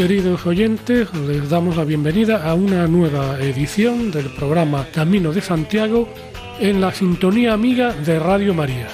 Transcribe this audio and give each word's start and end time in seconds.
Queridos 0.00 0.46
oyentes, 0.46 1.12
les 1.12 1.50
damos 1.50 1.76
la 1.76 1.84
bienvenida 1.84 2.48
a 2.50 2.54
una 2.54 2.86
nueva 2.86 3.38
edición 3.38 4.10
del 4.10 4.30
programa 4.30 4.86
Camino 4.94 5.30
de 5.30 5.42
Santiago 5.42 6.08
en 6.58 6.80
la 6.80 6.90
sintonía 6.90 7.52
amiga 7.52 7.92
de 7.92 8.18
Radio 8.18 8.54
María. 8.54 8.86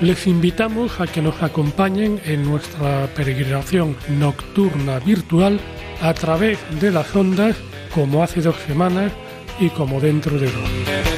Les 0.00 0.28
invitamos 0.28 1.00
a 1.00 1.08
que 1.08 1.20
nos 1.20 1.42
acompañen 1.42 2.20
en 2.24 2.44
nuestra 2.44 3.08
peregrinación 3.08 3.96
nocturna 4.20 5.00
virtual 5.00 5.58
a 6.00 6.14
través 6.14 6.60
de 6.80 6.92
las 6.92 7.12
ondas 7.16 7.56
como 7.92 8.22
hace 8.22 8.40
dos 8.40 8.54
semanas 8.64 9.10
y 9.58 9.68
como 9.68 10.00
dentro 10.00 10.38
de 10.38 10.46
dos. 10.46 11.11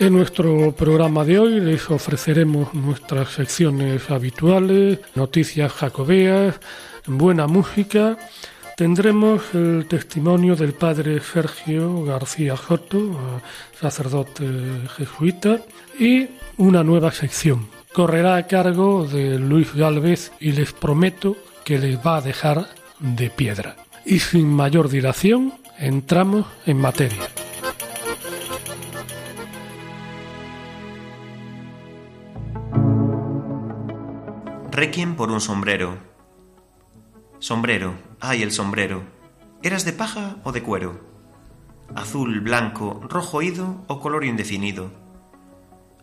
En 0.00 0.12
nuestro 0.12 0.70
programa 0.70 1.24
de 1.24 1.40
hoy 1.40 1.58
les 1.58 1.90
ofreceremos 1.90 2.72
nuestras 2.72 3.30
secciones 3.30 4.08
habituales, 4.10 5.00
noticias 5.16 5.72
jacobeas, 5.72 6.60
buena 7.04 7.48
música. 7.48 8.16
Tendremos 8.76 9.42
el 9.54 9.86
testimonio 9.88 10.54
del 10.54 10.74
padre 10.74 11.18
Sergio 11.20 12.04
García 12.04 12.56
Joto, 12.56 13.18
sacerdote 13.80 14.46
jesuita, 14.96 15.62
y 15.98 16.28
una 16.58 16.84
nueva 16.84 17.10
sección. 17.10 17.66
Correrá 17.92 18.36
a 18.36 18.46
cargo 18.46 19.04
de 19.04 19.36
Luis 19.40 19.74
Galvez 19.74 20.30
y 20.38 20.52
les 20.52 20.72
prometo 20.72 21.36
que 21.64 21.76
les 21.76 21.98
va 21.98 22.18
a 22.18 22.20
dejar 22.20 22.68
de 23.00 23.30
piedra. 23.30 23.74
Y 24.04 24.20
sin 24.20 24.46
mayor 24.46 24.90
dilación, 24.90 25.54
entramos 25.76 26.46
en 26.66 26.76
materia. 26.80 27.47
Requiem 34.78 35.16
por 35.16 35.32
un 35.32 35.40
sombrero. 35.40 35.98
Sombrero, 37.40 37.96
ay 38.20 38.44
el 38.44 38.52
sombrero. 38.52 39.02
¿Eras 39.60 39.84
de 39.84 39.92
paja 39.92 40.36
o 40.44 40.52
de 40.52 40.62
cuero? 40.62 41.00
Azul, 41.96 42.38
blanco, 42.42 43.00
rojo 43.02 43.42
ido 43.42 43.82
o 43.88 43.98
color 43.98 44.24
indefinido. 44.24 44.92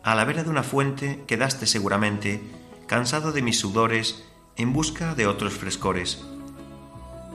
A 0.04 0.14
la 0.14 0.26
vera 0.26 0.44
de 0.44 0.50
una 0.50 0.62
fuente 0.62 1.24
quedaste 1.26 1.68
seguramente, 1.68 2.42
cansado 2.86 3.32
de 3.32 3.42
mis 3.42 3.58
sudores, 3.58 4.26
en 4.58 4.74
busca 4.74 5.16
de 5.16 5.26
otros 5.26 5.54
frescores. 5.54 6.26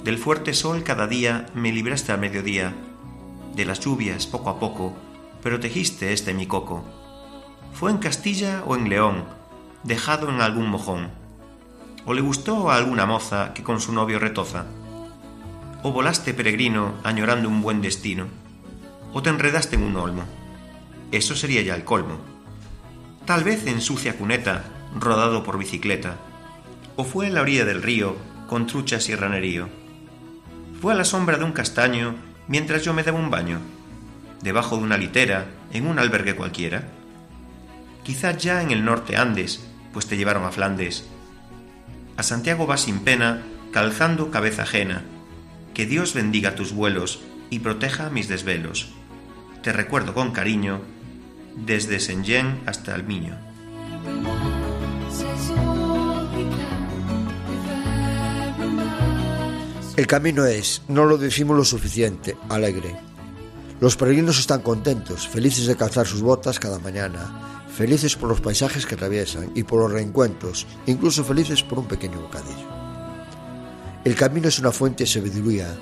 Del 0.05 0.19
fuerte 0.19 0.53
sol 0.53 0.83
cada 0.83 1.07
día 1.07 1.47
me 1.55 1.73
libraste 1.73 2.13
al 2.13 2.21
mediodía, 2.21 2.75
de 3.57 3.65
las 3.65 3.81
lluvias 3.81 4.27
poco 4.27 4.51
a 4.51 4.61
poco, 4.61 4.93
protegiste 5.43 6.13
este 6.13 6.35
mi 6.35 6.47
coco. 6.47 6.85
Fue 7.73 7.91
en 7.91 7.97
Castilla 7.97 8.63
o 8.67 8.77
en 8.77 8.91
León, 8.91 9.25
dejado 9.85 10.29
en 10.29 10.43
algún 10.43 10.69
mojón 10.69 11.19
¿O 12.11 12.13
le 12.13 12.23
gustó 12.23 12.73
a 12.73 12.77
alguna 12.77 13.07
moza 13.07 13.55
que 13.55 13.63
con 13.63 13.81
su 13.81 13.93
novio 13.93 14.19
retoza? 14.19 14.65
¿O 15.85 15.93
volaste 15.93 16.35
peregrino 16.35 16.95
añorando 17.05 17.49
un 17.49 17.63
buen 17.63 17.81
destino? 17.81 18.27
¿O 19.13 19.23
te 19.23 19.31
enredaste 19.31 19.77
en 19.77 19.85
un 19.85 19.97
olmo? 19.97 20.25
Eso 21.13 21.37
sería 21.37 21.63
ya 21.63 21.77
el 21.77 21.85
colmo. 21.85 22.19
Tal 23.27 23.45
vez 23.45 23.65
en 23.69 23.81
sucia 23.81 24.19
cuneta, 24.19 24.65
rodado 24.99 25.45
por 25.45 25.57
bicicleta. 25.57 26.17
¿O 26.97 27.05
fue 27.05 27.29
en 27.29 27.35
la 27.35 27.43
orilla 27.43 27.65
del 27.65 27.81
río, 27.81 28.17
con 28.49 28.67
truchas 28.67 29.09
y 29.09 29.15
ranerío? 29.15 29.69
¿Fue 30.81 30.95
a 30.95 30.97
la 30.97 31.05
sombra 31.05 31.39
de 31.39 31.45
un 31.45 31.53
castaño 31.53 32.17
mientras 32.49 32.83
yo 32.83 32.93
me 32.93 33.05
daba 33.05 33.21
un 33.21 33.31
baño? 33.31 33.61
¿Debajo 34.43 34.77
de 34.77 34.83
una 34.83 34.99
litera, 34.99 35.47
en 35.73 35.87
un 35.87 36.01
albergue 36.01 36.35
cualquiera? 36.35 36.89
Quizás 38.03 38.37
ya 38.39 38.63
en 38.63 38.73
el 38.73 38.85
norte 38.85 39.17
Andes, 39.17 39.65
pues 39.93 40.09
te 40.09 40.17
llevaron 40.17 40.43
a 40.43 40.51
Flandes 40.51 41.09
a 42.21 42.23
Santiago 42.23 42.67
vas 42.67 42.83
sin 42.83 43.01
pena, 43.01 43.43
calzando 43.73 44.31
cabeza 44.31 44.65
ajena. 44.65 45.05
Que 45.73 45.87
Dios 45.87 46.13
bendiga 46.13 46.55
tus 46.55 46.75
vuelos 46.75 47.21
y 47.49 47.61
proteja 47.61 48.11
mis 48.11 48.29
desvelos. 48.29 48.91
Te 49.63 49.73
recuerdo 49.73 50.13
con 50.13 50.31
cariño, 50.31 50.83
desde 51.57 51.99
Senyen 51.99 52.61
hasta 52.67 52.95
el 52.95 53.05
Miño. 53.05 53.39
El 59.97 60.07
camino 60.07 60.45
es, 60.45 60.83
no 60.89 61.07
lo 61.07 61.17
decimos 61.17 61.57
lo 61.57 61.65
suficiente, 61.65 62.37
alegre. 62.51 62.97
Los 63.81 63.97
peregrinos 63.97 64.39
están 64.39 64.61
contentos, 64.61 65.27
felices 65.27 65.67
de 65.67 65.77
calzar 65.77 66.07
sus 66.07 66.21
botas 66.21 66.61
cada 66.61 66.79
mañana, 66.81 67.60
felices 67.81 68.15
por 68.15 68.29
los 68.29 68.43
paisajes 68.43 68.85
que 68.85 68.95
atraviesan 68.95 69.53
y 69.55 69.63
por 69.63 69.81
los 69.81 69.91
reencuentros, 69.91 70.67
incluso 70.85 71.25
felices 71.25 71.63
por 71.63 71.79
un 71.79 71.87
pequeño 71.87 72.21
bocadillo. 72.21 72.69
El 74.05 74.15
camino 74.15 74.49
es 74.49 74.59
una 74.59 74.71
fuente 74.71 75.05
de 75.05 75.11
sabiduría. 75.11 75.79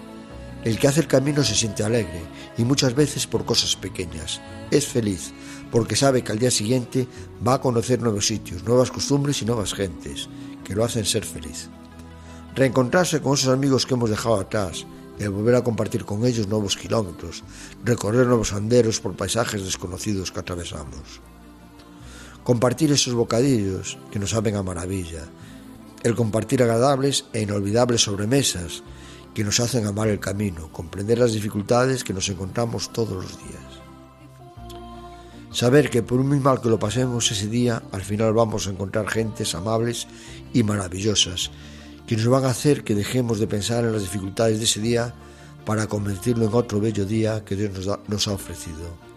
El 0.63 0.79
que 0.79 0.87
hace 0.87 1.01
el 1.01 1.09
camino 1.09 1.43
se 1.43 1.57
siente 1.57 1.83
alegre 1.83 2.23
y 2.57 2.63
muchas 2.63 2.95
veces 2.95 3.27
por 3.27 3.45
cosas 3.45 3.75
pequeñas. 3.75 4.41
Es 4.71 4.87
feliz 4.87 5.33
porque 5.73 5.97
sabe 5.97 6.23
que 6.23 6.31
al 6.31 6.39
día 6.39 6.53
siguiente 6.53 7.09
va 7.45 7.55
a 7.55 7.61
conocer 7.61 8.01
nuevos 8.01 8.29
sitios, 8.29 8.63
nuevas 8.63 8.93
costumbres 8.93 9.43
y 9.43 9.45
nuevas 9.45 9.75
gentes 9.75 10.29
que 10.63 10.77
lo 10.77 10.85
hacen 10.85 11.05
ser 11.05 11.25
feliz. 11.25 11.69
Reencontrarse 12.55 13.21
con 13.21 13.35
esos 13.35 13.53
amigos 13.53 13.87
que 13.87 13.95
hemos 13.95 14.11
dejado 14.11 14.39
atrás, 14.39 14.87
el 15.19 15.31
volver 15.31 15.57
a 15.57 15.65
compartir 15.65 16.05
con 16.05 16.25
ellos 16.25 16.47
nuevos 16.47 16.77
kilómetros, 16.77 17.43
recorrer 17.85 18.29
nuevos 18.29 18.51
senderos 18.51 19.01
por 19.01 19.17
paisajes 19.17 19.65
desconocidos 19.65 20.31
que 20.31 20.39
atravesamos 20.39 21.21
compartir 22.49 22.91
esos 22.91 23.13
bocadillos 23.13 23.99
que 24.11 24.19
nos 24.19 24.31
saben 24.31 24.57
a 24.57 24.63
maravilla, 24.63 25.29
el 26.03 26.15
compartir 26.15 26.63
agradables 26.63 27.27
e 27.35 27.43
inolvidables 27.43 28.01
sobremesas 28.01 28.83
que 29.35 29.45
nos 29.45 29.61
hacen 29.61 29.85
amar 29.85 30.09
el 30.09 30.19
camino, 30.19 30.73
comprender 30.73 31.19
las 31.19 31.35
dificultades 31.35 32.05
que 32.05 32.15
nos 32.15 32.27
encontramos 32.31 32.91
todos 32.91 33.23
los 33.23 33.37
días. 33.37 33.69
Saber 35.53 35.91
que 35.91 36.03
por 36.03 36.25
muy 36.25 36.41
mal 36.41 36.63
que 36.63 36.71
lo 36.71 36.79
pasemos 36.79 37.31
ese 37.31 37.49
día, 37.49 37.83
al 37.93 38.01
final 38.01 38.33
vamos 38.33 38.67
a 38.67 38.71
encontrar 38.71 39.07
gentes 39.09 39.55
amables 39.55 40.07
y 40.55 40.63
maravillosas 40.63 41.51
que 42.07 42.17
nos 42.17 42.29
van 42.29 42.47
a 42.47 42.57
hacer 42.57 42.83
que 42.83 42.95
dejemos 42.95 43.41
de 43.41 43.47
pensar 43.47 43.85
en 43.85 43.93
las 43.93 44.01
dificultades 44.01 44.57
de 44.57 44.65
ese 44.65 44.81
día 44.81 45.15
para 45.67 45.87
convertirlo 45.87 46.47
en 46.47 46.55
otro 46.55 46.81
bello 46.81 47.05
día 47.05 47.45
que 47.45 47.57
Dios 47.57 47.87
nos, 47.87 48.09
nos 48.09 48.27
ha 48.27 48.33
ofrecido. 48.33 49.08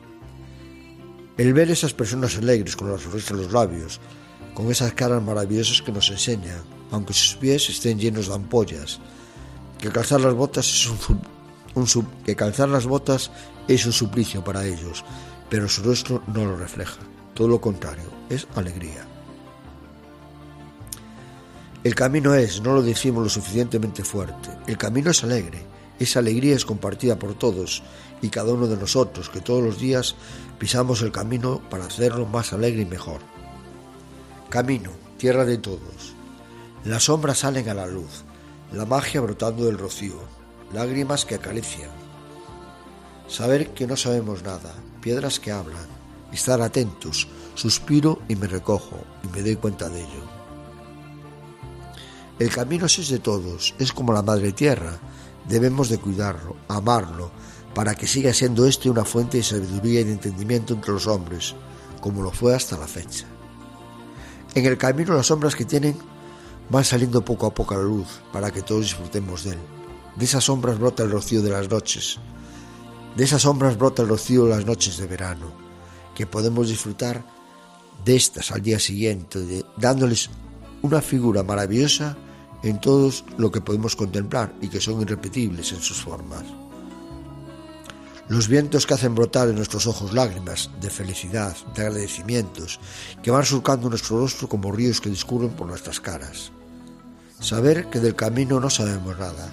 El 1.42 1.56
ver 1.56 1.72
esas 1.72 1.92
personas 1.92 2.38
alegres 2.38 2.76
con 2.76 2.92
las 2.92 3.02
sonrisa 3.02 3.34
en 3.34 3.42
los 3.42 3.52
labios, 3.52 4.00
con 4.54 4.70
esas 4.70 4.94
caras 4.94 5.24
maravillosas 5.24 5.82
que 5.82 5.92
nos 5.92 6.12
enseñan, 6.12 6.62
aunque 6.92 7.16
sus 7.16 7.34
pies 7.34 7.68
estén 7.68 7.98
llenos 7.98 8.28
de 8.28 8.36
ampollas, 8.36 9.00
que 9.80 9.90
calzar 9.90 10.22
las 10.22 10.36
botas 10.36 10.68
es 10.68 10.88
un, 10.88 12.08
que 12.24 12.36
calzar 12.36 12.70
las 12.70 12.86
botas 12.86 13.32
es 13.68 13.88
un 13.88 13.92
suplicio 13.92 14.44
para 14.44 14.68
ellos, 14.68 15.04
pero 15.50 15.68
su 15.68 15.82
rostro 15.82 16.22
no 16.28 16.46
lo 16.46 16.58
refleja. 16.58 17.00
Todo 17.34 17.48
lo 17.48 17.60
contrario, 17.60 18.12
es 18.30 18.46
alegría. 18.54 19.04
El 21.84 21.96
camino 21.96 22.36
es, 22.36 22.62
no 22.62 22.76
lo 22.76 22.84
decimos 22.84 23.24
lo 23.24 23.30
suficientemente 23.30 24.04
fuerte, 24.04 24.52
el 24.68 24.78
camino 24.78 25.10
es 25.10 25.24
alegre, 25.24 25.64
esa 25.98 26.20
alegría 26.20 26.56
es 26.56 26.66
compartida 26.66 27.18
por 27.18 27.34
todos 27.34 27.82
y 28.22 28.30
cada 28.30 28.54
uno 28.54 28.68
de 28.68 28.78
nosotros 28.78 29.30
que 29.30 29.42
todos 29.42 29.64
los 29.64 29.80
días 29.80 30.16
pisamos 30.60 31.02
el 31.02 31.12
camino 31.12 31.62
para 31.70 31.86
hacerlo 31.86 32.26
más 32.26 32.54
alegre 32.54 32.84
y 32.84 32.86
mejor. 32.86 33.22
Camino, 34.50 34.92
tierra 35.18 35.46
de 35.46 35.58
todos. 35.58 36.14
Las 36.84 37.04
sombras 37.04 37.40
salen 37.40 37.70
a 37.70 37.74
la 37.74 37.88
luz, 37.88 38.24
la 38.72 38.86
magia 38.86 39.22
brotando 39.22 39.66
del 39.66 39.78
rocío, 39.78 40.20
lágrimas 40.74 41.26
que 41.26 41.36
acarician. 41.36 41.90
Saber 43.28 43.70
que 43.70 43.88
no 43.88 43.96
sabemos 43.96 44.44
nada, 44.44 44.74
piedras 45.02 45.40
que 45.40 45.52
hablan, 45.52 45.88
estar 46.32 46.62
atentos, 46.62 47.28
suspiro 47.56 48.20
y 48.28 48.36
me 48.36 48.48
recojo 48.48 48.98
y 49.24 49.28
me 49.28 49.42
doy 49.42 49.56
cuenta 49.56 49.90
de 49.90 50.02
ello. 50.02 50.42
El 52.40 52.50
camino 52.50 52.88
es 52.88 53.10
de 53.10 53.20
todos, 53.20 53.76
es 53.78 53.94
como 53.94 54.14
la 54.14 54.24
madre 54.24 54.52
tierra, 54.52 54.98
debemos 55.48 55.90
de 55.90 56.00
cuidarlo, 56.00 56.56
amarlo, 56.68 57.32
para 57.74 57.96
que 57.96 58.08
siga 58.08 58.34
siendo 58.34 58.66
este 58.66 58.90
una 58.90 59.06
fuente 59.06 59.38
de 59.38 59.44
sabiduría 59.44 60.02
y 60.02 60.04
de 60.04 60.14
entendimiento 60.14 60.74
entre 60.74 60.92
los 60.92 61.08
hombres, 61.08 61.56
como 62.02 62.22
lo 62.22 62.32
fue 62.32 62.56
hasta 62.56 62.78
la 62.78 62.88
fecha. 62.88 63.26
En 64.54 64.66
el 64.66 64.78
camino 64.78 65.14
las 65.14 65.28
sombras 65.28 65.56
que 65.56 65.66
tienen 65.66 65.96
van 66.70 66.84
saliendo 66.84 67.24
poco 67.24 67.46
a 67.46 67.54
poco 67.54 67.74
a 67.74 67.78
la 67.78 67.84
luz 67.84 68.08
para 68.32 68.52
que 68.52 68.62
todos 68.62 68.84
disfrutemos 68.84 69.44
de 69.44 69.52
él. 69.52 69.60
De 70.16 70.26
esas 70.26 70.44
sombras 70.44 70.78
brota 70.78 71.04
el 71.04 71.12
rocío 71.12 71.42
de 71.42 71.52
las 71.52 71.70
noches, 71.70 72.20
de 73.16 73.24
esas 73.24 73.44
sombras 73.44 73.78
brota 73.78 74.02
el 74.02 74.10
rocío 74.10 74.46
de 74.46 74.52
las 74.52 74.66
noches 74.66 74.98
de 74.98 75.08
verano, 75.08 75.52
que 76.16 76.26
podemos 76.26 76.68
disfrutar 76.68 77.24
de 78.04 78.16
estas 78.16 78.52
al 78.52 78.62
día 78.62 78.80
siguiente, 78.80 79.64
dándoles 79.78 80.30
una 80.82 81.02
figura 81.02 81.44
maravillosa 81.44 82.18
en 82.64 82.80
todo 82.80 83.12
lo 83.38 83.52
que 83.52 83.62
podemos 83.62 83.96
contemplar 83.96 84.54
y 84.62 84.68
que 84.68 84.82
son 84.82 85.02
irrepetibles 85.02 85.72
en 85.72 85.82
sus 85.82 86.02
formas. 86.02 86.44
Los 88.32 88.48
vientos 88.48 88.88
que 88.88 88.94
hacen 88.94 89.14
brotar 89.14 89.50
en 89.50 89.56
nuestros 89.56 89.88
ojos 89.88 90.14
lágrimas 90.14 90.70
de 90.80 90.90
felicidad, 90.90 91.54
de 91.76 91.82
agradecimientos, 91.82 92.80
que 93.22 93.30
van 93.30 93.44
surcando 93.44 93.90
nuestro 93.90 94.20
rostro 94.20 94.48
como 94.48 94.72
ríos 94.72 95.02
que 95.02 95.10
discurren 95.10 95.50
por 95.50 95.68
nuestras 95.68 96.00
caras. 96.00 96.54
Saber 97.42 97.90
que 97.90 98.00
del 98.00 98.16
camino 98.16 98.62
no 98.62 98.70
sabemos 98.70 99.20
nada, 99.20 99.52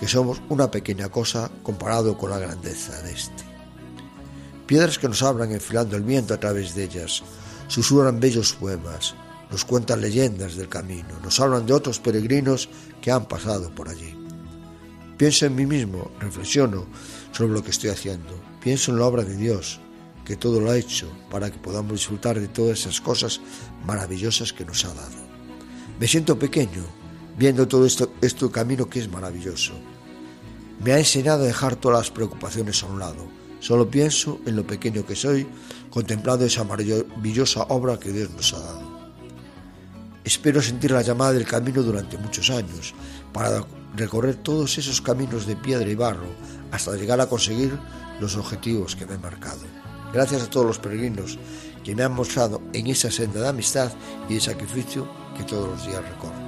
que 0.00 0.08
somos 0.08 0.40
una 0.48 0.70
pequeña 0.70 1.10
cosa 1.10 1.50
comparado 1.62 2.16
con 2.16 2.30
la 2.30 2.38
grandeza 2.38 2.98
de 3.02 3.12
este. 3.12 3.44
Piedras 4.66 4.98
que 4.98 5.08
nos 5.08 5.22
hablan 5.22 5.52
enfilando 5.52 5.94
el 5.94 6.02
viento 6.02 6.32
a 6.32 6.40
través 6.40 6.74
de 6.74 6.84
ellas, 6.84 7.22
susurran 7.68 8.20
bellos 8.20 8.54
poemas, 8.54 9.14
nos 9.50 9.66
cuentan 9.66 10.00
leyendas 10.00 10.56
del 10.56 10.70
camino, 10.70 11.10
nos 11.22 11.38
hablan 11.40 11.66
de 11.66 11.74
otros 11.74 12.00
peregrinos 12.00 12.70
que 13.02 13.10
han 13.10 13.26
pasado 13.26 13.68
por 13.74 13.90
allí. 13.90 14.16
Pienso 15.18 15.44
en 15.44 15.56
mí 15.56 15.66
mismo, 15.66 16.10
reflexiono 16.20 16.86
sobre 17.34 17.52
lo 17.52 17.64
que 17.64 17.70
estoy 17.70 17.90
haciendo, 17.90 18.32
pienso 18.60 18.92
en 18.92 18.98
la 18.98 19.06
obra 19.06 19.24
de 19.24 19.36
Dios, 19.36 19.80
que 20.24 20.36
todo 20.36 20.60
lo 20.60 20.70
ha 20.70 20.76
hecho 20.76 21.10
para 21.30 21.50
que 21.50 21.58
podamos 21.58 21.92
disfrutar 21.92 22.38
de 22.38 22.46
todas 22.46 22.80
esas 22.80 23.00
cosas 23.00 23.40
maravillosas 23.84 24.52
que 24.52 24.64
nos 24.64 24.84
ha 24.84 24.94
dado. 24.94 25.16
Me 25.98 26.06
siento 26.06 26.38
pequeño 26.38 26.84
viendo 27.36 27.66
todo 27.66 27.86
esto, 27.86 28.12
este 28.20 28.48
camino 28.50 28.88
que 28.88 29.00
es 29.00 29.10
maravilloso. 29.10 29.74
Me 30.82 30.92
ha 30.92 30.98
enseñado 30.98 31.42
a 31.42 31.46
dejar 31.46 31.76
todas 31.76 31.98
las 31.98 32.10
preocupaciones 32.10 32.82
a 32.82 32.86
un 32.86 33.00
lado. 33.00 33.26
Solo 33.58 33.90
pienso 33.90 34.40
en 34.46 34.54
lo 34.56 34.66
pequeño 34.66 35.04
que 35.04 35.16
soy, 35.16 35.46
contemplando 35.90 36.44
esa 36.44 36.64
maravillosa 36.64 37.64
obra 37.64 37.98
que 37.98 38.12
Dios 38.12 38.30
nos 38.30 38.52
ha 38.54 38.60
dado. 38.60 38.94
Espero 40.22 40.62
sentir 40.62 40.92
la 40.92 41.02
llamada 41.02 41.32
del 41.32 41.46
camino 41.46 41.82
durante 41.82 42.16
muchos 42.16 42.48
años, 42.50 42.94
para 43.32 43.64
recorrer 43.96 44.36
todos 44.36 44.78
esos 44.78 45.00
caminos 45.00 45.46
de 45.46 45.56
piedra 45.56 45.88
y 45.88 45.94
barro 45.94 46.28
hasta 46.74 46.96
llegar 46.96 47.20
a 47.20 47.28
conseguir 47.28 47.78
los 48.20 48.36
objetivos 48.36 48.96
que 48.96 49.06
me 49.06 49.14
he 49.14 49.18
marcado. 49.18 49.60
Gracias 50.12 50.42
a 50.42 50.50
todos 50.50 50.66
los 50.66 50.78
peregrinos 50.78 51.38
que 51.84 51.94
me 51.94 52.02
han 52.02 52.12
mostrado 52.12 52.62
en 52.72 52.88
esa 52.88 53.10
senda 53.10 53.40
de 53.40 53.48
amistad 53.48 53.92
y 54.28 54.34
de 54.34 54.40
sacrificio 54.40 55.08
que 55.36 55.44
todos 55.44 55.68
los 55.68 55.86
días 55.86 56.02
recorro. 56.02 56.43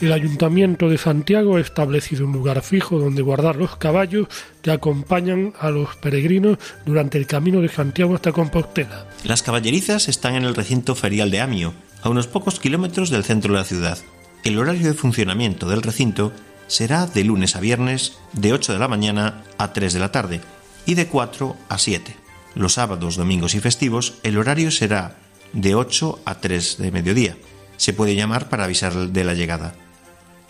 El 0.00 0.14
Ayuntamiento 0.14 0.88
de 0.88 0.96
Santiago 0.96 1.56
ha 1.56 1.60
establecido 1.60 2.24
un 2.24 2.32
lugar 2.32 2.62
fijo 2.62 2.98
donde 2.98 3.20
guardar 3.20 3.56
los 3.56 3.76
caballos 3.76 4.28
que 4.62 4.70
acompañan 4.70 5.52
a 5.60 5.70
los 5.70 5.94
peregrinos 5.96 6.56
durante 6.86 7.18
el 7.18 7.26
camino 7.26 7.60
de 7.60 7.68
Santiago 7.68 8.14
hasta 8.14 8.32
Compostela. 8.32 9.06
Las 9.24 9.42
caballerizas 9.42 10.08
están 10.08 10.36
en 10.36 10.44
el 10.44 10.54
recinto 10.54 10.94
ferial 10.94 11.30
de 11.30 11.42
Amio, 11.42 11.74
a 12.00 12.08
unos 12.08 12.28
pocos 12.28 12.58
kilómetros 12.58 13.10
del 13.10 13.24
centro 13.24 13.52
de 13.52 13.58
la 13.58 13.66
ciudad. 13.66 13.98
El 14.42 14.58
horario 14.58 14.86
de 14.88 14.94
funcionamiento 14.94 15.68
del 15.68 15.82
recinto 15.82 16.32
será 16.66 17.06
de 17.06 17.22
lunes 17.22 17.54
a 17.54 17.60
viernes 17.60 18.16
de 18.32 18.54
8 18.54 18.72
de 18.72 18.78
la 18.78 18.88
mañana 18.88 19.42
a 19.58 19.74
3 19.74 19.92
de 19.92 20.00
la 20.00 20.12
tarde 20.12 20.40
y 20.86 20.94
de 20.94 21.08
4 21.08 21.56
a 21.68 21.76
7. 21.76 22.16
Los 22.54 22.72
sábados, 22.72 23.16
domingos 23.16 23.54
y 23.54 23.60
festivos 23.60 24.14
el 24.22 24.38
horario 24.38 24.70
será 24.70 25.18
de 25.52 25.74
8 25.74 26.20
a 26.24 26.36
3 26.36 26.78
de 26.78 26.90
mediodía. 26.90 27.36
Se 27.76 27.92
puede 27.92 28.14
llamar 28.14 28.48
para 28.48 28.64
avisar 28.64 28.94
de 28.94 29.24
la 29.24 29.34
llegada. 29.34 29.74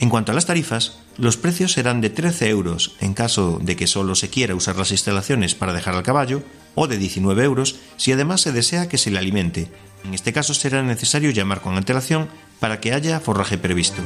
En 0.00 0.08
cuanto 0.08 0.32
a 0.32 0.34
las 0.34 0.46
tarifas, 0.46 0.98
los 1.18 1.36
precios 1.36 1.72
serán 1.72 2.00
de 2.00 2.08
13 2.08 2.48
euros 2.48 2.96
en 3.00 3.12
caso 3.12 3.60
de 3.62 3.76
que 3.76 3.86
solo 3.86 4.14
se 4.14 4.30
quiera 4.30 4.54
usar 4.54 4.76
las 4.76 4.92
instalaciones 4.92 5.54
para 5.54 5.74
dejar 5.74 5.94
al 5.94 6.02
caballo, 6.02 6.42
o 6.74 6.86
de 6.86 6.96
19 6.96 7.44
euros 7.44 7.76
si 7.98 8.10
además 8.10 8.40
se 8.40 8.52
desea 8.52 8.88
que 8.88 8.96
se 8.96 9.10
le 9.10 9.18
alimente. 9.18 9.68
En 10.02 10.14
este 10.14 10.32
caso 10.32 10.54
será 10.54 10.82
necesario 10.82 11.30
llamar 11.32 11.60
con 11.60 11.76
antelación 11.76 12.28
para 12.60 12.80
que 12.80 12.94
haya 12.94 13.20
forraje 13.20 13.58
previsto. 13.58 14.00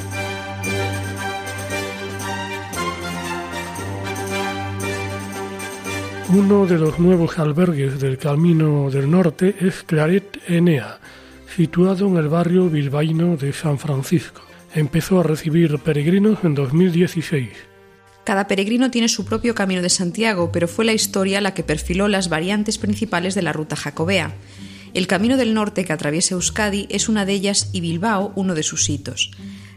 Uno 6.31 6.67
de 6.67 6.79
los 6.79 6.99
nuevos 6.99 7.39
albergues 7.39 8.01
del 8.01 8.19
Camino 8.19 8.91
del 8.91 9.09
Norte 9.09 9.55
es 9.61 9.85
Claret 9.85 10.41
Enea, 10.49 10.99
situado 11.55 12.09
en 12.09 12.17
el 12.17 12.29
barrio 12.29 12.69
bilbaíno 12.69 13.37
de 13.37 13.53
San 13.53 13.79
Francisco 13.79 14.44
empezó 14.75 15.21
a 15.21 15.23
recibir 15.23 15.79
peregrinos 15.79 16.39
en 16.43 16.55
2016. 16.55 17.49
Cada 18.25 18.47
peregrino 18.47 18.91
tiene 18.91 19.09
su 19.09 19.25
propio 19.25 19.55
camino 19.55 19.83
de 19.83 19.91
Santiago, 19.91 20.51
pero 20.51 20.67
fue 20.67 20.85
la 20.85 20.93
historia 20.95 21.41
la 21.41 21.55
que 21.55 21.63
perfiló 21.63 22.09
las 22.09 22.29
variantes 22.29 22.79
principales 22.79 23.35
de 23.35 23.43
la 23.43 23.53
ruta 23.53 23.77
jacobea. 23.77 24.35
El 24.95 25.07
camino 25.07 25.37
del 25.37 25.55
norte 25.55 25.85
que 25.85 25.93
atraviesa 25.93 26.35
Euskadi 26.35 26.87
es 26.89 27.09
una 27.09 27.27
de 27.27 27.35
ellas 27.35 27.69
y 27.73 27.81
Bilbao 27.81 28.33
uno 28.35 28.55
de 28.55 28.63
sus 28.63 28.89
hitos. 28.89 29.31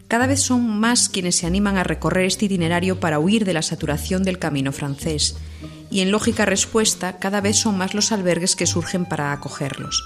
Cada 0.08 0.28
vez 0.28 0.40
son 0.40 0.80
más 0.80 1.10
quienes 1.10 1.36
se 1.36 1.46
animan 1.46 1.76
a 1.76 1.84
recorrer 1.84 2.26
este 2.26 2.46
itinerario 2.46 3.00
para 3.00 3.20
huir 3.20 3.44
de 3.44 3.54
la 3.54 3.62
saturación 3.62 4.24
del 4.24 4.40
camino 4.40 4.72
francés. 4.72 5.36
Y 5.90 6.00
en 6.00 6.12
lógica 6.12 6.46
respuesta, 6.46 7.18
cada 7.20 7.42
vez 7.42 7.58
son 7.58 7.78
más 7.78 7.94
los 7.94 8.12
albergues 8.12 8.56
que 8.56 8.68
surgen 8.68 9.06
para 9.06 9.34
acogerlos. 9.34 10.02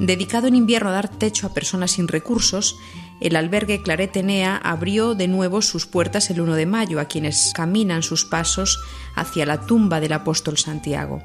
Dedicado 0.00 0.48
en 0.48 0.56
invierno 0.56 0.90
a 0.90 0.92
dar 0.92 1.08
techo 1.08 1.46
a 1.46 1.54
personas 1.54 1.92
sin 1.92 2.08
recursos, 2.08 2.76
el 3.20 3.36
albergue 3.36 3.82
Claretenea 3.82 4.56
abrió 4.56 5.14
de 5.14 5.28
nuevo 5.28 5.60
sus 5.62 5.86
puertas 5.86 6.30
el 6.30 6.40
1 6.40 6.54
de 6.54 6.66
mayo 6.66 7.00
a 7.00 7.06
quienes 7.06 7.52
caminan 7.54 8.02
sus 8.02 8.24
pasos 8.24 8.80
hacia 9.14 9.46
la 9.46 9.62
tumba 9.62 10.00
del 10.00 10.12
apóstol 10.12 10.56
Santiago. 10.56 11.22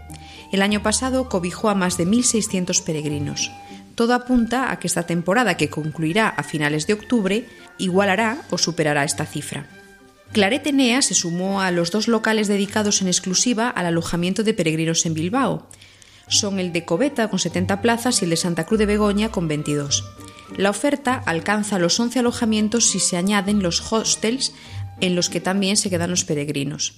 El 0.51 0.61
año 0.61 0.81
pasado 0.81 1.29
cobijó 1.29 1.69
a 1.69 1.75
más 1.75 1.97
de 1.97 2.07
1.600 2.07 2.83
peregrinos. 2.83 3.51
Todo 3.95 4.15
apunta 4.15 4.71
a 4.71 4.79
que 4.79 4.87
esta 4.87 5.03
temporada, 5.03 5.55
que 5.55 5.69
concluirá 5.69 6.29
a 6.29 6.43
finales 6.43 6.87
de 6.87 6.93
octubre, 6.93 7.47
igualará 7.77 8.41
o 8.49 8.57
superará 8.57 9.03
esta 9.03 9.25
cifra. 9.25 9.67
Claretenea 10.31 11.03
se 11.03 11.13
sumó 11.13 11.61
a 11.61 11.69
los 11.69 11.91
dos 11.91 12.07
locales 12.07 12.47
dedicados 12.47 13.03
en 13.03 13.07
exclusiva 13.07 13.69
al 13.69 13.85
alojamiento 13.85 14.43
de 14.43 14.55
peregrinos 14.55 15.05
en 15.05 15.13
Bilbao. 15.13 15.67
Son 16.27 16.59
el 16.59 16.73
de 16.73 16.85
Coveta 16.85 17.29
con 17.29 17.37
70 17.37 17.81
plazas 17.81 18.19
y 18.21 18.25
el 18.25 18.31
de 18.31 18.37
Santa 18.37 18.65
Cruz 18.65 18.79
de 18.79 18.87
Begoña 18.87 19.29
con 19.29 19.47
22. 19.47 20.03
La 20.57 20.69
oferta 20.69 21.15
alcanza 21.25 21.79
los 21.79 21.99
11 21.99 22.19
alojamientos 22.19 22.85
si 22.85 22.99
se 22.99 23.17
añaden 23.17 23.63
los 23.63 23.91
hostels 23.91 24.53
en 25.01 25.15
los 25.15 25.29
que 25.29 25.41
también 25.41 25.77
se 25.77 25.89
quedan 25.89 26.11
los 26.11 26.23
peregrinos. 26.23 26.93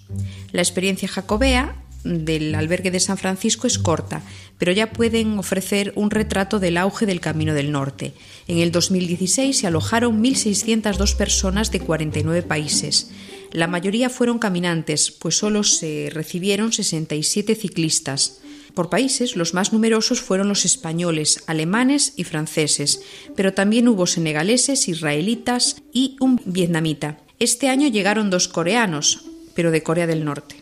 La 0.51 0.61
experiencia 0.61 1.07
jacobea 1.07 1.75
del 2.03 2.53
albergue 2.53 2.91
de 2.91 2.99
San 2.99 3.17
Francisco 3.17 3.65
es 3.65 3.79
corta, 3.79 4.21
pero 4.59 4.71
ya 4.71 4.91
pueden 4.91 5.39
ofrecer 5.39 5.91
un 5.95 6.11
retrato 6.11 6.59
del 6.59 6.77
auge 6.77 7.05
del 7.05 7.19
Camino 7.19 7.53
del 7.53 7.71
Norte. 7.71 8.13
En 8.47 8.59
el 8.59 8.71
2016 8.71 9.57
se 9.57 9.67
alojaron 9.67 10.23
1.602 10.23 11.15
personas 11.15 11.71
de 11.71 11.79
49 11.79 12.43
países. 12.43 13.09
La 13.51 13.67
mayoría 13.67 14.09
fueron 14.09 14.37
caminantes, 14.37 15.11
pues 15.11 15.37
solo 15.37 15.63
se 15.63 16.09
recibieron 16.11 16.73
67 16.73 17.55
ciclistas. 17.55 18.39
Por 18.75 18.89
países, 18.89 19.37
los 19.37 19.53
más 19.53 19.71
numerosos 19.71 20.21
fueron 20.21 20.49
los 20.49 20.65
españoles, 20.65 21.43
alemanes 21.47 22.13
y 22.17 22.25
franceses, 22.25 23.01
pero 23.33 23.53
también 23.53 23.87
hubo 23.87 24.05
senegaleses, 24.05 24.89
israelitas 24.89 25.81
y 25.93 26.17
un 26.19 26.41
vietnamita. 26.45 27.17
Este 27.39 27.69
año 27.69 27.87
llegaron 27.87 28.29
dos 28.29 28.49
coreanos, 28.49 29.23
pero 29.53 29.71
de 29.71 29.81
Corea 29.81 30.07
del 30.07 30.25
Norte. 30.25 30.57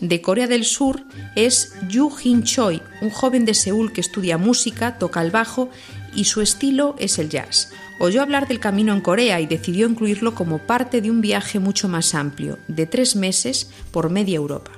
De 0.00 0.20
Corea 0.20 0.48
del 0.48 0.64
Sur 0.64 1.04
es 1.36 1.74
Yu 1.88 2.10
Hin 2.22 2.42
Choi, 2.42 2.82
un 3.02 3.10
joven 3.10 3.44
de 3.44 3.54
Seúl 3.54 3.92
que 3.92 4.00
estudia 4.00 4.36
música, 4.36 4.98
toca 4.98 5.22
el 5.22 5.30
bajo 5.30 5.70
y 6.14 6.24
su 6.24 6.40
estilo 6.40 6.96
es 6.98 7.18
el 7.20 7.28
jazz. 7.28 7.70
Oyó 8.00 8.22
hablar 8.22 8.48
del 8.48 8.60
camino 8.60 8.92
en 8.92 9.00
Corea 9.00 9.40
y 9.40 9.46
decidió 9.46 9.88
incluirlo 9.88 10.34
como 10.34 10.58
parte 10.58 11.00
de 11.00 11.10
un 11.10 11.20
viaje 11.20 11.58
mucho 11.60 11.88
más 11.88 12.14
amplio, 12.14 12.58
de 12.66 12.86
tres 12.86 13.16
meses 13.16 13.70
por 13.90 14.10
media 14.10 14.36
Europa. 14.36 14.72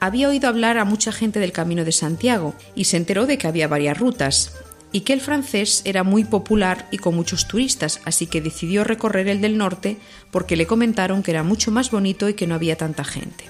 Había 0.00 0.28
oído 0.28 0.48
hablar 0.48 0.78
a 0.78 0.84
mucha 0.84 1.12
gente 1.12 1.40
del 1.40 1.52
Camino 1.52 1.84
de 1.84 1.92
Santiago 1.92 2.54
y 2.74 2.84
se 2.84 2.96
enteró 2.96 3.26
de 3.26 3.38
que 3.38 3.48
había 3.48 3.68
varias 3.68 3.98
rutas. 3.98 4.52
y 4.90 5.00
que 5.02 5.12
el 5.12 5.20
francés 5.20 5.82
era 5.84 6.02
muy 6.02 6.24
popular 6.24 6.88
y 6.90 6.96
con 6.96 7.14
muchos 7.14 7.46
turistas, 7.46 8.00
así 8.06 8.26
que 8.26 8.40
decidió 8.40 8.84
recorrer 8.84 9.28
el 9.28 9.42
del 9.42 9.58
norte 9.58 9.98
porque 10.30 10.56
le 10.56 10.66
comentaron 10.66 11.22
que 11.22 11.30
era 11.30 11.42
mucho 11.42 11.70
más 11.70 11.90
bonito 11.90 12.26
y 12.26 12.32
que 12.32 12.46
no 12.46 12.54
había 12.54 12.76
tanta 12.76 13.04
gente. 13.04 13.44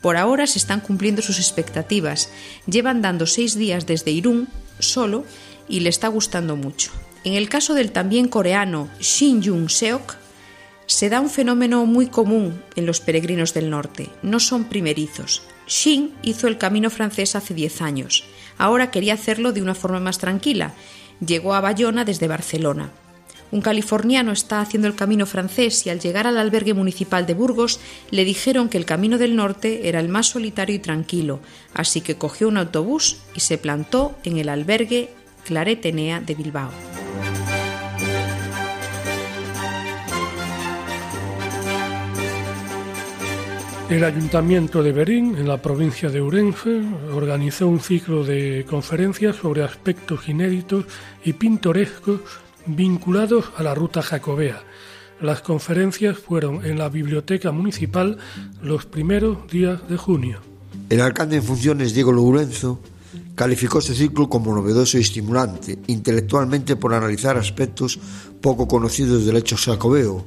Por 0.00 0.16
ahora 0.16 0.46
se 0.46 0.58
están 0.58 0.78
cumpliendo 0.78 1.20
sus 1.20 1.38
expectativas. 1.38 2.28
Llevan 2.66 3.02
dando 3.02 3.26
seis 3.26 3.56
días 3.56 3.86
desde 3.86 4.12
Irún 4.12 4.48
solo 4.78 5.24
y 5.68 5.80
le 5.80 5.88
está 5.88 6.06
gustando 6.08 6.54
mucho. 6.54 6.92
En 7.24 7.32
el 7.32 7.48
caso 7.48 7.74
del 7.74 7.90
también 7.90 8.28
coreano 8.28 8.88
Shin 9.00 9.42
Jung 9.42 9.70
Seok, 9.70 10.14
se 10.86 11.08
da 11.08 11.20
un 11.20 11.30
fenómeno 11.30 11.86
muy 11.86 12.06
común 12.06 12.62
en 12.76 12.86
los 12.86 13.00
peregrinos 13.00 13.54
del 13.54 13.70
norte. 13.70 14.10
No 14.22 14.40
son 14.40 14.64
primerizos. 14.64 15.42
Shin 15.66 16.12
hizo 16.22 16.46
el 16.46 16.58
camino 16.58 16.90
francés 16.90 17.36
hace 17.36 17.54
10 17.54 17.82
años. 17.82 18.24
Ahora 18.58 18.90
quería 18.90 19.14
hacerlo 19.14 19.52
de 19.52 19.62
una 19.62 19.74
forma 19.74 20.00
más 20.00 20.18
tranquila. 20.18 20.74
Llegó 21.24 21.54
a 21.54 21.60
Bayona 21.60 22.04
desde 22.04 22.28
Barcelona. 22.28 22.90
Un 23.50 23.60
californiano 23.60 24.32
está 24.32 24.60
haciendo 24.60 24.88
el 24.88 24.96
camino 24.96 25.26
francés 25.26 25.86
y 25.86 25.90
al 25.90 26.00
llegar 26.00 26.26
al 26.26 26.38
albergue 26.38 26.74
municipal 26.74 27.24
de 27.24 27.34
Burgos 27.34 27.78
le 28.10 28.24
dijeron 28.24 28.68
que 28.68 28.78
el 28.78 28.84
camino 28.84 29.16
del 29.16 29.36
norte 29.36 29.88
era 29.88 30.00
el 30.00 30.08
más 30.08 30.26
solitario 30.26 30.74
y 30.74 30.80
tranquilo, 30.80 31.38
así 31.72 32.00
que 32.00 32.16
cogió 32.16 32.48
un 32.48 32.56
autobús 32.56 33.18
y 33.32 33.40
se 33.40 33.56
plantó 33.56 34.18
en 34.24 34.38
el 34.38 34.48
albergue 34.48 35.10
Claretenea 35.44 36.20
de 36.20 36.34
Bilbao. 36.34 36.70
El 43.90 44.02
Ayuntamiento 44.02 44.82
de 44.82 44.92
Berín, 44.92 45.36
en 45.36 45.46
la 45.46 45.60
provincia 45.60 46.08
de 46.08 46.22
Urense, 46.22 46.82
organizó 47.12 47.68
un 47.68 47.80
ciclo 47.80 48.24
de 48.24 48.64
conferencias 48.68 49.36
sobre 49.36 49.62
aspectos 49.62 50.26
inéditos 50.26 50.86
y 51.22 51.34
pintorescos 51.34 52.20
vinculados 52.64 53.44
a 53.56 53.62
la 53.62 53.74
ruta 53.74 54.00
jacobea. 54.00 54.62
Las 55.20 55.42
conferencias 55.42 56.18
fueron 56.18 56.64
en 56.64 56.78
la 56.78 56.88
biblioteca 56.88 57.52
municipal 57.52 58.16
los 58.62 58.86
primeros 58.86 59.46
días 59.50 59.86
de 59.86 59.98
junio. 59.98 60.40
El 60.88 61.02
alcalde 61.02 61.36
en 61.36 61.42
funciones, 61.42 61.92
Diego 61.92 62.10
Lourenzo, 62.10 62.80
calificó 63.34 63.80
este 63.80 63.94
ciclo 63.94 64.30
como 64.30 64.54
novedoso 64.54 64.96
y 64.96 65.02
estimulante, 65.02 65.78
intelectualmente 65.88 66.76
por 66.76 66.94
analizar 66.94 67.36
aspectos 67.36 67.98
poco 68.40 68.66
conocidos 68.66 69.26
del 69.26 69.36
hecho 69.36 69.56
jacobeo, 69.56 70.24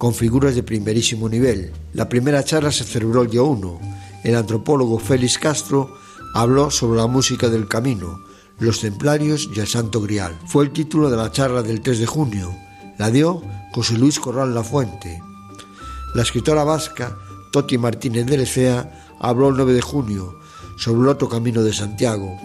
con 0.00 0.14
figuras 0.14 0.54
de 0.54 0.62
primerísimo 0.62 1.28
nivel. 1.28 1.72
La 1.92 2.08
primera 2.08 2.42
charla 2.42 2.72
se 2.72 2.84
celebró 2.84 3.20
el 3.20 3.28
día 3.28 3.42
1. 3.42 3.80
El 4.24 4.34
antropólogo 4.34 4.98
Félix 4.98 5.36
Castro 5.36 5.94
habló 6.32 6.70
sobre 6.70 6.98
la 6.98 7.06
música 7.06 7.50
del 7.50 7.68
camino, 7.68 8.18
los 8.60 8.80
templarios 8.80 9.50
y 9.54 9.60
el 9.60 9.66
santo 9.66 10.00
grial. 10.00 10.40
Fue 10.46 10.64
el 10.64 10.70
título 10.70 11.10
de 11.10 11.18
la 11.18 11.30
charla 11.30 11.62
del 11.62 11.82
3 11.82 11.98
de 11.98 12.06
junio. 12.06 12.50
La 12.96 13.10
dio 13.10 13.42
José 13.74 13.98
Luis 13.98 14.18
Corral 14.18 14.54
La 14.54 14.64
Fuente. 14.64 15.22
La 16.14 16.22
escritora 16.22 16.64
vasca 16.64 17.18
Toti 17.52 17.76
Martínez 17.76 18.24
de 18.24 18.38
Lecea 18.38 19.18
habló 19.20 19.50
el 19.50 19.56
9 19.56 19.74
de 19.74 19.82
junio 19.82 20.34
sobre 20.78 21.02
el 21.02 21.08
otro 21.08 21.28
camino 21.28 21.62
de 21.62 21.74
Santiago, 21.74 22.40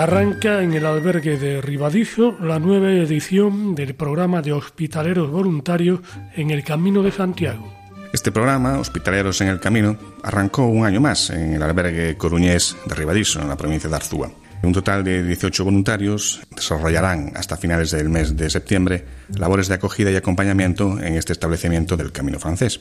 Arranca 0.00 0.62
en 0.62 0.72
el 0.72 0.86
albergue 0.86 1.36
de 1.36 1.60
Ribadillo 1.60 2.34
la 2.40 2.58
nueva 2.58 2.90
edición 2.90 3.74
del 3.74 3.94
programa 3.94 4.40
de 4.40 4.50
hospitaleros 4.50 5.30
voluntarios 5.30 6.00
en 6.34 6.50
el 6.50 6.64
Camino 6.64 7.02
de 7.02 7.12
Santiago. 7.12 7.70
Este 8.10 8.32
programa, 8.32 8.78
Hospitaleros 8.78 9.42
en 9.42 9.48
el 9.48 9.60
Camino, 9.60 9.98
arrancó 10.22 10.64
un 10.64 10.86
año 10.86 11.02
más 11.02 11.28
en 11.28 11.52
el 11.52 11.62
albergue 11.62 12.16
coruñés 12.16 12.78
de 12.86 12.94
Ribadillo, 12.94 13.42
en 13.42 13.48
la 13.48 13.58
provincia 13.58 13.90
de 13.90 13.96
Arzúa. 13.96 14.30
Un 14.62 14.72
total 14.72 15.04
de 15.04 15.22
18 15.22 15.64
voluntarios 15.66 16.40
desarrollarán 16.56 17.32
hasta 17.34 17.58
finales 17.58 17.90
del 17.90 18.08
mes 18.08 18.34
de 18.38 18.48
septiembre 18.48 19.04
labores 19.36 19.68
de 19.68 19.74
acogida 19.74 20.10
y 20.10 20.16
acompañamiento 20.16 20.98
en 20.98 21.16
este 21.16 21.34
establecimiento 21.34 21.98
del 21.98 22.10
Camino 22.10 22.38
francés. 22.38 22.80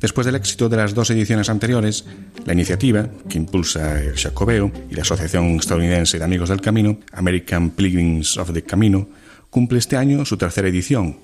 Después 0.00 0.26
del 0.26 0.34
éxito 0.34 0.68
de 0.68 0.76
las 0.76 0.94
dos 0.94 1.10
ediciones 1.10 1.48
anteriores, 1.48 2.04
la 2.44 2.52
iniciativa, 2.52 3.08
que 3.28 3.38
impulsa 3.38 4.00
el 4.00 4.16
Jacobeo 4.16 4.70
y 4.90 4.94
la 4.94 5.02
Asociación 5.02 5.56
Estadounidense 5.56 6.18
de 6.18 6.24
Amigos 6.24 6.48
del 6.48 6.60
Camino, 6.60 6.98
American 7.12 7.70
Pilgrims 7.70 8.36
of 8.36 8.52
the 8.52 8.62
Camino, 8.62 9.08
cumple 9.50 9.78
este 9.78 9.96
año 9.96 10.24
su 10.24 10.36
tercera 10.36 10.68
edición. 10.68 11.16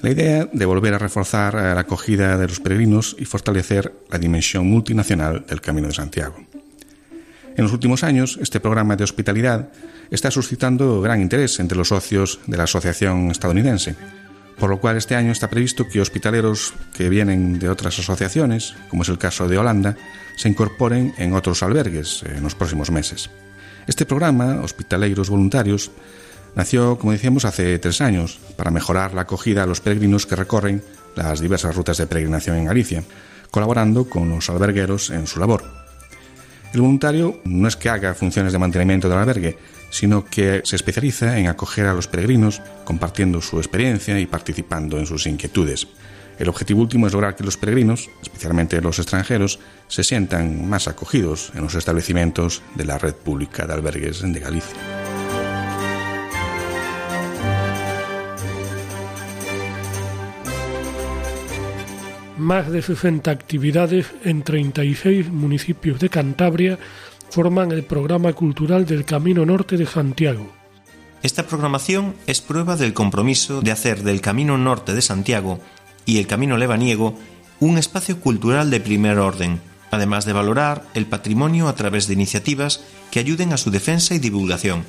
La 0.00 0.10
idea 0.10 0.48
de 0.52 0.64
volver 0.64 0.94
a 0.94 0.98
reforzar 0.98 1.54
la 1.54 1.80
acogida 1.80 2.38
de 2.38 2.46
los 2.46 2.60
peregrinos 2.60 3.16
y 3.18 3.24
fortalecer 3.24 3.92
la 4.10 4.18
dimensión 4.18 4.66
multinacional 4.66 5.44
del 5.46 5.60
Camino 5.60 5.88
de 5.88 5.94
Santiago. 5.94 6.36
En 7.56 7.64
los 7.64 7.72
últimos 7.72 8.04
años, 8.04 8.38
este 8.40 8.60
programa 8.60 8.94
de 8.94 9.02
hospitalidad 9.02 9.70
está 10.12 10.30
suscitando 10.30 11.00
gran 11.00 11.20
interés 11.20 11.58
entre 11.58 11.76
los 11.76 11.88
socios 11.88 12.38
de 12.46 12.56
la 12.56 12.64
Asociación 12.64 13.32
Estadounidense 13.32 13.96
por 14.58 14.70
lo 14.70 14.80
cual 14.80 14.96
este 14.96 15.14
año 15.14 15.32
está 15.32 15.48
previsto 15.48 15.88
que 15.88 16.00
hospitaleros 16.00 16.74
que 16.92 17.08
vienen 17.08 17.58
de 17.58 17.68
otras 17.68 17.98
asociaciones, 17.98 18.74
como 18.88 19.02
es 19.02 19.08
el 19.08 19.18
caso 19.18 19.48
de 19.48 19.58
Holanda, 19.58 19.96
se 20.36 20.48
incorporen 20.48 21.14
en 21.18 21.34
otros 21.34 21.62
albergues 21.62 22.22
en 22.24 22.42
los 22.42 22.54
próximos 22.54 22.90
meses. 22.90 23.30
Este 23.86 24.04
programa, 24.04 24.60
Hospitaleiros 24.62 25.30
Voluntarios, 25.30 25.90
nació, 26.54 26.98
como 26.98 27.12
decíamos, 27.12 27.44
hace 27.44 27.78
tres 27.78 28.00
años 28.00 28.38
para 28.56 28.70
mejorar 28.70 29.14
la 29.14 29.22
acogida 29.22 29.62
a 29.62 29.66
los 29.66 29.80
peregrinos 29.80 30.26
que 30.26 30.36
recorren 30.36 30.82
las 31.14 31.40
diversas 31.40 31.74
rutas 31.74 31.96
de 31.96 32.06
peregrinación 32.06 32.56
en 32.56 32.66
Galicia, 32.66 33.02
colaborando 33.50 34.08
con 34.08 34.28
los 34.28 34.50
albergueros 34.50 35.10
en 35.10 35.26
su 35.26 35.40
labor. 35.40 35.64
El 36.72 36.82
voluntario 36.82 37.40
no 37.44 37.66
es 37.66 37.76
que 37.76 37.88
haga 37.88 38.14
funciones 38.14 38.52
de 38.52 38.58
mantenimiento 38.58 39.08
del 39.08 39.18
albergue, 39.18 39.56
sino 39.90 40.24
que 40.24 40.62
se 40.64 40.76
especializa 40.76 41.38
en 41.38 41.48
acoger 41.48 41.86
a 41.86 41.94
los 41.94 42.08
peregrinos, 42.08 42.62
compartiendo 42.84 43.40
su 43.40 43.58
experiencia 43.58 44.18
y 44.18 44.26
participando 44.26 44.98
en 44.98 45.06
sus 45.06 45.26
inquietudes. 45.26 45.88
El 46.38 46.48
objetivo 46.48 46.80
último 46.80 47.06
es 47.06 47.12
lograr 47.12 47.34
que 47.34 47.42
los 47.42 47.56
peregrinos, 47.56 48.08
especialmente 48.22 48.80
los 48.80 48.98
extranjeros, 48.98 49.58
se 49.88 50.04
sientan 50.04 50.68
más 50.68 50.86
acogidos 50.86 51.50
en 51.54 51.62
los 51.62 51.74
establecimientos 51.74 52.62
de 52.76 52.84
la 52.84 52.96
red 52.96 53.14
pública 53.14 53.66
de 53.66 53.72
albergues 53.72 54.22
de 54.22 54.38
Galicia. 54.38 54.76
Más 62.38 62.70
de 62.70 62.82
60 62.82 63.32
actividades 63.32 64.06
en 64.22 64.44
36 64.44 65.28
municipios 65.28 65.98
de 65.98 66.08
Cantabria 66.08 66.78
forman 67.30 67.72
el 67.72 67.84
programa 67.84 68.32
cultural 68.32 68.86
del 68.86 69.04
Camino 69.04 69.44
Norte 69.44 69.76
de 69.76 69.86
Santiago. 69.86 70.50
Esta 71.22 71.46
programación 71.46 72.14
es 72.26 72.40
prueba 72.40 72.76
del 72.76 72.94
compromiso 72.94 73.60
de 73.60 73.72
hacer 73.72 74.02
del 74.02 74.20
Camino 74.20 74.56
Norte 74.56 74.94
de 74.94 75.02
Santiago 75.02 75.58
y 76.06 76.18
el 76.18 76.26
Camino 76.26 76.56
Lebaniego 76.56 77.14
un 77.60 77.76
espacio 77.76 78.20
cultural 78.20 78.70
de 78.70 78.80
primer 78.80 79.18
orden, 79.18 79.60
además 79.90 80.24
de 80.24 80.32
valorar 80.32 80.84
el 80.94 81.06
patrimonio 81.06 81.68
a 81.68 81.74
través 81.74 82.06
de 82.06 82.14
iniciativas 82.14 82.82
que 83.10 83.18
ayuden 83.18 83.52
a 83.52 83.56
su 83.56 83.70
defensa 83.70 84.14
y 84.14 84.18
divulgación. 84.20 84.84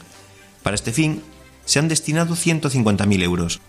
Para 0.62 0.76
este 0.76 0.92
fin, 0.92 1.24
se 1.66 1.80
han 1.80 1.88
destinado 1.88 2.36
150.000 2.36 3.24
euros. 3.24 3.60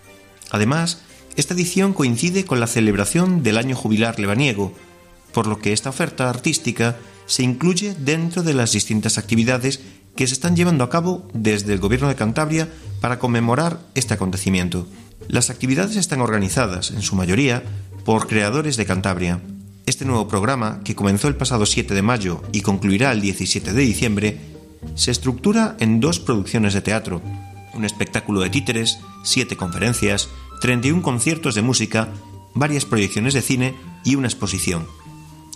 Además, 0.50 1.02
esta 1.36 1.54
edición 1.54 1.94
coincide 1.94 2.44
con 2.44 2.60
la 2.60 2.66
celebración 2.66 3.42
del 3.42 3.56
año 3.56 3.76
jubilar 3.76 4.18
lebaniego, 4.18 4.74
por 5.32 5.46
lo 5.46 5.58
que 5.58 5.72
esta 5.72 5.90
oferta 5.90 6.28
artística 6.28 6.96
se 7.26 7.42
incluye 7.42 7.94
dentro 7.94 8.42
de 8.42 8.54
las 8.54 8.72
distintas 8.72 9.18
actividades 9.18 9.80
que 10.16 10.26
se 10.26 10.34
están 10.34 10.56
llevando 10.56 10.84
a 10.84 10.90
cabo 10.90 11.28
desde 11.32 11.72
el 11.72 11.78
Gobierno 11.78 12.08
de 12.08 12.16
Cantabria 12.16 12.68
para 13.00 13.18
conmemorar 13.18 13.80
este 13.94 14.14
acontecimiento. 14.14 14.86
Las 15.28 15.50
actividades 15.50 15.96
están 15.96 16.20
organizadas, 16.20 16.90
en 16.90 17.02
su 17.02 17.14
mayoría, 17.14 17.62
por 18.04 18.26
creadores 18.26 18.76
de 18.76 18.86
Cantabria. 18.86 19.40
Este 19.86 20.04
nuevo 20.04 20.28
programa, 20.28 20.80
que 20.84 20.94
comenzó 20.94 21.28
el 21.28 21.36
pasado 21.36 21.66
7 21.66 21.94
de 21.94 22.02
mayo 22.02 22.42
y 22.52 22.62
concluirá 22.62 23.12
el 23.12 23.20
17 23.20 23.72
de 23.72 23.82
diciembre, 23.82 24.40
se 24.94 25.10
estructura 25.10 25.76
en 25.78 26.00
dos 26.00 26.20
producciones 26.20 26.74
de 26.74 26.80
teatro, 26.80 27.22
un 27.74 27.84
espectáculo 27.84 28.40
de 28.40 28.50
títeres, 28.50 28.98
siete 29.22 29.56
conferencias, 29.56 30.28
31 30.60 31.02
conciertos 31.02 31.54
de 31.54 31.62
música, 31.62 32.08
varias 32.54 32.84
proyecciones 32.84 33.34
de 33.34 33.42
cine 33.42 33.74
y 34.04 34.16
una 34.16 34.28
exposición. 34.28 34.86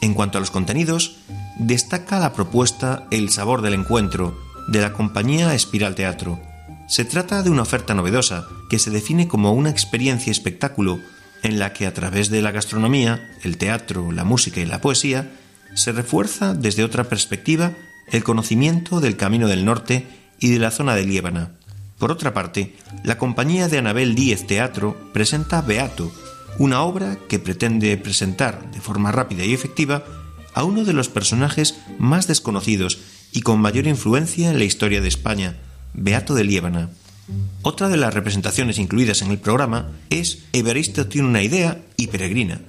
En 0.01 0.15
cuanto 0.15 0.39
a 0.39 0.41
los 0.41 0.51
contenidos, 0.51 1.17
destaca 1.59 2.19
la 2.19 2.33
propuesta 2.33 3.07
El 3.11 3.31
sabor 3.31 3.63
del 3.63 3.75
encuentro 3.75 4.39
de 4.69 4.81
la 4.81 4.93
compañía 4.93 5.55
Espiral 5.55 5.95
Teatro. 5.95 6.41
Se 6.89 7.05
trata 7.05 7.43
de 7.43 7.51
una 7.51 7.63
oferta 7.63 7.95
novedosa 7.95 8.47
que 8.69 8.79
se 8.79 8.91
define 8.91 9.29
como 9.29 9.53
una 9.53 9.71
experiencia 9.71 10.31
espectáculo 10.31 10.99
en 11.43 11.59
la 11.59 11.73
que 11.73 11.87
a 11.87 11.95
través 11.95 12.31
de 12.31 12.43
la 12.43 12.51
gastronomía, 12.51 13.31
el 13.43 13.59
teatro, 13.59 14.13
la 14.13 14.25
música 14.25 14.61
y 14.61 14.67
la 14.67 14.81
poesía 14.81 15.31
se 15.75 15.93
refuerza 15.93 16.55
desde 16.55 16.85
otra 16.85 17.05
perspectiva 17.05 17.73
el 18.11 18.25
conocimiento 18.25 19.01
del 19.01 19.17
Camino 19.17 19.49
del 19.49 19.65
Norte 19.65 20.07
y 20.39 20.51
de 20.51 20.59
la 20.59 20.71
zona 20.71 20.95
de 20.95 21.05
Liébana. 21.05 21.53
Por 21.99 22.11
otra 22.11 22.35
parte, 22.35 22.77
la 23.03 23.19
compañía 23.19 23.69
de 23.69 23.79
Anabel 23.79 24.15
Díez 24.15 24.47
Teatro 24.47 25.11
presenta 25.13 25.63
Beato, 25.63 26.13
una 26.59 26.83
obra 26.83 27.19
que 27.29 27.39
pretende 27.39 27.97
presentar 27.97 28.71
de 28.71 28.81
forma 28.81 29.13
rápida 29.13 29.45
y 29.45 29.53
efectiva 29.53 30.05
a 30.55 30.65
uno 30.65 30.85
de 30.85 30.93
los 30.93 31.09
personajes 31.09 31.77
más 31.99 32.27
desconocidos 32.27 32.99
y 33.33 33.43
con 33.43 33.61
mayor 33.61 33.87
influencia 33.87 34.51
en 34.51 34.59
la 34.59 34.65
historia 34.65 35.01
de 35.01 35.09
España, 35.09 35.57
Beato 35.93 36.35
de 36.35 36.45
Liébana. 36.45 36.91
Otra 37.63 37.89
de 37.89 37.97
las 37.97 38.15
representaciones 38.15 38.79
incluidas 38.79 39.23
en 39.23 39.31
el 39.31 39.39
programa 39.39 39.91
es 40.11 40.45
Evaristo 40.53 41.07
tiene 41.07 41.29
una 41.29 41.43
idea 41.43 41.83
y 41.97 42.09
peregrina, 42.09 42.61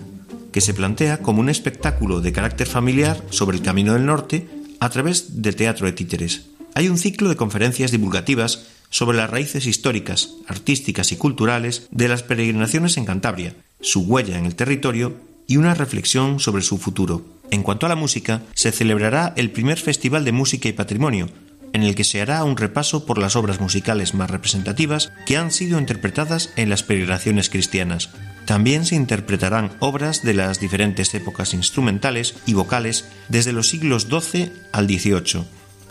que 0.52 0.62
se 0.62 0.74
plantea 0.74 1.20
como 1.20 1.42
un 1.42 1.50
espectáculo 1.50 2.22
de 2.22 2.32
carácter 2.32 2.68
familiar 2.68 3.22
sobre 3.30 3.58
el 3.58 3.64
Camino 3.64 3.94
del 3.94 4.06
Norte 4.06 4.48
a 4.80 4.90
través 4.90 5.42
del 5.42 5.56
teatro 5.56 5.86
de 5.86 5.94
títeres. 5.94 6.48
Hay 6.74 6.90
un 6.90 6.98
ciclo 6.98 7.30
de 7.30 7.36
conferencias 7.36 7.92
divulgativas 7.92 8.66
sobre 8.90 9.18
las 9.18 9.30
raíces 9.30 9.66
históricas, 9.66 10.32
artísticas 10.48 11.12
y 11.12 11.18
culturales 11.18 11.88
de 11.92 12.08
las 12.08 12.24
peregrinaciones 12.24 12.98
en 12.98 13.06
Cantabria, 13.06 13.56
su 13.82 14.02
huella 14.02 14.38
en 14.38 14.46
el 14.46 14.56
territorio 14.56 15.16
y 15.48 15.58
una 15.58 15.74
reflexión 15.74 16.40
sobre 16.40 16.64
su 16.64 16.78
futuro. 16.78 17.26
En 17.52 17.64
cuanto 17.64 17.86
a 17.86 17.90
la 17.90 17.96
música, 17.96 18.42
se 18.54 18.72
celebrará 18.72 19.34
el 19.36 19.52
primer 19.52 19.78
Festival 19.80 20.26
de 20.26 20.32
Música 20.32 20.68
y 20.68 20.74
Patrimonio, 20.74 21.30
en 21.74 21.84
el 21.84 21.94
que 21.94 22.06
se 22.06 22.22
hará 22.22 22.44
un 22.44 22.56
repaso 22.56 23.06
por 23.06 23.18
las 23.18 23.36
obras 23.36 23.60
musicales 23.60 24.14
más 24.14 24.32
representativas 24.32 25.12
que 25.26 25.38
han 25.38 25.52
sido 25.52 25.78
interpretadas 25.78 26.52
en 26.56 26.70
las 26.70 26.84
peregrinaciones 26.84 27.50
cristianas. 27.50 28.12
También 28.46 28.86
se 28.86 28.96
interpretarán 28.96 29.76
obras 29.80 30.24
de 30.24 30.36
las 30.36 30.60
diferentes 30.60 31.14
épocas 31.14 31.54
instrumentales 31.54 32.36
y 32.46 32.54
vocales 32.54 33.06
desde 33.28 33.52
los 33.52 33.70
siglos 33.70 34.08
XII 34.10 34.52
al 34.72 34.88
XVIII, 34.88 35.44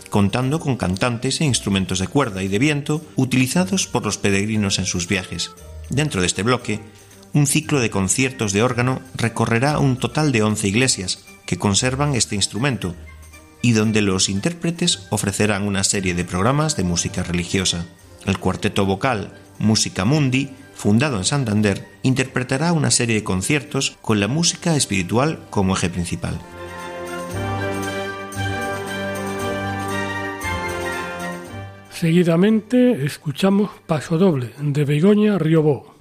contando 0.09 0.59
con 0.59 0.75
cantantes 0.75 1.41
e 1.41 1.45
instrumentos 1.45 1.99
de 1.99 2.07
cuerda 2.07 2.41
y 2.41 2.47
de 2.47 2.57
viento 2.59 3.05
utilizados 3.15 3.85
por 3.85 4.05
los 4.05 4.17
peregrinos 4.17 4.79
en 4.79 4.85
sus 4.85 5.07
viajes. 5.07 5.51
Dentro 5.89 6.21
de 6.21 6.27
este 6.27 6.41
bloque, 6.41 6.79
un 7.35 7.47
ciclo 7.47 7.81
de 7.81 7.89
conciertos 7.89 8.53
de 8.53 8.63
órgano 8.63 9.01
recorrerá 9.13 9.77
un 9.77 9.97
total 9.97 10.31
de 10.31 10.41
11 10.41 10.69
iglesias 10.69 11.25
que 11.45 11.57
conservan 11.57 12.15
este 12.15 12.35
instrumento 12.35 12.95
y 13.61 13.73
donde 13.73 14.01
los 14.01 14.29
intérpretes 14.29 15.05
ofrecerán 15.09 15.67
una 15.67 15.83
serie 15.83 16.13
de 16.13 16.23
programas 16.23 16.77
de 16.77 16.85
música 16.85 17.23
religiosa. 17.23 17.85
El 18.25 18.39
cuarteto 18.39 18.85
vocal 18.85 19.33
Música 19.59 20.05
Mundi, 20.05 20.49
fundado 20.75 21.17
en 21.17 21.25
Santander, 21.25 21.85
interpretará 22.03 22.71
una 22.71 22.89
serie 22.89 23.15
de 23.15 23.23
conciertos 23.25 23.97
con 24.01 24.21
la 24.21 24.29
música 24.29 24.77
espiritual 24.77 25.41
como 25.49 25.75
eje 25.75 25.89
principal. 25.89 26.39
Seguidamente 31.89 33.05
escuchamos 33.05 33.71
Paso 33.87 34.17
Doble 34.17 34.51
de 34.61 34.85
Begoña 34.85 35.37
Riobó. 35.37 35.94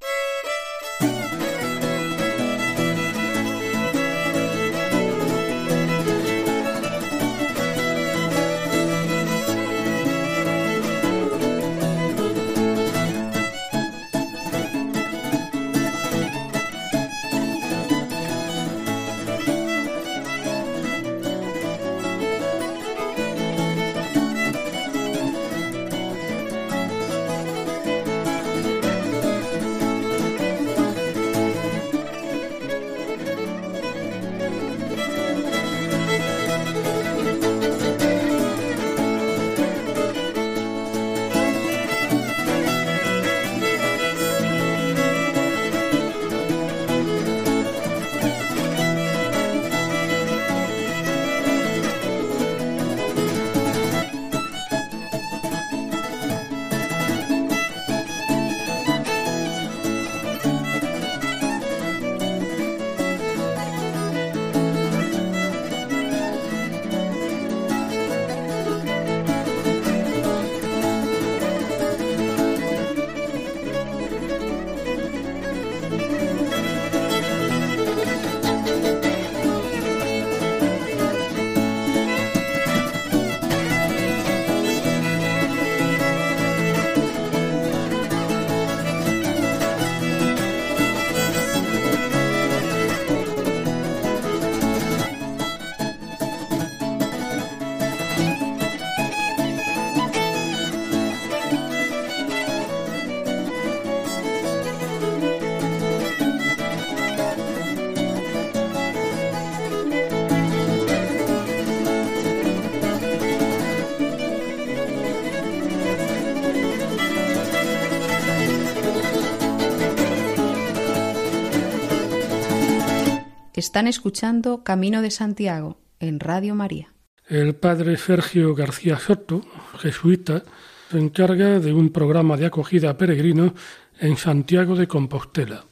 Están 123.75 123.89
escuchando 123.89 124.63
Camino 124.63 125.02
de 125.02 125.10
Santiago 125.10 125.78
en 125.99 126.21
Radio 126.21 126.54
María. 126.54 126.95
El 127.26 127.56
padre 127.56 127.97
Sergio 127.97 128.54
García 128.54 129.00
Soto, 129.00 129.41
jesuita, 129.80 130.45
se 130.93 130.99
encarga 131.00 131.58
de 131.58 131.73
un 131.73 131.91
programa 131.91 132.37
de 132.37 132.47
acogida 132.47 132.91
a 132.91 132.97
peregrinos 132.97 133.50
en 133.99 134.17
Santiago 134.17 134.76
de 134.76 134.87
Compostela. 134.87 135.65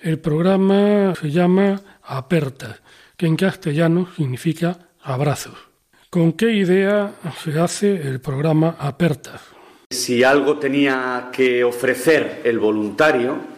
El 0.00 0.18
programa 0.18 1.14
se 1.14 1.30
llama 1.30 1.80
Apertas, 2.02 2.82
que 3.16 3.26
en 3.26 3.36
castellano 3.36 4.08
significa 4.16 4.88
abrazos. 5.00 5.54
¿Con 6.10 6.32
qué 6.32 6.50
idea 6.50 7.12
se 7.44 7.56
hace 7.60 8.02
el 8.08 8.20
programa 8.20 8.74
Apertas? 8.80 9.42
Si 9.90 10.24
algo 10.24 10.58
tenía 10.58 11.28
que 11.32 11.62
ofrecer 11.62 12.42
el 12.42 12.58
voluntario, 12.58 13.57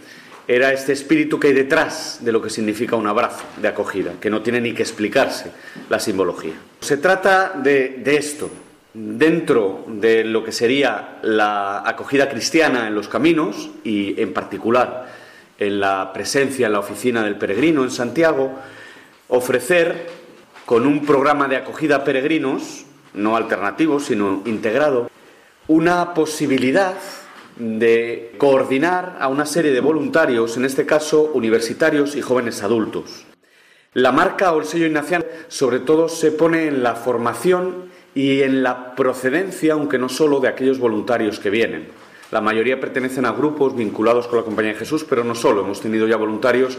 era 0.50 0.72
este 0.72 0.92
espíritu 0.92 1.38
que 1.38 1.46
hay 1.46 1.52
detrás 1.52 2.18
de 2.22 2.32
lo 2.32 2.42
que 2.42 2.50
significa 2.50 2.96
un 2.96 3.06
abrazo 3.06 3.44
de 3.62 3.68
acogida, 3.68 4.14
que 4.20 4.30
no 4.30 4.42
tiene 4.42 4.60
ni 4.60 4.74
que 4.74 4.82
explicarse 4.82 5.52
la 5.88 6.00
simbología. 6.00 6.54
Se 6.80 6.96
trata 6.96 7.52
de, 7.54 8.02
esto, 8.04 8.50
dentro 8.92 9.84
de 9.86 10.24
lo 10.24 10.42
que 10.42 10.50
sería 10.50 11.18
la 11.22 11.88
acogida 11.88 12.28
cristiana 12.28 12.88
en 12.88 12.96
los 12.96 13.06
caminos 13.06 13.70
y 13.84 14.20
en 14.20 14.32
particular 14.32 15.06
en 15.56 15.78
la 15.78 16.12
presencia 16.12 16.66
en 16.66 16.72
la 16.72 16.80
oficina 16.80 17.22
del 17.22 17.36
peregrino 17.36 17.84
en 17.84 17.92
Santiago, 17.92 18.58
ofrecer 19.28 20.08
con 20.66 20.84
un 20.84 21.06
programa 21.06 21.46
de 21.46 21.58
acogida 21.58 21.96
a 21.96 22.04
peregrinos, 22.04 22.86
no 23.14 23.36
alternativo, 23.36 24.00
sino 24.00 24.42
integrado, 24.46 25.12
una 25.68 26.12
posibilidad 26.12 26.96
de 27.60 28.32
coordinar 28.38 29.18
a 29.20 29.28
una 29.28 29.46
serie 29.46 29.70
de 29.70 29.80
voluntarios, 29.80 30.56
en 30.56 30.64
este 30.64 30.86
caso 30.86 31.30
universitarios 31.34 32.16
y 32.16 32.22
jóvenes 32.22 32.62
adultos. 32.62 33.26
La 33.92 34.12
marca 34.12 34.52
o 34.52 34.60
el 34.60 34.66
sello 34.66 34.86
ignaciano 34.86 35.24
sobre 35.48 35.80
todo 35.80 36.08
se 36.08 36.32
pone 36.32 36.68
en 36.68 36.82
la 36.82 36.94
formación 36.94 37.90
y 38.14 38.42
en 38.42 38.62
la 38.62 38.94
procedencia, 38.94 39.74
aunque 39.74 39.98
no 39.98 40.08
solo 40.08 40.40
de 40.40 40.48
aquellos 40.48 40.78
voluntarios 40.78 41.38
que 41.38 41.50
vienen. 41.50 41.88
La 42.30 42.40
mayoría 42.40 42.80
pertenecen 42.80 43.26
a 43.26 43.32
grupos 43.32 43.76
vinculados 43.76 44.28
con 44.28 44.38
la 44.38 44.44
Compañía 44.44 44.72
de 44.72 44.78
Jesús, 44.78 45.04
pero 45.08 45.24
no 45.24 45.34
solo. 45.34 45.62
Hemos 45.62 45.80
tenido 45.80 46.06
ya 46.06 46.16
voluntarios 46.16 46.78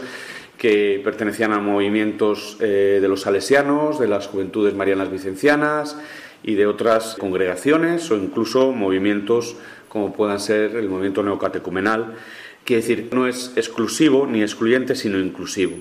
que 0.56 1.00
pertenecían 1.04 1.52
a 1.52 1.58
movimientos 1.58 2.56
eh, 2.60 2.98
de 3.00 3.08
los 3.08 3.22
salesianos, 3.22 3.98
de 3.98 4.08
las 4.08 4.28
juventudes 4.28 4.74
marianas 4.74 5.10
vicencianas 5.10 5.96
y 6.42 6.54
de 6.54 6.66
otras 6.66 7.16
congregaciones 7.18 8.10
o 8.10 8.16
incluso 8.16 8.72
movimientos 8.72 9.56
como 9.92 10.14
puedan 10.14 10.40
ser 10.40 10.74
el 10.76 10.88
movimiento 10.88 11.22
neocatecumenal. 11.22 12.14
Quiere 12.64 12.80
decir, 12.80 13.08
no 13.12 13.26
es 13.26 13.52
exclusivo 13.56 14.26
ni 14.26 14.40
excluyente, 14.40 14.94
sino 14.94 15.20
inclusivo. 15.20 15.76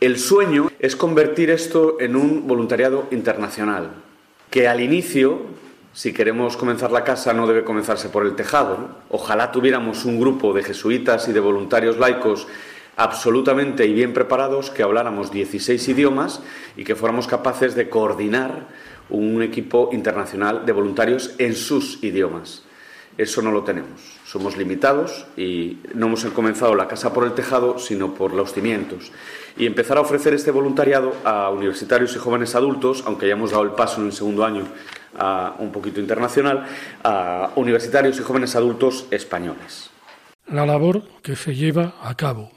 El 0.00 0.20
sueño 0.20 0.70
es 0.78 0.94
convertir 0.94 1.50
esto 1.50 1.96
en 1.98 2.14
un 2.14 2.46
voluntariado 2.46 3.08
internacional, 3.10 3.90
que 4.50 4.68
al 4.68 4.80
inicio, 4.80 5.46
si 5.92 6.12
queremos 6.12 6.56
comenzar 6.56 6.92
la 6.92 7.02
casa, 7.02 7.32
no 7.32 7.48
debe 7.48 7.64
comenzarse 7.64 8.08
por 8.08 8.24
el 8.24 8.36
tejado. 8.36 8.90
Ojalá 9.08 9.50
tuviéramos 9.50 10.04
un 10.04 10.20
grupo 10.20 10.52
de 10.52 10.62
jesuitas 10.62 11.26
y 11.26 11.32
de 11.32 11.40
voluntarios 11.40 11.98
laicos 11.98 12.46
absolutamente 12.96 13.84
y 13.84 13.92
bien 13.92 14.12
preparados, 14.12 14.70
que 14.70 14.84
habláramos 14.84 15.32
16 15.32 15.88
idiomas 15.88 16.40
y 16.76 16.84
que 16.84 16.94
fuéramos 16.94 17.26
capaces 17.26 17.74
de 17.74 17.88
coordinar 17.88 18.68
un 19.08 19.42
equipo 19.42 19.90
internacional 19.92 20.64
de 20.64 20.72
voluntarios 20.72 21.34
en 21.38 21.56
sus 21.56 22.00
idiomas. 22.04 22.69
Eso 23.18 23.42
no 23.42 23.50
lo 23.50 23.64
tenemos. 23.64 24.00
Somos 24.24 24.56
limitados 24.56 25.26
y 25.36 25.78
no 25.94 26.06
hemos 26.06 26.24
comenzado 26.26 26.74
la 26.74 26.88
casa 26.88 27.12
por 27.12 27.24
el 27.24 27.32
tejado, 27.32 27.78
sino 27.78 28.14
por 28.14 28.32
los 28.32 28.52
cimientos. 28.52 29.12
Y 29.56 29.66
empezar 29.66 29.98
a 29.98 30.00
ofrecer 30.00 30.32
este 30.32 30.50
voluntariado 30.50 31.14
a 31.24 31.50
universitarios 31.50 32.14
y 32.16 32.18
jóvenes 32.18 32.54
adultos, 32.54 33.02
aunque 33.06 33.26
ya 33.26 33.32
hemos 33.32 33.50
dado 33.50 33.64
el 33.64 33.72
paso 33.72 34.00
en 34.00 34.06
el 34.06 34.12
segundo 34.12 34.44
año 34.44 34.64
a 35.18 35.54
un 35.58 35.72
poquito 35.72 36.00
internacional, 36.00 36.66
a 37.02 37.50
universitarios 37.56 38.18
y 38.18 38.22
jóvenes 38.22 38.54
adultos 38.56 39.06
españoles. 39.10 39.90
La 40.46 40.66
labor 40.66 41.02
que 41.22 41.36
se 41.36 41.54
lleva 41.54 41.94
a 42.02 42.14
cabo. 42.14 42.50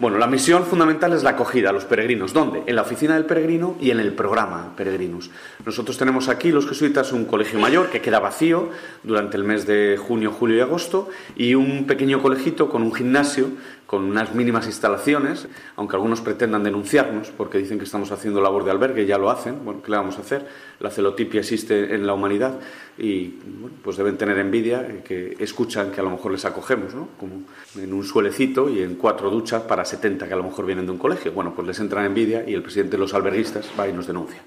Bueno, 0.00 0.16
la 0.18 0.28
misión 0.28 0.64
fundamental 0.64 1.12
es 1.12 1.24
la 1.24 1.30
acogida 1.30 1.70
a 1.70 1.72
los 1.72 1.84
peregrinos. 1.84 2.32
¿Dónde? 2.32 2.62
En 2.66 2.76
la 2.76 2.82
oficina 2.82 3.14
del 3.14 3.24
peregrino 3.24 3.76
y 3.80 3.90
en 3.90 3.98
el 3.98 4.12
programa 4.12 4.72
Peregrinos. 4.76 5.28
Nosotros 5.66 5.98
tenemos 5.98 6.28
aquí, 6.28 6.52
los 6.52 6.68
jesuitas, 6.68 7.10
un 7.10 7.24
colegio 7.24 7.58
mayor 7.58 7.90
que 7.90 8.00
queda 8.00 8.20
vacío 8.20 8.70
durante 9.02 9.36
el 9.36 9.42
mes 9.42 9.66
de 9.66 9.98
junio, 10.00 10.30
julio 10.30 10.58
y 10.58 10.60
agosto 10.60 11.08
y 11.34 11.56
un 11.56 11.88
pequeño 11.88 12.22
colegito 12.22 12.68
con 12.68 12.82
un 12.82 12.94
gimnasio 12.94 13.48
con 13.88 14.04
unas 14.04 14.34
mínimas 14.34 14.66
instalaciones, 14.66 15.48
aunque 15.76 15.96
algunos 15.96 16.20
pretendan 16.20 16.62
denunciarnos 16.62 17.30
porque 17.30 17.56
dicen 17.56 17.78
que 17.78 17.86
estamos 17.86 18.12
haciendo 18.12 18.38
labor 18.42 18.66
de 18.66 18.70
albergue, 18.70 19.06
ya 19.06 19.16
lo 19.16 19.30
hacen, 19.30 19.64
bueno, 19.64 19.80
¿qué 19.80 19.90
le 19.90 19.96
vamos 19.96 20.18
a 20.18 20.20
hacer? 20.20 20.46
La 20.78 20.90
celotipia 20.90 21.40
existe 21.40 21.94
en 21.94 22.06
la 22.06 22.12
humanidad 22.12 22.60
y 22.98 23.28
bueno, 23.46 23.74
pues 23.82 23.96
deben 23.96 24.18
tener 24.18 24.36
envidia 24.36 25.02
que 25.02 25.38
escuchan 25.38 25.90
que 25.90 26.02
a 26.02 26.04
lo 26.04 26.10
mejor 26.10 26.32
les 26.32 26.44
acogemos, 26.44 26.94
¿no? 26.94 27.08
Como 27.18 27.44
en 27.76 27.94
un 27.94 28.04
suelecito 28.04 28.68
y 28.68 28.82
en 28.82 28.96
cuatro 28.96 29.30
duchas 29.30 29.62
para 29.62 29.86
70 29.86 30.28
que 30.28 30.34
a 30.34 30.36
lo 30.36 30.44
mejor 30.44 30.66
vienen 30.66 30.84
de 30.84 30.92
un 30.92 30.98
colegio. 30.98 31.32
Bueno, 31.32 31.54
pues 31.54 31.66
les 31.66 31.80
entra 31.80 32.04
envidia 32.04 32.44
y 32.46 32.52
el 32.52 32.60
presidente 32.60 32.98
de 32.98 33.00
los 33.00 33.14
alberguistas 33.14 33.70
va 33.80 33.88
y 33.88 33.94
nos 33.94 34.06
denuncia. 34.06 34.42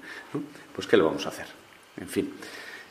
Pues 0.72 0.86
¿qué 0.86 0.96
le 0.96 1.02
vamos 1.02 1.26
a 1.26 1.30
hacer? 1.30 1.46
En 2.00 2.06
fin, 2.06 2.32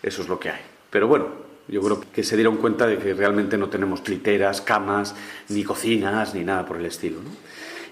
eso 0.03 0.21
es 0.21 0.27
lo 0.27 0.37
que 0.37 0.49
hay. 0.49 0.61
Pero 0.89 1.07
bueno, 1.07 1.27
yo 1.71 1.81
creo 1.81 2.01
que 2.13 2.21
se 2.23 2.35
dieron 2.35 2.57
cuenta 2.57 2.85
de 2.85 2.97
que 2.97 3.13
realmente 3.13 3.57
no 3.57 3.69
tenemos 3.69 4.07
literas, 4.07 4.59
camas, 4.59 5.15
ni 5.47 5.63
cocinas, 5.63 6.35
ni 6.35 6.43
nada 6.43 6.65
por 6.65 6.75
el 6.75 6.85
estilo. 6.85 7.19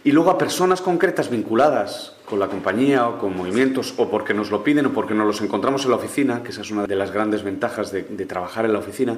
Y 0.04 0.12
luego 0.12 0.32
a 0.32 0.38
personas 0.38 0.82
concretas 0.82 1.30
vinculadas 1.30 2.15
con 2.26 2.39
la 2.39 2.48
compañía 2.48 3.08
o 3.08 3.18
con 3.18 3.36
movimientos, 3.36 3.94
o 3.98 4.10
porque 4.10 4.34
nos 4.34 4.52
lo 4.52 4.63
piden 4.65 4.88
o 4.88 4.94
porque 4.94 5.13
nos 5.13 5.26
los 5.26 5.42
encontramos 5.42 5.86
en 5.86 5.92
la 5.92 5.96
oficina, 5.96 6.44
que 6.44 6.50
esa 6.50 6.62
es 6.62 6.72
una 6.72 6.86
de 6.86 6.96
las 6.96 7.12
grandes 7.12 7.42
ventajas 7.42 7.92
de, 7.92 8.04
de 8.04 8.26
trabajar 8.26 8.65
en 8.65 8.74
la 8.74 8.80
oficina, 8.80 9.18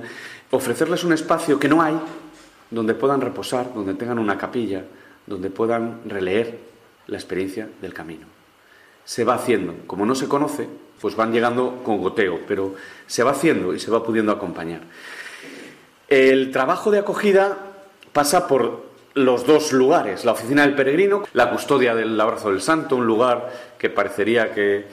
ofrecerles 0.52 1.04
un 1.04 1.14
espacio 1.14 1.60
que 1.60 1.68
no 1.68 1.82
hay, 1.82 2.00
donde 2.70 2.94
puedan 2.94 3.20
reposar, 3.20 3.74
donde 3.74 3.96
tengan 3.96 4.20
una 4.20 4.38
capilla, 4.38 4.86
donde 5.26 5.50
puedan 5.50 6.02
releer 6.06 6.60
la 7.08 7.18
experiencia 7.18 7.68
del 7.82 7.94
camino. 7.94 8.28
Se 9.06 9.24
va 9.24 9.34
haciendo. 9.36 9.76
Como 9.88 10.06
no 10.06 10.14
se 10.14 10.28
conoce, 10.28 10.68
pues 11.02 11.16
van 11.16 11.34
llegando 11.34 11.82
con 11.84 11.98
goteo, 11.98 12.42
pero 12.48 12.76
se 13.08 13.24
va 13.24 13.32
haciendo 13.32 13.74
y 13.74 13.80
se 13.80 13.90
va 13.92 14.04
pudiendo 14.04 14.32
acompañar. 14.32 14.82
El 16.08 16.52
trabajo 16.52 16.92
de 16.92 17.00
acogida 17.00 17.58
pasa 18.14 18.48
por 18.48 18.92
los 19.14 19.46
dos 19.46 19.74
lugares, 19.74 20.24
la 20.24 20.34
oficina 20.34 20.62
del 20.62 20.76
peregrino, 20.76 21.24
la 21.34 21.50
custodia 21.50 21.96
del 21.96 22.20
abrazo 22.20 22.50
del 22.50 22.62
santo, 22.62 22.96
un 22.96 23.06
lugar 23.06 23.52
que 23.78 23.90
parecería 23.90 24.54
que, 24.54 24.86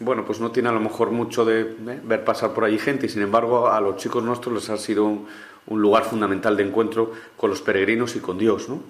bueno, 0.00 0.24
pues 0.24 0.40
no 0.40 0.50
tiene 0.50 0.68
a 0.68 0.72
lo 0.72 0.80
mejor 0.80 1.10
mucho 1.10 1.44
de 1.44 1.62
¿eh? 1.62 2.00
ver 2.02 2.24
pasar 2.24 2.52
por 2.52 2.64
allí 2.64 2.78
gente 2.78 3.06
y 3.06 3.08
sin 3.08 3.22
embargo 3.22 3.68
a 3.68 3.80
los 3.80 3.96
chicos 3.96 4.22
nuestros 4.22 4.54
les 4.54 4.70
ha 4.70 4.78
sido 4.78 5.04
un, 5.04 5.26
un 5.66 5.82
lugar 5.82 6.04
fundamental 6.04 6.56
de 6.56 6.62
encuentro 6.62 7.12
con 7.36 7.50
los 7.50 7.60
peregrinos 7.60 8.16
y 8.16 8.20
con 8.20 8.38
Dios, 8.38 8.68
¿no? 8.68 8.80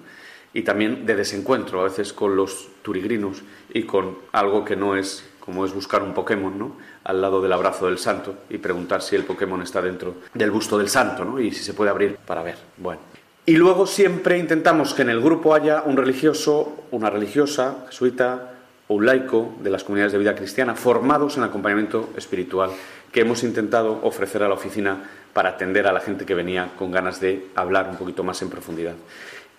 Y 0.53 0.61
también 0.61 1.05
de 1.05 1.15
desencuentro 1.15 1.81
a 1.81 1.83
veces 1.83 2.13
con 2.13 2.35
los 2.35 2.69
turigrinos 2.81 3.41
y 3.73 3.83
con 3.83 4.17
algo 4.31 4.63
que 4.63 4.75
no 4.75 4.95
es 4.95 5.23
como 5.47 5.65
es 5.65 5.73
buscar 5.73 6.03
un 6.03 6.13
Pokémon, 6.13 6.59
¿no? 6.59 6.75
Al 7.05 7.21
lado 7.21 7.41
del 7.41 7.53
abrazo 7.53 7.85
del 7.85 7.97
santo 7.97 8.35
y 8.49 8.57
preguntar 8.57 9.01
si 9.01 9.15
el 9.15 9.23
Pokémon 9.23 9.61
está 9.61 9.81
dentro 9.81 10.15
del 10.33 10.51
busto 10.51 10.77
del 10.77 10.89
santo, 10.89 11.23
¿no? 11.23 11.39
Y 11.39 11.53
si 11.53 11.63
se 11.63 11.73
puede 11.73 11.89
abrir 11.89 12.17
para 12.17 12.43
ver. 12.43 12.57
Bueno. 12.75 12.99
Y 13.45 13.55
luego 13.55 13.87
siempre 13.87 14.37
intentamos 14.37 14.93
que 14.93 15.03
en 15.03 15.09
el 15.09 15.21
grupo 15.21 15.55
haya 15.55 15.83
un 15.85 15.95
religioso, 15.95 16.83
una 16.91 17.09
religiosa, 17.09 17.85
jesuita 17.87 18.55
o 18.89 18.95
un 18.95 19.05
laico 19.05 19.55
de 19.61 19.69
las 19.69 19.85
comunidades 19.85 20.11
de 20.11 20.19
vida 20.19 20.35
cristiana 20.35 20.75
formados 20.75 21.37
en 21.37 21.43
acompañamiento 21.43 22.09
espiritual 22.17 22.71
que 23.13 23.21
hemos 23.21 23.41
intentado 23.43 24.01
ofrecer 24.03 24.43
a 24.43 24.49
la 24.49 24.55
oficina 24.55 24.97
para 25.31 25.51
atender 25.51 25.87
a 25.87 25.93
la 25.93 26.01
gente 26.01 26.25
que 26.25 26.33
venía 26.33 26.71
con 26.77 26.91
ganas 26.91 27.21
de 27.21 27.47
hablar 27.55 27.87
un 27.89 27.95
poquito 27.95 28.21
más 28.21 28.41
en 28.41 28.49
profundidad. 28.49 28.95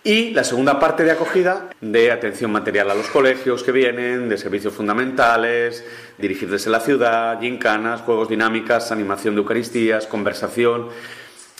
Y 0.01 0.31
la 0.31 0.45
segunda 0.45 0.79
parte 0.79 1.03
de 1.03 1.11
acogida, 1.11 1.69
de 1.81 2.09
atención 2.09 2.53
material 2.53 2.89
a 2.89 2.95
los 2.95 3.07
colegios 3.07 3.63
que 3.63 3.73
vienen, 3.73 4.29
de 4.29 4.37
servicios 4.37 4.73
fundamentales, 4.73 5.83
dirigir 6.17 6.49
desde 6.49 6.71
la 6.71 6.79
ciudad, 6.79 7.41
gincanas, 7.41 8.01
juegos 8.01 8.29
dinámicas, 8.29 8.93
animación 8.93 9.35
de 9.35 9.41
Eucaristías, 9.41 10.07
conversación. 10.07 10.87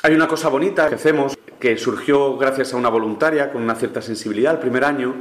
Hay 0.03 0.13
una 0.13 0.29
cosa 0.29 0.47
bonita 0.47 0.87
que 0.87 0.95
hacemos 0.95 1.37
que 1.59 1.77
surgió 1.77 2.37
gracias 2.37 2.73
a 2.73 2.77
una 2.77 2.87
voluntaria 2.87 3.51
con 3.51 3.61
una 3.61 3.75
cierta 3.75 4.01
sensibilidad 4.01 4.53
el 4.53 4.59
primer 4.59 4.85
año 4.85 5.15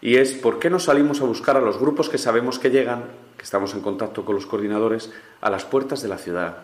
y 0.00 0.16
es 0.16 0.32
por 0.32 0.58
qué 0.58 0.70
no 0.70 0.78
salimos 0.78 1.20
a 1.20 1.24
buscar 1.24 1.58
a 1.58 1.60
los 1.60 1.78
grupos 1.78 2.08
que 2.08 2.16
sabemos 2.16 2.58
que 2.58 2.70
llegan, 2.70 3.04
que 3.36 3.44
estamos 3.44 3.74
en 3.74 3.82
contacto 3.82 4.24
con 4.24 4.34
los 4.34 4.46
coordinadores, 4.46 5.12
a 5.42 5.50
las 5.50 5.66
puertas 5.66 6.00
de 6.00 6.08
la 6.08 6.16
ciudad. 6.16 6.56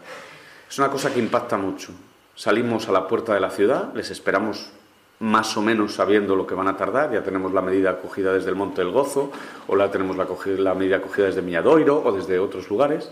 Es 0.70 0.78
una 0.78 0.88
cosa 0.88 1.12
que 1.12 1.20
impacta 1.20 1.58
mucho. 1.58 1.92
Salimos 2.34 2.88
a 2.88 2.92
la 2.92 3.06
puerta 3.06 3.34
de 3.34 3.40
la 3.40 3.50
ciudad, 3.50 3.92
les 3.94 4.10
esperamos 4.10 4.72
más 5.20 5.56
o 5.56 5.62
menos 5.62 5.94
sabiendo 5.94 6.36
lo 6.36 6.46
que 6.46 6.54
van 6.54 6.68
a 6.68 6.76
tardar. 6.76 7.12
Ya 7.12 7.22
tenemos 7.22 7.52
la 7.52 7.62
medida 7.62 7.90
acogida 7.90 8.32
desde 8.32 8.50
el 8.50 8.56
Monte 8.56 8.82
del 8.82 8.92
Gozo, 8.92 9.32
o 9.66 9.76
la 9.76 9.90
tenemos 9.90 10.16
la, 10.16 10.74
medida 10.74 10.96
acogida 10.96 11.26
desde 11.26 11.42
Milladoiro 11.42 12.02
o 12.04 12.12
desde 12.12 12.38
otros 12.38 12.68
lugares. 12.70 13.10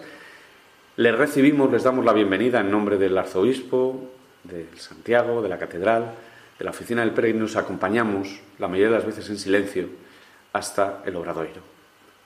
Les 0.97 1.17
recibimos, 1.17 1.71
les 1.71 1.83
damos 1.83 2.05
la 2.05 2.13
bienvenida 2.13 2.61
en 2.61 2.71
nombre 2.71 2.97
del 2.97 3.17
arzobispo, 3.19 4.11
de 4.45 4.67
Santiago, 4.77 5.43
de 5.43 5.49
la 5.49 5.59
catedral, 5.59 6.15
de 6.59 6.65
la 6.65 6.71
oficina 6.71 7.03
del 7.03 7.13
peregrino, 7.13 7.45
nos 7.45 7.57
acompañamos 7.57 8.41
la 8.59 8.69
mayoría 8.69 8.91
de 8.91 8.97
las 8.97 9.07
veces 9.07 9.29
en 9.29 9.39
silencio 9.39 9.89
hasta 10.53 11.03
el 11.05 11.17
obradoiro. 11.17 11.61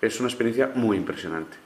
Es 0.00 0.20
una 0.20 0.28
experiencia 0.28 0.70
muy 0.74 0.96
impresionante, 0.96 1.56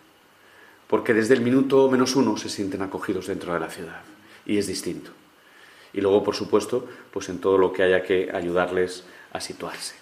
porque 0.86 1.12
desde 1.12 1.34
el 1.34 1.42
minuto 1.42 1.90
menos 1.90 2.16
uno 2.16 2.36
se 2.36 2.48
sienten 2.48 2.82
acogidos 2.82 3.26
dentro 3.26 3.52
de 3.52 3.60
la 3.60 3.68
ciudad 3.68 4.02
y 4.46 4.56
es 4.56 4.66
distinto 4.66 5.10
y 5.94 6.00
luego, 6.00 6.22
por 6.22 6.34
supuesto, 6.34 6.86
pues 7.12 7.28
en 7.28 7.38
todo 7.38 7.56
lo 7.56 7.72
que 7.72 7.84
haya 7.84 8.02
que 8.02 8.30
ayudarles 8.34 9.04
a 9.32 9.40
situarse. 9.40 9.94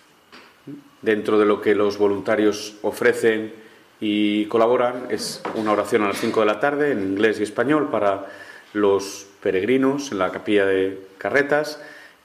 Dentro 1.02 1.38
de 1.38 1.46
lo 1.46 1.60
que 1.60 1.74
los 1.74 1.98
voluntarios 1.98 2.76
ofrecen 2.82 3.52
y 4.00 4.46
colaboran 4.46 5.06
es 5.10 5.42
una 5.54 5.72
oración 5.72 6.02
a 6.02 6.08
las 6.08 6.18
5 6.18 6.40
de 6.40 6.46
la 6.46 6.60
tarde 6.60 6.92
en 6.92 7.02
inglés 7.02 7.38
y 7.38 7.42
español 7.42 7.88
para 7.90 8.26
los 8.72 9.26
peregrinos 9.42 10.12
en 10.12 10.18
la 10.18 10.32
capilla 10.32 10.64
de 10.66 10.98
Carretas 11.18 11.80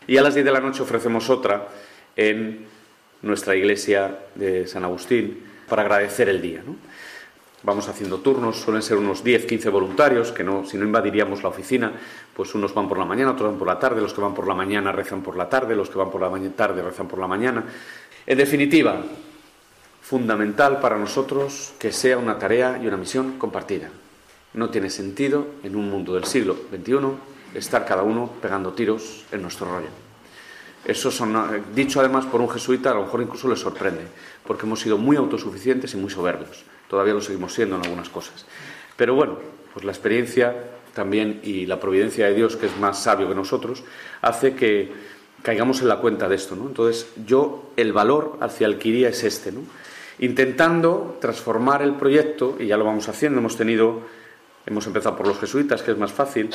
y 0.07 0.17
a 0.17 0.23
las 0.23 0.33
10 0.33 0.45
de 0.45 0.51
la 0.51 0.61
noche 0.61 0.81
ofrecemos 0.81 1.29
otra 1.29 1.67
en 2.15 2.65
nuestra 3.21 3.55
iglesia 3.55 4.17
de 4.35 4.67
San 4.67 4.83
Agustín 4.85 5.43
para 5.67 5.81
agradecer 5.81 6.29
el 6.29 6.41
día. 6.41 6.63
Vamos 7.67 7.89
haciendo 7.89 8.19
turnos, 8.19 8.61
suelen 8.61 8.81
ser 8.81 8.95
unos 8.95 9.25
10, 9.25 9.45
15 9.45 9.67
voluntarios, 9.67 10.31
que 10.31 10.41
no, 10.41 10.65
si 10.65 10.77
no 10.77 10.85
invadiríamos 10.85 11.43
la 11.43 11.49
oficina, 11.49 11.91
pues 12.33 12.55
unos 12.55 12.73
van 12.73 12.87
por 12.87 12.97
la 12.97 13.03
mañana, 13.03 13.31
otros 13.31 13.49
van 13.49 13.59
por 13.59 13.67
la 13.67 13.77
tarde, 13.77 13.99
los 13.99 14.13
que 14.13 14.21
van 14.21 14.33
por 14.33 14.47
la 14.47 14.53
mañana 14.53 14.93
rezan 14.93 15.21
por 15.21 15.35
la 15.35 15.49
tarde, 15.49 15.75
los 15.75 15.89
que 15.89 15.97
van 15.97 16.09
por 16.09 16.21
la 16.21 16.31
tarde 16.51 16.81
rezan 16.81 17.09
por 17.09 17.19
la 17.19 17.27
mañana. 17.27 17.65
En 18.25 18.37
definitiva, 18.37 19.03
fundamental 20.01 20.79
para 20.79 20.97
nosotros 20.97 21.73
que 21.77 21.91
sea 21.91 22.17
una 22.17 22.39
tarea 22.39 22.79
y 22.81 22.87
una 22.87 22.95
misión 22.95 23.37
compartida. 23.37 23.89
No 24.53 24.69
tiene 24.69 24.89
sentido 24.89 25.47
en 25.61 25.75
un 25.75 25.89
mundo 25.89 26.13
del 26.13 26.23
siglo 26.23 26.55
XXI 26.71 27.57
estar 27.59 27.85
cada 27.85 28.03
uno 28.03 28.31
pegando 28.41 28.71
tiros 28.71 29.25
en 29.33 29.41
nuestro 29.41 29.67
rollo. 29.67 29.89
Eso 30.85 31.11
son, 31.11 31.35
dicho 31.75 31.99
además 31.99 32.27
por 32.27 32.39
un 32.39 32.49
jesuita, 32.49 32.91
a 32.91 32.93
lo 32.93 33.01
mejor 33.01 33.23
incluso 33.23 33.49
le 33.49 33.57
sorprende, 33.57 34.07
porque 34.45 34.65
hemos 34.65 34.79
sido 34.79 34.97
muy 34.97 35.17
autosuficientes 35.17 35.93
y 35.95 35.97
muy 35.97 36.09
soberbios. 36.09 36.63
Todavía 36.87 37.13
lo 37.13 37.21
seguimos 37.21 37.53
siendo 37.53 37.75
en 37.75 37.83
algunas 37.83 38.09
cosas. 38.09 38.45
Pero 38.95 39.15
bueno, 39.15 39.37
pues 39.73 39.85
la 39.85 39.91
experiencia 39.91 40.55
también 40.93 41.41
y 41.43 41.67
la 41.67 41.79
providencia 41.79 42.25
de 42.27 42.33
Dios, 42.33 42.55
que 42.55 42.65
es 42.65 42.77
más 42.79 43.03
sabio 43.03 43.27
que 43.27 43.35
nosotros, 43.35 43.83
hace 44.21 44.55
que 44.55 44.91
caigamos 45.43 45.81
en 45.81 45.89
la 45.89 45.97
cuenta 45.97 46.27
de 46.27 46.35
esto. 46.35 46.55
¿no? 46.55 46.67
Entonces, 46.67 47.07
yo 47.25 47.71
el 47.77 47.93
valor 47.93 48.37
hacia 48.41 48.65
el 48.65 48.77
que 48.79 48.89
iría 48.89 49.09
es 49.09 49.23
este, 49.23 49.51
¿no? 49.51 49.61
intentando 50.19 51.17
transformar 51.21 51.83
el 51.83 51.93
proyecto, 51.93 52.57
y 52.59 52.65
ya 52.65 52.77
lo 52.77 52.85
vamos 52.85 53.07
haciendo, 53.07 53.39
hemos 53.39 53.55
tenido, 53.55 54.01
hemos 54.65 54.87
empezado 54.87 55.15
por 55.15 55.27
los 55.27 55.39
jesuitas, 55.39 55.83
que 55.83 55.91
es 55.91 55.97
más 55.97 56.11
fácil, 56.11 56.49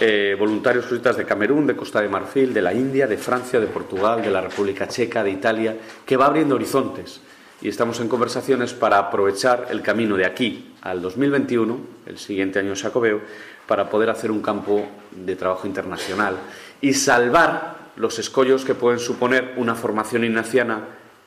eh, 0.00 0.34
voluntarios 0.36 0.84
jesuitas 0.86 1.16
de 1.16 1.24
Camerún, 1.24 1.68
de 1.68 1.76
Costa 1.76 2.00
de 2.00 2.08
Marfil, 2.08 2.52
de 2.52 2.62
la 2.62 2.74
India, 2.74 3.06
de 3.06 3.16
Francia, 3.16 3.60
de 3.60 3.68
Portugal, 3.68 4.20
de 4.22 4.30
la 4.30 4.40
República 4.40 4.88
Checa, 4.88 5.22
de 5.22 5.30
Italia, 5.30 5.76
que 6.04 6.16
va 6.16 6.26
abriendo 6.26 6.56
horizontes 6.56 7.20
y 7.60 7.68
estamos 7.68 8.00
en 8.00 8.08
conversaciones 8.08 8.74
para 8.74 8.98
aprovechar 8.98 9.68
el 9.70 9.82
camino 9.82 10.16
de 10.16 10.26
aquí 10.26 10.74
al 10.82 11.02
2021, 11.02 11.78
el 12.06 12.18
siguiente 12.18 12.58
año 12.58 12.74
Jacobeo, 12.76 13.20
para 13.66 13.90
poder 13.90 14.10
hacer 14.10 14.30
un 14.30 14.42
campo 14.42 14.86
de 15.10 15.36
trabajo 15.36 15.66
internacional 15.66 16.36
y 16.80 16.94
salvar 16.94 17.76
los 17.96 18.18
escollos 18.18 18.64
que 18.64 18.74
pueden 18.74 19.00
suponer 19.00 19.54
una 19.56 19.74
formación 19.74 20.24
ignaciana 20.24 20.80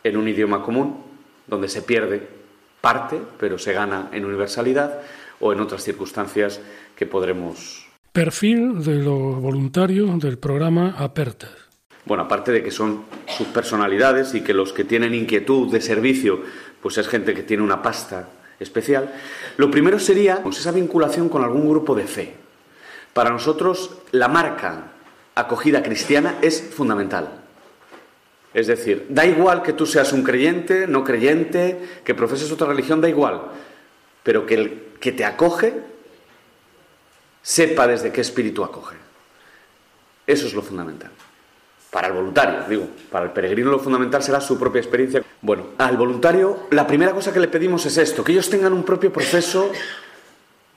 en 0.03 0.17
un 0.17 0.27
idioma 0.27 0.61
común, 0.61 1.03
donde 1.47 1.67
se 1.67 1.81
pierde 1.81 2.27
parte, 2.79 3.19
pero 3.37 3.57
se 3.57 3.73
gana 3.73 4.09
en 4.13 4.25
universalidad, 4.25 5.01
o 5.39 5.53
en 5.53 5.59
otras 5.59 5.83
circunstancias 5.83 6.61
que 6.95 7.05
podremos. 7.05 7.85
Perfil 8.11 8.83
de 8.83 8.95
los 8.95 9.41
voluntarios 9.41 10.19
del 10.19 10.37
programa 10.37 10.95
Apertas. 10.97 11.68
Bueno, 12.05 12.23
aparte 12.23 12.51
de 12.51 12.63
que 12.63 12.71
son 12.71 13.03
sus 13.27 13.47
personalidades 13.47 14.33
y 14.33 14.41
que 14.41 14.53
los 14.53 14.73
que 14.73 14.83
tienen 14.83 15.13
inquietud 15.13 15.71
de 15.71 15.81
servicio, 15.81 16.41
pues 16.81 16.97
es 16.97 17.07
gente 17.07 17.33
que 17.33 17.43
tiene 17.43 17.63
una 17.63 17.81
pasta 17.81 18.29
especial, 18.59 19.13
lo 19.57 19.69
primero 19.69 19.99
sería 19.99 20.41
pues, 20.41 20.59
esa 20.59 20.71
vinculación 20.71 21.29
con 21.29 21.43
algún 21.43 21.69
grupo 21.69 21.95
de 21.95 22.07
fe. 22.07 22.35
Para 23.13 23.29
nosotros, 23.29 23.91
la 24.11 24.27
marca 24.27 24.91
acogida 25.35 25.83
cristiana 25.83 26.35
es 26.41 26.61
fundamental. 26.61 27.39
Es 28.53 28.67
decir, 28.67 29.05
da 29.09 29.25
igual 29.25 29.61
que 29.61 29.73
tú 29.73 29.85
seas 29.85 30.11
un 30.11 30.23
creyente, 30.23 30.87
no 30.87 31.03
creyente, 31.03 32.01
que 32.03 32.15
profeses 32.15 32.51
otra 32.51 32.67
religión, 32.67 32.99
da 32.99 33.09
igual, 33.09 33.41
pero 34.23 34.45
que 34.45 34.55
el 34.55 34.83
que 34.99 35.11
te 35.11 35.23
acoge 35.23 35.73
sepa 37.41 37.87
desde 37.87 38.11
qué 38.11 38.21
espíritu 38.21 38.63
acoge. 38.63 38.95
Eso 40.25 40.47
es 40.47 40.53
lo 40.53 40.61
fundamental. 40.61 41.11
Para 41.91 42.07
el 42.07 42.13
voluntario, 42.13 42.65
digo, 42.69 42.87
para 43.11 43.25
el 43.25 43.31
peregrino 43.31 43.71
lo 43.71 43.79
fundamental 43.79 44.21
será 44.21 44.39
su 44.39 44.59
propia 44.59 44.79
experiencia. 44.79 45.23
Bueno, 45.41 45.69
al 45.79 45.97
voluntario 45.97 46.67
la 46.69 46.85
primera 46.85 47.13
cosa 47.13 47.33
que 47.33 47.39
le 47.39 47.47
pedimos 47.47 47.85
es 47.87 47.97
esto, 47.97 48.23
que 48.23 48.31
ellos 48.31 48.49
tengan 48.49 48.73
un 48.73 48.83
propio 48.83 49.11
proceso 49.11 49.71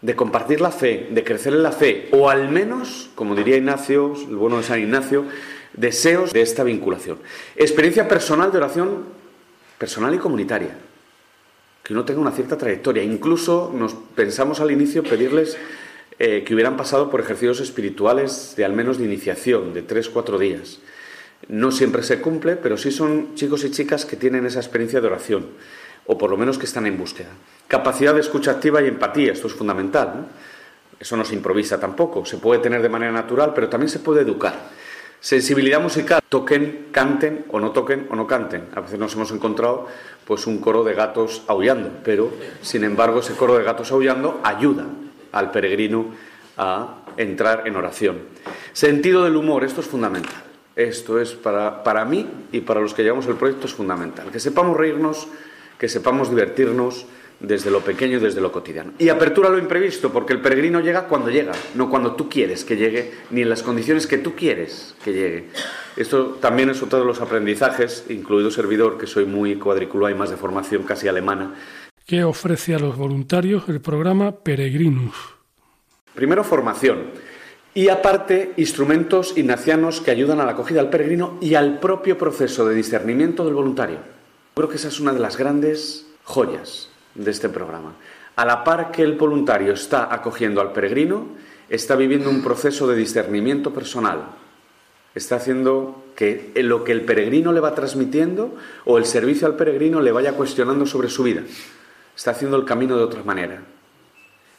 de 0.01 0.16
compartir 0.16 0.61
la 0.61 0.70
fe, 0.70 1.09
de 1.11 1.22
crecer 1.22 1.53
en 1.53 1.62
la 1.62 1.72
fe, 1.72 2.09
o 2.12 2.31
al 2.31 2.48
menos, 2.48 3.11
como 3.14 3.35
diría 3.35 3.57
Ignacio, 3.57 4.14
el 4.14 4.37
bueno 4.37 4.57
de 4.57 4.62
San 4.62 4.81
Ignacio, 4.81 5.27
deseos 5.75 6.33
de 6.33 6.42
esta 6.42 6.64
vinculación. 6.64 7.18
Experiencia 7.57 8.09
personal 8.09 8.51
de 8.51 8.59
oración 8.59 9.05
personal 9.79 10.14
y 10.14 10.18
comunitaria. 10.18 10.77
Que 11.83 11.92
uno 11.92 12.05
tenga 12.05 12.20
una 12.20 12.31
cierta 12.31 12.57
trayectoria. 12.57 13.03
Incluso 13.03 13.72
nos 13.75 13.94
pensamos 14.14 14.61
al 14.61 14.70
inicio 14.70 15.03
pedirles 15.03 15.57
eh, 16.18 16.44
que 16.46 16.55
hubieran 16.55 16.77
pasado 16.77 17.11
por 17.11 17.20
ejercicios 17.20 17.61
espirituales 17.61 18.55
de 18.57 18.64
al 18.64 18.72
menos 18.72 18.98
de 18.98 19.05
iniciación, 19.05 19.75
de 19.75 19.83
tres, 19.83 20.09
cuatro 20.09 20.38
días. 20.38 20.79
No 21.48 21.70
siempre 21.70 22.02
se 22.02 22.20
cumple, 22.20 22.57
pero 22.57 22.76
sí 22.76 22.90
son 22.90 23.35
chicos 23.35 23.64
y 23.64 23.70
chicas 23.70 24.05
que 24.05 24.16
tienen 24.16 24.46
esa 24.46 24.61
experiencia 24.61 25.00
de 25.00 25.07
oración, 25.07 25.46
o 26.07 26.16
por 26.16 26.31
lo 26.31 26.37
menos 26.37 26.59
que 26.59 26.66
están 26.66 26.87
en 26.87 26.98
búsqueda. 26.98 27.31
Capacidad 27.68 28.14
de 28.14 28.20
escucha 28.20 28.52
activa 28.52 28.83
y 28.83 28.88
empatía, 28.88 29.33
esto 29.33 29.46
es 29.46 29.55
fundamental. 29.55 30.26
Eso 30.98 31.16
no 31.16 31.24
se 31.24 31.35
improvisa 31.35 31.81
tampoco, 31.81 32.24
se 32.24 32.37
puede 32.37 32.61
tener 32.61 32.81
de 32.81 32.88
manera 32.88 33.11
natural, 33.11 33.52
pero 33.55 33.68
también 33.68 33.88
se 33.88 33.98
puede 33.98 34.20
educar. 34.22 34.55
Sensibilidad 35.18 35.81
musical, 35.81 36.20
toquen, 36.28 36.88
canten 36.92 37.44
o 37.50 37.59
no 37.59 37.70
toquen 37.70 38.07
o 38.11 38.16
no 38.16 38.26
canten. 38.26 38.68
A 38.74 38.81
veces 38.81 38.98
nos 38.98 39.14
hemos 39.14 39.31
encontrado 39.33 39.88
pues 40.24 40.46
un 40.46 40.59
coro 40.59 40.85
de 40.85 40.94
gatos 40.94 41.42
aullando, 41.48 41.90
pero 42.05 42.33
sin 42.61 42.85
embargo 42.85 43.20
ese 43.20 43.35
coro 43.35 43.59
de 43.59 43.64
gatos 43.64 43.90
aullando 43.90 44.40
ayuda 44.44 44.87
al 45.33 45.50
peregrino 45.50 46.07
a 46.57 47.05
entrar 47.16 47.66
en 47.66 47.76
oración. 47.76 48.18
Sentido 48.72 49.24
del 49.24 49.37
humor, 49.37 49.64
esto 49.64 49.81
es 49.81 49.87
fundamental. 49.87 50.51
Esto 50.76 51.20
es 51.20 51.32
para, 51.32 51.82
para 51.85 52.04
mí 52.04 52.26
y 52.50 52.61
para 52.61 52.80
los 52.80 52.94
que 52.94 53.02
llevamos 53.02 53.26
el 53.26 53.37
proyecto 53.37 53.66
es 53.66 53.74
fundamental. 53.74 54.30
Que 54.30 54.40
sepamos 54.40 54.76
reírnos, 54.76 55.28
que 55.78 55.88
sepamos 55.88 56.30
divertirnos, 56.30 57.06
desde 57.42 57.70
lo 57.70 57.80
pequeño 57.80 58.18
y 58.18 58.20
desde 58.20 58.40
lo 58.40 58.52
cotidiano. 58.52 58.92
Y 58.98 59.08
apertura 59.08 59.48
a 59.48 59.50
lo 59.52 59.58
imprevisto, 59.58 60.12
porque 60.12 60.32
el 60.32 60.40
peregrino 60.40 60.80
llega 60.80 61.08
cuando 61.08 61.28
llega, 61.28 61.52
no 61.74 61.90
cuando 61.90 62.14
tú 62.14 62.28
quieres 62.28 62.64
que 62.64 62.76
llegue, 62.76 63.12
ni 63.30 63.42
en 63.42 63.48
las 63.48 63.62
condiciones 63.62 64.06
que 64.06 64.18
tú 64.18 64.35
quieres 64.35 64.94
que 65.04 65.12
llegue. 65.12 65.48
Esto 65.96 66.38
también 66.40 66.70
es 66.70 66.82
otro 66.82 67.00
de 67.00 67.04
los 67.04 67.20
aprendizajes, 67.20 68.06
incluido 68.08 68.50
servidor, 68.50 68.96
que 68.96 69.06
soy 69.06 69.26
muy 69.26 69.56
cuadriculado 69.56 70.14
y 70.14 70.18
más 70.18 70.30
de 70.30 70.37
formación 70.37 70.85
casi 70.85 71.08
alemana. 71.08 71.54
¿Qué 72.06 72.24
ofrece 72.24 72.74
a 72.74 72.78
los 72.78 72.96
voluntarios 72.96 73.68
el 73.68 73.80
programa 73.80 74.32
Peregrinus? 74.32 75.14
Primero, 76.14 76.44
formación. 76.44 77.11
Y 77.74 77.88
aparte, 77.88 78.52
instrumentos 78.58 79.37
ignacianos 79.37 80.02
que 80.02 80.11
ayudan 80.11 80.40
a 80.40 80.44
la 80.44 80.52
acogida 80.52 80.80
al 80.80 80.90
peregrino 80.90 81.38
y 81.40 81.54
al 81.54 81.78
propio 81.78 82.18
proceso 82.18 82.66
de 82.66 82.74
discernimiento 82.74 83.44
del 83.44 83.54
voluntario. 83.54 83.98
Creo 84.54 84.68
que 84.68 84.76
esa 84.76 84.88
es 84.88 85.00
una 85.00 85.14
de 85.14 85.20
las 85.20 85.38
grandes 85.38 86.06
joyas 86.24 86.90
de 87.14 87.30
este 87.30 87.48
programa. 87.48 87.94
A 88.37 88.44
la 88.44 88.62
par 88.62 88.90
que 88.90 89.02
el 89.02 89.14
voluntario 89.14 89.72
está 89.72 90.12
acogiendo 90.12 90.61
al 90.61 90.72
peregrino, 90.72 91.28
está 91.70 91.96
viviendo 91.96 92.28
un 92.28 92.42
proceso 92.42 92.87
de 92.87 92.96
discernimiento 92.96 93.72
personal. 93.72 94.26
Está 95.14 95.37
haciendo 95.37 96.04
que 96.14 96.52
lo 96.56 96.85
que 96.85 96.92
el 96.92 97.02
peregrino 97.02 97.52
le 97.52 97.61
va 97.61 97.74
transmitiendo 97.74 98.54
o 98.85 98.98
el 98.98 99.06
servicio 99.06 99.46
al 99.46 99.56
peregrino 99.56 100.02
le 100.02 100.12
vaya 100.12 100.35
cuestionando 100.35 100.85
sobre 100.85 101.08
su 101.08 101.22
vida. 101.22 101.42
Está 102.14 102.32
haciendo 102.32 102.58
el 102.58 102.66
camino 102.66 102.98
de 102.98 103.04
otra 103.04 103.22
manera. 103.22 103.62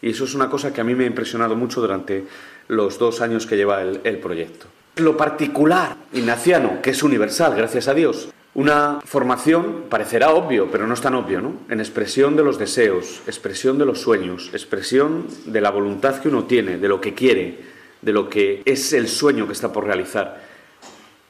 Y 0.02 0.10
eso 0.10 0.26
es 0.26 0.34
una 0.34 0.50
cosa 0.50 0.74
que 0.74 0.82
a 0.82 0.84
mí 0.84 0.96
me 0.96 1.06
ha 1.06 1.08
impresionado 1.08 1.56
mucho 1.56 1.80
durante 1.80 2.26
los 2.68 2.98
dos 2.98 3.22
años 3.22 3.46
que 3.46 3.58
lleva 3.58 3.82
el, 3.82 4.18
proyecto. 4.20 4.68
Lo 4.98 5.18
particular, 5.18 5.96
ignaciano, 6.14 6.82
que 6.82 6.92
es 6.92 7.04
universal, 7.04 7.56
gracias 7.56 7.88
a 7.88 7.94
Dios, 7.94 8.30
una 8.56 9.00
formación, 9.04 9.86
parecerá 9.90 10.32
obvio, 10.32 10.70
pero 10.72 10.86
no 10.86 10.94
es 10.94 11.02
tan 11.02 11.16
obvio, 11.16 11.42
¿no? 11.42 11.54
En 11.70 11.80
expresión 11.80 12.36
de 12.36 12.44
los 12.44 12.60
deseos, 12.60 13.22
expresión 13.26 13.80
de 13.80 13.86
los 13.86 14.02
sueños, 14.02 14.52
expresión 14.54 15.26
de 15.46 15.62
la 15.62 15.72
voluntad 15.72 16.22
que 16.22 16.28
uno 16.28 16.44
tiene, 16.44 16.78
de 16.78 16.88
lo 16.88 17.02
que 17.02 17.16
quiere, 17.16 17.58
de 18.02 18.14
lo 18.14 18.30
que 18.30 18.62
es 18.66 18.94
el 18.94 19.08
sueño 19.08 19.48
que 19.48 19.54
está 19.54 19.74
por 19.74 19.86
realizar. 19.86 20.44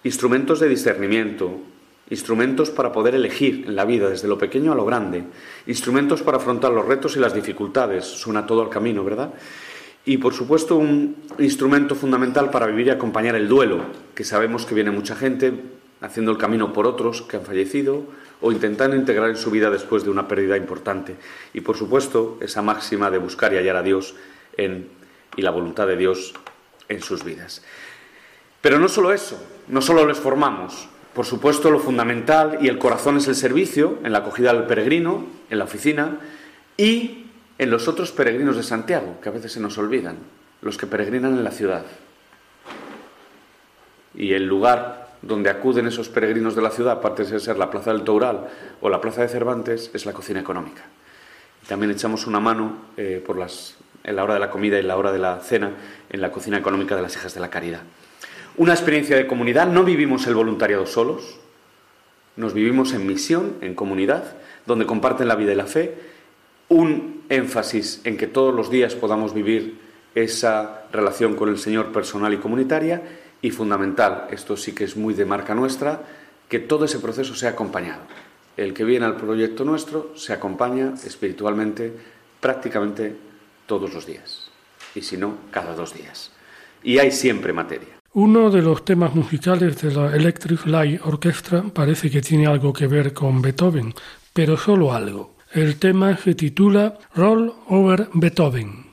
Instrumentos 0.03 0.59
de 0.59 0.67
discernimiento, 0.67 1.61
instrumentos 2.09 2.69
para 2.69 2.91
poder 2.91 3.15
elegir 3.15 3.65
en 3.67 3.75
la 3.75 3.85
vida, 3.85 4.09
desde 4.09 4.27
lo 4.27 4.37
pequeño 4.37 4.73
a 4.73 4.75
lo 4.75 4.85
grande, 4.85 5.23
instrumentos 5.67 6.21
para 6.21 6.37
afrontar 6.37 6.71
los 6.71 6.85
retos 6.85 7.15
y 7.15 7.19
las 7.19 7.33
dificultades, 7.33 8.05
suena 8.05 8.45
todo 8.45 8.61
al 8.61 8.69
camino, 8.69 9.03
¿verdad? 9.03 9.33
Y 10.05 10.17
por 10.17 10.33
supuesto 10.33 10.75
un 10.75 11.15
instrumento 11.39 11.95
fundamental 11.95 12.49
para 12.49 12.67
vivir 12.67 12.87
y 12.87 12.89
acompañar 12.89 13.35
el 13.35 13.47
duelo, 13.47 13.81
que 14.13 14.23
sabemos 14.23 14.65
que 14.65 14.75
viene 14.75 14.91
mucha 14.91 15.15
gente 15.15 15.53
haciendo 16.01 16.31
el 16.31 16.37
camino 16.37 16.73
por 16.73 16.85
otros 16.85 17.21
que 17.21 17.37
han 17.37 17.45
fallecido 17.45 18.03
o 18.41 18.51
intentando 18.51 18.97
integrar 18.97 19.29
en 19.29 19.37
su 19.37 19.49
vida 19.49 19.69
después 19.69 20.03
de 20.03 20.09
una 20.09 20.27
pérdida 20.27 20.57
importante. 20.57 21.15
Y 21.53 21.61
por 21.61 21.77
supuesto, 21.77 22.37
esa 22.41 22.61
máxima 22.61 23.09
de 23.09 23.17
buscar 23.17 23.53
y 23.53 23.57
hallar 23.57 23.77
a 23.77 23.83
Dios 23.83 24.15
en, 24.57 24.89
y 25.37 25.41
la 25.41 25.51
voluntad 25.51 25.87
de 25.87 25.95
Dios 25.95 26.33
en 26.89 27.01
sus 27.01 27.23
vidas. 27.23 27.63
Pero 28.59 28.79
no 28.79 28.89
solo 28.89 29.13
eso, 29.13 29.41
no 29.69 29.81
solo 29.81 30.05
les 30.05 30.17
formamos. 30.17 30.89
Por 31.13 31.25
supuesto, 31.25 31.71
lo 31.71 31.79
fundamental 31.79 32.57
y 32.61 32.67
el 32.67 32.79
corazón 32.79 33.17
es 33.17 33.27
el 33.29 33.35
servicio, 33.35 33.99
en 34.03 34.11
la 34.11 34.19
acogida 34.19 34.53
del 34.53 34.63
peregrino, 34.63 35.25
en 35.49 35.57
la 35.59 35.63
oficina 35.63 36.17
y 36.75 37.22
en 37.57 37.69
los 37.69 37.87
otros 37.87 38.11
peregrinos 38.11 38.57
de 38.57 38.63
Santiago, 38.63 39.19
que 39.21 39.29
a 39.29 39.31
veces 39.31 39.51
se 39.51 39.59
nos 39.59 39.77
olvidan, 39.77 40.17
los 40.61 40.77
que 40.77 40.87
peregrinan 40.87 41.37
en 41.37 41.43
la 41.43 41.51
ciudad. 41.51 41.85
Y 44.15 44.33
el 44.33 44.45
lugar 44.45 45.03
donde 45.21 45.49
acuden 45.49 45.87
esos 45.87 46.09
peregrinos 46.09 46.55
de 46.55 46.61
la 46.61 46.69
ciudad, 46.69 46.93
aparte 46.93 47.23
de 47.23 47.39
ser 47.39 47.57
la 47.57 47.71
Plaza 47.71 47.93
del 47.93 48.03
Toural 48.03 48.47
o 48.81 48.89
la 48.89 49.01
Plaza 49.01 49.21
de 49.21 49.29
Cervantes, 49.29 49.91
es 49.93 50.05
la 50.05 50.13
cocina 50.13 50.39
económica. 50.39 50.83
También 51.67 51.91
echamos 51.91 52.27
una 52.27 52.39
mano 52.39 52.77
eh, 52.97 53.23
por 53.25 53.37
las, 53.37 53.77
en 54.03 54.15
la 54.17 54.23
hora 54.23 54.33
de 54.33 54.41
la 54.41 54.49
comida 54.49 54.77
y 54.79 54.83
la 54.83 54.97
hora 54.97 55.11
de 55.11 55.19
la 55.19 55.39
cena 55.39 55.71
en 56.09 56.21
la 56.21 56.31
cocina 56.31 56.57
económica 56.57 56.95
de 56.95 57.01
las 57.01 57.15
Hijas 57.15 57.33
de 57.33 57.39
la 57.39 57.49
Caridad. 57.49 57.81
Una 58.57 58.73
experiencia 58.73 59.15
de 59.15 59.25
comunidad, 59.25 59.67
no 59.67 59.83
vivimos 59.83 60.27
el 60.27 60.35
voluntariado 60.35 60.85
solos, 60.85 61.39
nos 62.35 62.53
vivimos 62.53 62.93
en 62.93 63.07
misión, 63.07 63.55
en 63.61 63.75
comunidad, 63.75 64.35
donde 64.65 64.85
comparten 64.85 65.27
la 65.27 65.35
vida 65.35 65.53
y 65.53 65.55
la 65.55 65.65
fe, 65.65 65.95
un 66.69 67.23
énfasis 67.29 68.01
en 68.03 68.17
que 68.17 68.27
todos 68.27 68.53
los 68.53 68.69
días 68.69 68.95
podamos 68.95 69.33
vivir 69.33 69.79
esa 70.15 70.83
relación 70.91 71.35
con 71.35 71.49
el 71.49 71.57
Señor 71.57 71.91
personal 71.91 72.33
y 72.33 72.37
comunitaria 72.37 73.01
y 73.41 73.51
fundamental, 73.51 74.27
esto 74.31 74.55
sí 74.55 74.73
que 74.73 74.85
es 74.85 74.95
muy 74.95 75.13
de 75.13 75.25
marca 75.25 75.53
nuestra, 75.53 76.01
que 76.47 76.59
todo 76.59 76.85
ese 76.85 76.99
proceso 76.99 77.35
sea 77.35 77.51
acompañado. 77.51 78.03
El 78.55 78.73
que 78.73 78.83
viene 78.83 79.05
al 79.05 79.17
proyecto 79.17 79.65
nuestro 79.65 80.13
se 80.15 80.33
acompaña 80.33 80.93
espiritualmente 81.03 81.91
prácticamente 82.39 83.15
todos 83.65 83.93
los 83.93 84.05
días, 84.05 84.49
y 84.93 85.01
si 85.01 85.17
no, 85.17 85.37
cada 85.51 85.73
dos 85.73 85.93
días. 85.93 86.31
Y 86.83 86.99
hay 86.99 87.11
siempre 87.11 87.53
materia. 87.53 87.87
Uno 88.13 88.51
de 88.51 88.61
los 88.61 88.85
temas 88.85 89.15
musicales 89.15 89.81
de 89.81 89.91
la 89.91 90.15
Electric 90.15 90.67
Light 90.67 91.01
Orchestra 91.03 91.63
parece 91.63 92.11
que 92.11 92.21
tiene 92.21 92.45
algo 92.45 92.71
que 92.71 92.85
ver 92.85 93.11
con 93.11 93.41
Beethoven, 93.41 93.93
pero 94.31 94.55
solo 94.55 94.93
algo. 94.93 95.32
El 95.53 95.77
tema 95.77 96.17
se 96.17 96.33
titula 96.33 96.97
Roll 97.13 97.53
Over 97.69 98.09
Beethoven. 98.15 98.87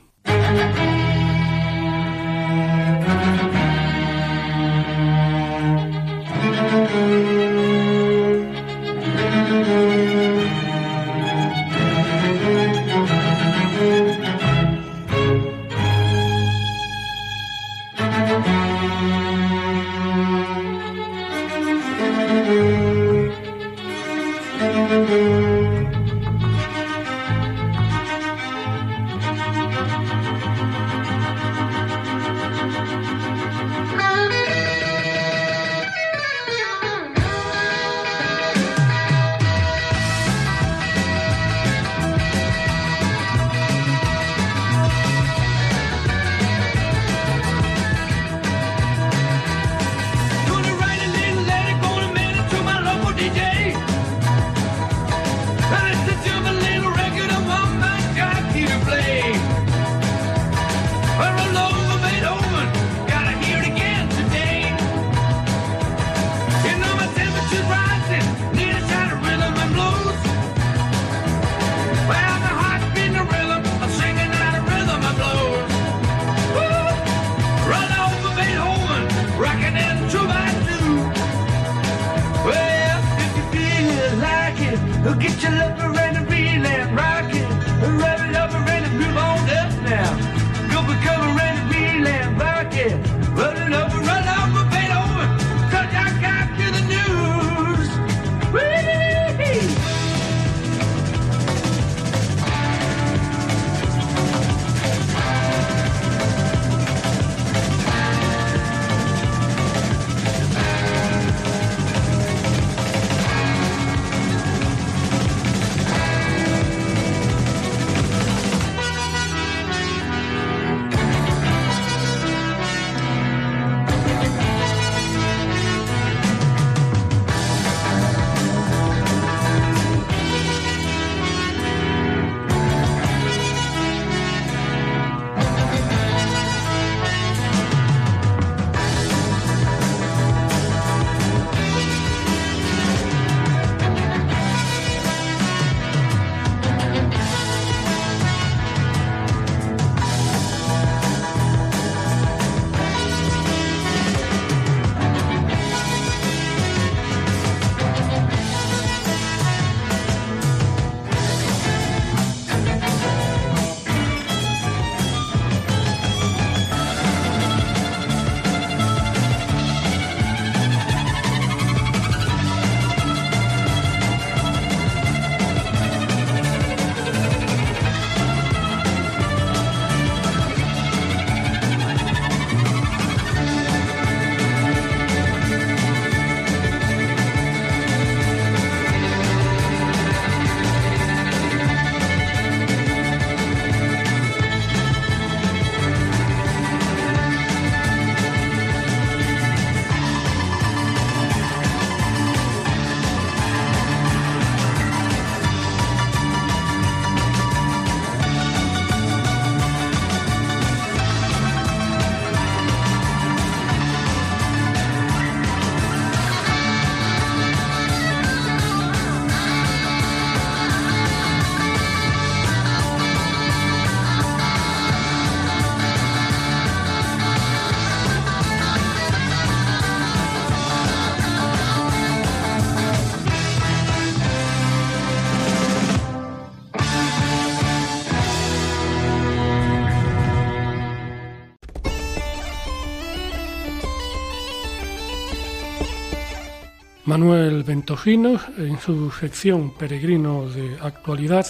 Manuel 247.11 247.63
Ventojinos, 247.63 248.39
en 248.57 248.79
su 248.79 249.11
sección 249.11 249.73
Peregrino 249.73 250.47
de 250.47 250.77
Actualidad, 250.79 251.45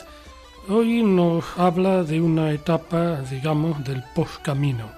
hoy 0.68 1.04
nos 1.04 1.46
habla 1.56 2.04
de 2.04 2.20
una 2.20 2.52
etapa, 2.52 3.22
digamos, 3.30 3.84
del 3.84 4.04
post-camino 4.16 4.90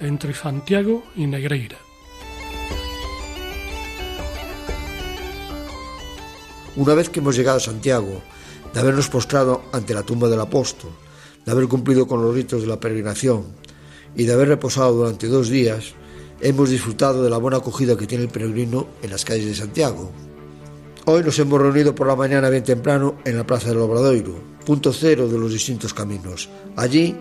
entre 0.00 0.34
Santiago 0.34 1.02
y 1.16 1.26
Negreira. 1.26 1.78
Una 6.76 6.92
vez 6.92 7.08
que 7.08 7.20
hemos 7.20 7.34
llegado 7.34 7.56
a 7.56 7.60
Santiago, 7.60 8.20
de 8.74 8.80
habernos 8.80 9.08
postrado 9.08 9.62
ante 9.72 9.94
la 9.94 10.02
tumba 10.02 10.28
del 10.28 10.42
apóstol, 10.42 10.90
de 11.42 11.52
haber 11.52 11.68
cumplido 11.68 12.06
con 12.06 12.20
los 12.20 12.34
ritos 12.34 12.60
de 12.60 12.68
la 12.68 12.78
peregrinación 12.78 13.46
y 14.14 14.24
de 14.24 14.34
haber 14.34 14.48
reposado 14.48 14.92
durante 14.92 15.26
dos 15.28 15.48
días, 15.48 15.94
hemos 16.42 16.70
disfrutado 16.70 17.22
de 17.22 17.30
la 17.30 17.38
buena 17.38 17.58
acogida 17.58 17.96
que 17.96 18.06
tiene 18.06 18.24
el 18.24 18.30
peregrino 18.30 18.88
en 19.00 19.10
las 19.10 19.24
calles 19.24 19.46
de 19.46 19.54
Santiago. 19.54 20.10
Hoy 21.06 21.22
nos 21.22 21.38
hemos 21.38 21.60
reunido 21.60 21.94
por 21.94 22.08
la 22.08 22.16
mañana 22.16 22.50
bien 22.50 22.64
temprano 22.64 23.16
en 23.24 23.36
la 23.36 23.46
Plaza 23.46 23.68
del 23.68 23.78
Obradoiro, 23.78 24.34
punto 24.66 24.92
cero 24.92 25.28
de 25.28 25.38
los 25.38 25.52
distintos 25.52 25.94
caminos. 25.94 26.48
Allí, 26.76 27.16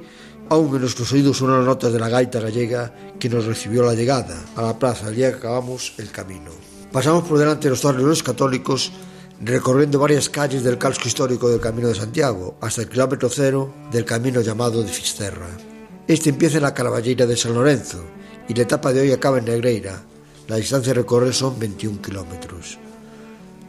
aún 0.50 0.74
en 0.74 0.82
nuestros 0.82 1.14
oídos 1.14 1.40
las 1.42 1.66
notas 1.66 1.94
de 1.94 2.00
la 2.00 2.10
gaita 2.10 2.40
gallega 2.40 2.94
que 3.20 3.30
nos 3.30 3.46
recibió 3.46 3.84
la 3.84 3.94
llegada 3.94 4.44
a 4.56 4.64
la 4.64 4.80
plaza 4.80 5.10
el 5.10 5.16
día 5.16 5.30
que 5.30 5.38
acabamos 5.38 5.94
el 6.00 6.10
camino. 6.10 6.50
Pasamos 6.92 7.24
por 7.24 7.38
delante 7.38 7.66
de 7.66 7.70
los 7.72 7.82
torreones 7.82 8.24
católicos 8.24 8.92
recorriendo 9.40 10.00
varias 10.00 10.30
calles 10.30 10.64
del 10.64 10.80
casco 10.80 11.08
histórico 11.08 11.48
del 11.50 11.60
Camino 11.60 11.88
de 11.88 11.96
Santiago 11.96 12.58
hasta 12.60 12.82
el 12.82 12.90
kilómetro 12.90 13.30
cero 13.30 13.74
del 13.92 14.06
camino 14.06 14.42
llamado 14.42 14.84
de 14.84 14.90
Fisterra. 14.90 15.48
Este 16.08 16.30
empieza 16.30 16.58
en 16.58 16.64
la 16.64 16.74
Caraballeira 16.74 17.26
de 17.26 17.38
San 17.38 17.54
Lorenzo 17.54 18.04
y 18.52 18.54
la 18.54 18.64
etapa 18.64 18.92
de 18.92 19.00
hoy 19.00 19.14
acaba 19.14 19.38
en 19.38 19.46
Negreira. 19.46 20.04
La 20.50 20.58
distancia 20.58 20.92
a 20.92 20.96
recorrer 20.96 21.34
son 21.34 21.58
21 21.58 22.02
kilómetros. 22.02 22.78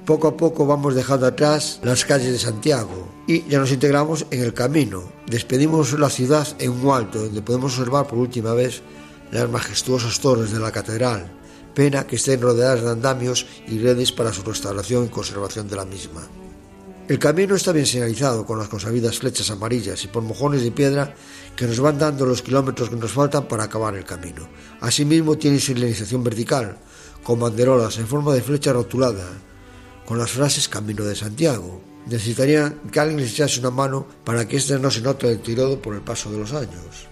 Poco 0.05 0.26
a 0.26 0.37
poco 0.37 0.66
vamos 0.66 0.97
dejando 0.97 1.26
atrás 1.26 1.78
las 1.85 2.05
calles 2.05 2.33
de 2.33 2.39
Santiago 2.41 3.07
y 3.28 3.49
ya 3.49 3.61
nos 3.61 3.70
integramos 3.70 4.26
en 4.33 4.43
el 4.43 4.53
camino. 4.53 5.05
Despedimos 5.28 5.97
la 5.97 6.11
ciudad 6.11 6.49
en 6.59 6.72
un 6.72 6.93
alto 6.93 7.20
donde 7.20 7.43
podemos 7.43 7.78
observar 7.78 8.09
por 8.09 8.18
última 8.18 8.55
vez 8.55 8.83
las 9.30 9.49
majestuosas 9.49 10.18
torres 10.18 10.51
de 10.51 10.59
la 10.59 10.72
catedral, 10.72 11.30
pena 11.76 12.05
que 12.05 12.16
estén 12.16 12.41
rodeadas 12.41 12.83
de 12.83 12.91
andamios 12.91 13.47
y 13.68 13.78
redes 13.78 14.11
para 14.11 14.33
su 14.33 14.43
restauración 14.43 15.05
y 15.05 15.11
conservación 15.11 15.68
de 15.68 15.76
la 15.76 15.85
misma. 15.85 16.22
El 17.07 17.20
camino 17.20 17.55
está 17.55 17.70
bien 17.70 17.87
señalizado 17.87 18.47
con 18.47 18.59
las 18.59 18.68
consabidas 18.68 19.18
flechas 19.18 19.51
amarillas 19.51 20.03
y 20.03 20.09
por 20.09 20.24
mojones 20.24 20.62
de 20.62 20.72
piedra 20.72 21.14
que 21.57 21.67
nos 21.67 21.81
van 21.81 21.99
dando 21.99 22.27
los 22.27 22.43
kilómetros 22.43 22.89
que 22.89 22.97
nos 22.97 23.13
faltan 23.13 23.47
para 23.47 23.65
acabar 23.65 23.95
el 23.95 24.05
camino. 24.05 24.49
Asimismo 24.81 25.37
tiene 25.37 25.61
señalización 25.61 26.25
vertical, 26.25 26.79
con 27.23 27.41
banderolas 27.41 27.99
en 27.99 28.07
forma 28.07 28.35
de 28.35 28.43
flecha 28.43 28.73
rotulada, 28.73 29.29
con 30.07 30.19
las 30.19 30.31
frases 30.31 30.69
Camino 30.69 31.05
de 31.05 31.15
Santiago. 31.15 31.81
Necesitaría 32.07 32.75
que 32.91 33.01
alguien 33.01 33.21
les 33.21 33.33
echase 33.33 33.61
una 33.61 33.71
mano 33.71 34.07
para 34.25 34.49
que 34.49 34.57
este 34.57 34.79
no 34.79 34.91
se 34.91 35.03
note 35.03 35.29
deterioro 35.29 35.81
por 35.81 35.95
el 35.95 36.01
paso 36.01 36.31
de 36.33 36.39
los 36.39 36.53
años. 36.53 37.09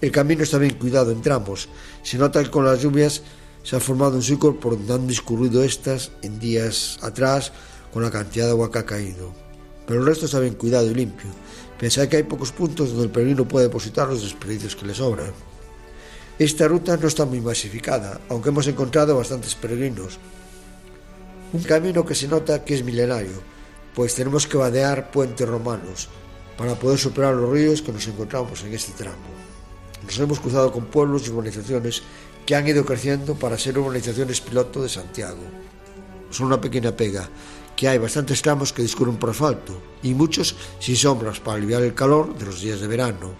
El 0.00 0.12
camino 0.12 0.42
está 0.42 0.58
bien 0.58 0.74
cuidado 0.74 1.10
en 1.10 1.22
tramos. 1.22 1.68
Se 2.02 2.18
nota 2.18 2.42
que 2.42 2.50
con 2.50 2.64
las 2.64 2.82
lluvias 2.82 3.22
se 3.62 3.74
ha 3.74 3.80
formado 3.80 4.14
un 4.14 4.22
círculo 4.22 4.60
por 4.60 4.76
donde 4.76 4.94
han 4.94 5.06
discurrido 5.08 5.64
estas 5.64 6.12
en 6.22 6.38
días 6.38 6.98
atrás 7.02 7.50
con 7.92 8.02
la 8.02 8.10
cantidad 8.10 8.44
de 8.44 8.52
agua 8.52 8.70
que 8.70 8.78
ha 8.78 8.86
caído. 8.86 9.32
Pero 9.86 10.00
el 10.00 10.06
resto 10.06 10.26
está 10.26 10.38
bien 10.38 10.54
cuidado 10.54 10.88
y 10.90 10.94
limpio. 10.94 11.30
Pensad 11.78 12.08
que 12.08 12.16
hay 12.16 12.22
pocos 12.22 12.52
puntos 12.52 12.90
donde 12.90 13.04
el 13.04 13.10
peregrino 13.10 13.46
puede 13.46 13.66
depositar 13.66 14.08
los 14.08 14.22
desperdicios 14.22 14.74
que 14.74 14.86
le 14.86 14.94
sobran. 14.94 15.32
Esta 16.38 16.68
ruta 16.68 16.96
no 16.96 17.08
está 17.08 17.24
muy 17.24 17.40
masificada, 17.40 18.20
aunque 18.28 18.48
hemos 18.48 18.66
encontrado 18.66 19.16
bastantes 19.16 19.54
peregrinos. 19.54 20.18
Un 21.52 21.62
camino 21.62 22.04
que 22.04 22.14
se 22.14 22.28
nota 22.28 22.64
que 22.64 22.74
es 22.74 22.84
milenario, 22.84 23.42
pues 23.94 24.14
tenemos 24.14 24.46
que 24.46 24.56
vadear 24.56 25.10
puentes 25.10 25.48
romanos 25.48 26.08
para 26.58 26.74
poder 26.74 26.98
superar 26.98 27.34
los 27.34 27.50
ríos 27.50 27.82
que 27.82 27.92
nos 27.92 28.06
encontramos 28.06 28.62
en 28.64 28.74
este 28.74 28.92
tramo. 28.92 29.16
Nos 30.04 30.18
hemos 30.18 30.40
cruzado 30.40 30.72
con 30.72 30.86
pueblos 30.86 31.26
y 31.26 31.30
urbanizaciones 31.30 32.02
que 32.44 32.54
han 32.54 32.66
ido 32.68 32.84
creciendo 32.84 33.34
para 33.34 33.58
ser 33.58 33.78
urbanizaciones 33.78 34.40
piloto 34.40 34.82
de 34.82 34.88
Santiago. 34.88 35.42
Son 36.30 36.46
una 36.46 36.60
pequeña 36.60 36.92
pega, 36.92 37.28
que 37.76 37.88
hay 37.88 37.98
bastantes 37.98 38.42
tramos 38.42 38.72
que 38.72 38.82
discurren 38.82 39.18
por 39.18 39.30
asfalto 39.30 39.80
y 40.02 40.14
muchos 40.14 40.56
sin 40.80 40.96
sombras 40.96 41.40
para 41.40 41.58
aliviar 41.58 41.82
el 41.82 41.94
calor 41.94 42.36
de 42.36 42.46
los 42.46 42.60
días 42.60 42.80
de 42.80 42.86
verano. 42.86 43.34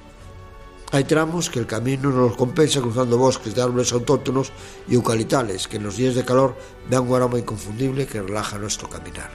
Hay 0.92 1.04
tramos 1.04 1.50
que 1.50 1.58
el 1.58 1.66
camino 1.66 2.10
no 2.10 2.28
los 2.28 2.36
compensa 2.36 2.80
cruzando 2.80 3.18
bosques 3.18 3.54
de 3.54 3.62
árboles 3.62 3.92
autóctonos 3.92 4.52
y 4.88 4.94
eucalitales 4.94 5.66
que 5.66 5.78
en 5.78 5.84
los 5.84 5.96
días 5.96 6.14
de 6.14 6.24
calor 6.24 6.56
dan 6.88 7.08
un 7.08 7.16
aroma 7.16 7.38
inconfundible 7.38 8.06
que 8.06 8.22
relaja 8.22 8.58
nuestro 8.58 8.88
caminar. 8.88 9.30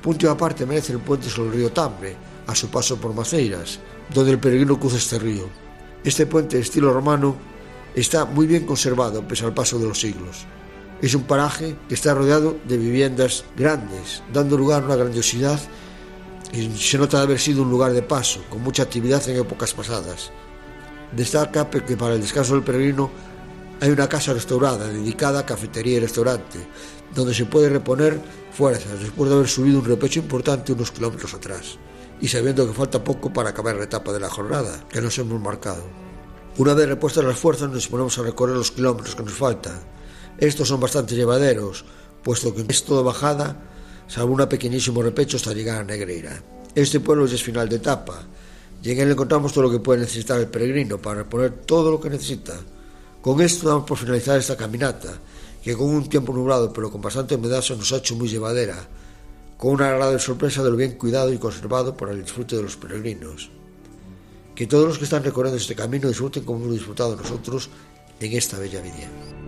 Punto 0.00 0.30
aparte 0.30 0.64
merece 0.64 0.92
el 0.92 1.00
puente 1.00 1.28
sobre 1.28 1.50
el 1.50 1.56
río 1.56 1.72
Tambre, 1.72 2.16
a 2.46 2.54
su 2.54 2.70
paso 2.70 2.96
por 2.96 3.12
Maceiras, 3.12 3.80
donde 4.14 4.30
el 4.30 4.38
peregrino 4.38 4.80
cruza 4.80 4.96
este 4.96 5.18
río. 5.18 5.48
Este 6.02 6.24
puente 6.24 6.56
de 6.56 6.62
estilo 6.62 6.92
romano 6.92 7.36
está 7.94 8.24
muy 8.24 8.46
bien 8.46 8.64
conservado 8.64 9.26
pese 9.26 9.44
al 9.44 9.52
paso 9.52 9.78
de 9.78 9.88
los 9.88 10.00
siglos. 10.00 10.46
Es 11.00 11.14
un 11.14 11.22
paraje 11.22 11.76
que 11.88 11.94
está 11.94 12.12
rodeado 12.12 12.56
de 12.66 12.76
viviendas 12.76 13.44
grandes, 13.56 14.22
dando 14.32 14.58
lugar 14.58 14.82
a 14.82 14.86
una 14.86 14.96
grandiosidad 14.96 15.60
y 16.52 16.76
se 16.76 16.98
nota 16.98 17.18
de 17.18 17.24
haber 17.24 17.38
sido 17.38 17.62
un 17.62 17.70
lugar 17.70 17.92
de 17.92 18.02
paso, 18.02 18.42
con 18.48 18.62
mucha 18.62 18.82
actividad 18.82 19.26
en 19.28 19.38
épocas 19.38 19.74
pasadas. 19.74 20.32
Destaca 21.12 21.70
que 21.70 21.96
para 21.96 22.14
el 22.14 22.20
descanso 22.20 22.54
del 22.54 22.64
peregrino 22.64 23.10
hay 23.80 23.90
una 23.90 24.08
casa 24.08 24.32
restaurada 24.32 24.88
dedicada 24.88 25.40
a 25.40 25.46
cafetería 25.46 25.98
y 25.98 26.00
restaurante, 26.00 26.66
donde 27.14 27.32
se 27.32 27.46
puede 27.46 27.68
reponer 27.68 28.20
fuerzas 28.52 29.00
después 29.00 29.30
de 29.30 29.36
haber 29.36 29.48
subido 29.48 29.78
un 29.78 29.84
repecho 29.84 30.18
importante 30.18 30.72
unos 30.72 30.90
kilómetros 30.90 31.32
atrás, 31.32 31.78
y 32.20 32.26
sabiendo 32.26 32.66
que 32.66 32.74
falta 32.74 33.04
poco 33.04 33.32
para 33.32 33.50
acabar 33.50 33.76
la 33.76 33.84
etapa 33.84 34.12
de 34.12 34.20
la 34.20 34.30
jornada 34.30 34.84
que 34.88 35.00
nos 35.00 35.16
hemos 35.18 35.40
marcado. 35.40 35.84
Una 36.56 36.74
vez 36.74 36.88
repuestas 36.88 37.24
las 37.24 37.38
fuerzas 37.38 37.68
nos 37.68 37.76
disponemos 37.76 38.18
a 38.18 38.22
recorrer 38.22 38.56
los 38.56 38.72
kilómetros 38.72 39.14
que 39.14 39.22
nos 39.22 39.34
faltan. 39.34 39.78
Estos 40.38 40.68
son 40.68 40.78
bastante 40.78 41.16
llevaderos, 41.16 41.84
puesto 42.22 42.54
que 42.54 42.64
es 42.68 42.84
todo 42.84 43.02
bajada, 43.02 43.56
salvo 44.06 44.34
un 44.34 44.48
pequeñísimo 44.48 45.02
repecho 45.02 45.36
hasta 45.36 45.52
llegar 45.52 45.80
a 45.80 45.84
Negreira. 45.84 46.40
Este 46.76 47.00
pueblo 47.00 47.24
es 47.24 47.42
final 47.42 47.68
de 47.68 47.76
etapa, 47.76 48.22
y 48.80 48.92
en 48.92 49.00
él 49.00 49.10
encontramos 49.10 49.52
todo 49.52 49.64
lo 49.64 49.70
que 49.70 49.80
puede 49.80 50.00
necesitar 50.00 50.38
el 50.38 50.46
peregrino 50.46 50.98
para 50.98 51.22
reponer 51.22 51.50
todo 51.66 51.90
lo 51.90 52.00
que 52.00 52.08
necesita. 52.08 52.54
Con 53.20 53.40
esto 53.40 53.68
damos 53.68 53.84
por 53.84 53.98
finalizar 53.98 54.38
esta 54.38 54.56
caminata, 54.56 55.18
que 55.60 55.76
con 55.76 55.88
un 55.88 56.08
tiempo 56.08 56.32
nublado 56.32 56.72
pero 56.72 56.88
con 56.88 57.00
bastante 57.00 57.34
humedad 57.34 57.60
se 57.60 57.74
nos 57.74 57.92
ha 57.92 57.96
hecho 57.96 58.14
muy 58.14 58.28
llevadera, 58.28 58.76
con 59.56 59.72
una 59.72 59.88
agradable 59.88 60.20
sorpresa 60.20 60.62
de 60.62 60.70
lo 60.70 60.76
bien 60.76 60.92
cuidado 60.92 61.32
y 61.32 61.38
conservado 61.38 61.96
para 61.96 62.12
el 62.12 62.22
disfrute 62.22 62.54
de 62.54 62.62
los 62.62 62.76
peregrinos. 62.76 63.50
Que 64.54 64.68
todos 64.68 64.86
los 64.86 64.98
que 64.98 65.04
están 65.04 65.24
recorriendo 65.24 65.58
este 65.58 65.74
camino 65.74 66.06
disfruten 66.06 66.44
como 66.44 66.60
hemos 66.60 66.74
disfrutado 66.74 67.16
nosotros 67.16 67.70
en 68.20 68.32
esta 68.32 68.56
bella 68.58 68.80
vida. 68.80 69.47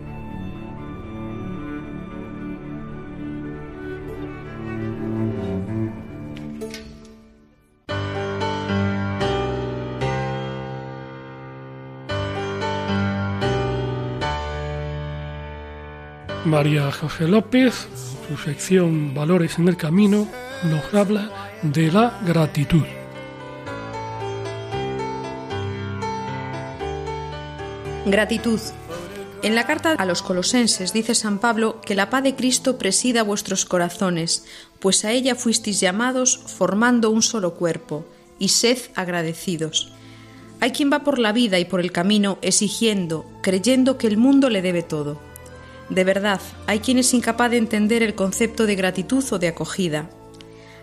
María 16.51 16.90
José 16.90 17.28
López, 17.28 17.86
su 18.26 18.36
sección 18.36 19.14
Valores 19.14 19.57
en 19.61 19.68
el 19.68 19.76
Camino, 19.76 20.26
nos 20.64 20.92
habla 20.92 21.53
de 21.62 21.92
la 21.92 22.18
gratitud. 22.26 22.82
Gratitud. 28.05 28.59
En 29.44 29.55
la 29.55 29.64
carta 29.64 29.92
a 29.92 30.05
los 30.05 30.22
colosenses 30.22 30.92
dice 30.92 31.14
San 31.14 31.38
Pablo 31.38 31.80
que 31.82 31.94
la 31.94 32.11
paz 32.11 32.24
de 32.24 32.34
Cristo 32.34 32.78
presida 32.78 33.22
vuestros 33.22 33.64
corazones, 33.64 34.44
pues 34.80 35.05
a 35.05 35.12
ella 35.12 35.36
fuisteis 35.36 35.78
llamados 35.78 36.36
formando 36.36 37.11
un 37.11 37.22
solo 37.22 37.55
cuerpo, 37.55 38.05
y 38.40 38.48
sed 38.48 38.78
agradecidos. 38.96 39.92
Hay 40.59 40.72
quien 40.72 40.92
va 40.92 41.05
por 41.05 41.20
la 41.20 41.30
vida 41.30 41.61
y 41.61 41.64
por 41.64 41.78
el 41.78 41.92
camino 41.92 42.38
exigiendo, 42.42 43.24
creyendo 43.40 43.98
que 43.98 44.09
el 44.09 44.16
mundo 44.16 44.51
le 44.51 44.62
debe 44.62 44.82
todo. 44.82 45.30
De 45.91 46.05
verdad, 46.05 46.41
hay 46.66 46.78
quien 46.78 46.99
es 46.99 47.12
incapaz 47.12 47.51
de 47.51 47.59
entender 47.59 48.03
el 48.03 48.14
concepto 48.14 48.66
de 48.66 48.76
gratitud 48.76 49.24
o 49.32 49.38
de 49.38 49.49
acogida. 49.49 50.09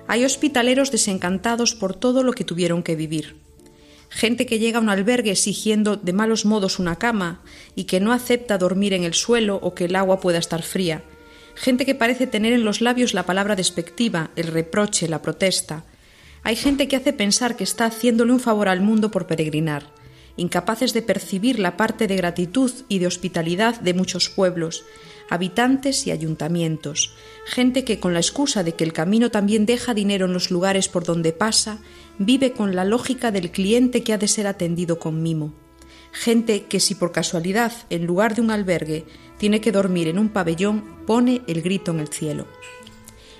Hay 0.08 0.24
hospitaleros 0.26 0.92
desencantados 0.92 1.74
por 1.74 1.96
todo 1.96 2.24
lo 2.24 2.34
que 2.34 2.44
tuvieron 2.44 2.84
que 2.84 2.96
vivir 2.96 3.48
gente 4.10 4.46
que 4.46 4.60
llega 4.60 4.80
a 4.80 4.82
un 4.82 4.90
albergue 4.90 5.32
exigiendo 5.32 5.98
de 5.98 6.14
malos 6.14 6.46
modos 6.46 6.80
una 6.80 6.98
cama 6.98 7.42
y 7.76 7.86
que 7.86 8.00
no 8.00 8.14
acepta 8.14 8.58
dormir 8.58 8.94
en 8.94 9.04
el 9.04 9.14
suelo 9.14 9.60
o 9.62 9.74
que 9.76 9.86
el 9.86 9.96
agua 9.96 10.20
pueda 10.20 10.38
estar 10.38 10.64
fría, 10.64 11.04
gente 11.56 11.86
que 11.86 11.96
parece 11.96 12.28
tener 12.28 12.54
en 12.54 12.64
los 12.64 12.82
labios 12.82 13.14
la 13.14 13.26
palabra 13.26 13.56
despectiva, 13.56 14.32
el 14.36 14.48
reproche, 14.48 15.08
la 15.08 15.22
protesta. 15.22 15.84
Hay 16.44 16.56
gente 16.56 16.88
que 16.88 16.96
hace 16.96 17.14
pensar 17.14 17.58
que 17.58 17.64
está 17.64 17.86
haciéndole 17.86 18.32
un 18.32 18.40
favor 18.40 18.70
al 18.70 18.82
mundo 18.82 19.12
por 19.12 19.28
peregrinar, 19.28 19.92
incapaces 20.38 20.94
de 20.94 21.02
percibir 21.02 21.60
la 21.60 21.76
parte 21.76 22.08
de 22.08 22.16
gratitud 22.16 22.72
y 22.88 23.00
de 23.00 23.08
hospitalidad 23.08 23.82
de 23.82 23.94
muchos 23.94 24.30
pueblos, 24.30 24.86
habitantes 25.30 26.08
y 26.08 26.12
ayuntamientos, 26.12 27.14
gente 27.46 27.84
que 27.84 28.00
con 28.00 28.14
la 28.14 28.20
excusa 28.20 28.64
de 28.64 28.74
que 28.74 28.84
el 28.84 28.94
camino 28.94 29.30
también 29.32 29.66
deja 29.66 29.94
dinero 29.94 30.28
en 30.28 30.34
los 30.34 30.52
lugares 30.52 30.88
por 30.88 31.04
donde 31.04 31.34
pasa, 31.34 31.80
vive 32.18 32.54
con 32.54 32.76
la 32.76 32.86
lógica 32.86 33.32
del 33.32 33.52
cliente 33.52 34.04
que 34.04 34.14
ha 34.14 34.18
de 34.18 34.28
ser 34.28 34.48
atendido 34.48 35.00
con 35.00 35.22
mimo. 35.22 35.54
Gente 36.12 36.64
que 36.66 36.80
si 36.80 36.96
por 36.96 37.12
casualidad, 37.12 37.74
en 37.90 38.06
lugar 38.06 38.36
de 38.36 38.42
un 38.42 38.52
albergue, 38.52 39.06
tiene 39.38 39.62
que 39.62 39.72
dormir 39.72 40.08
en 40.08 40.18
un 40.18 40.30
pabellón, 40.30 41.06
pone 41.06 41.42
el 41.48 41.62
grito 41.62 41.92
en 41.92 42.00
el 42.00 42.08
cielo. 42.08 42.48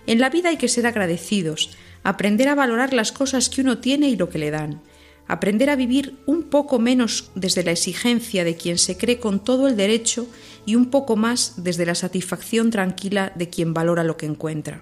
En 0.06 0.20
la 0.20 0.30
vida 0.30 0.50
hay 0.50 0.58
que 0.58 0.68
ser 0.68 0.86
agradecidos, 0.86 1.72
aprender 2.04 2.50
a 2.50 2.56
valorar 2.56 2.94
las 2.94 3.12
cosas 3.12 3.50
que 3.50 3.62
uno 3.62 3.80
tiene 3.80 4.10
y 4.10 4.16
lo 4.16 4.30
que 4.30 4.38
le 4.38 4.52
dan, 4.52 4.82
aprender 5.28 5.70
a 5.70 5.76
vivir 5.76 6.16
un 6.26 6.44
poco 6.44 6.80
menos 6.80 7.32
desde 7.36 7.64
la 7.64 7.72
exigencia 7.72 8.44
de 8.44 8.56
quien 8.56 8.78
se 8.78 8.98
cree 8.98 9.20
con 9.20 9.44
todo 9.44 9.68
el 9.68 9.76
derecho 9.76 10.28
y 10.66 10.76
un 10.76 10.88
poco 10.88 11.16
más 11.16 11.54
desde 11.58 11.86
la 11.86 11.96
satisfacción 11.96 12.72
tranquila 12.72 13.32
de 13.36 13.50
quien 13.50 13.74
valora 13.74 14.04
lo 14.04 14.18
que 14.18 14.26
encuentra, 14.26 14.82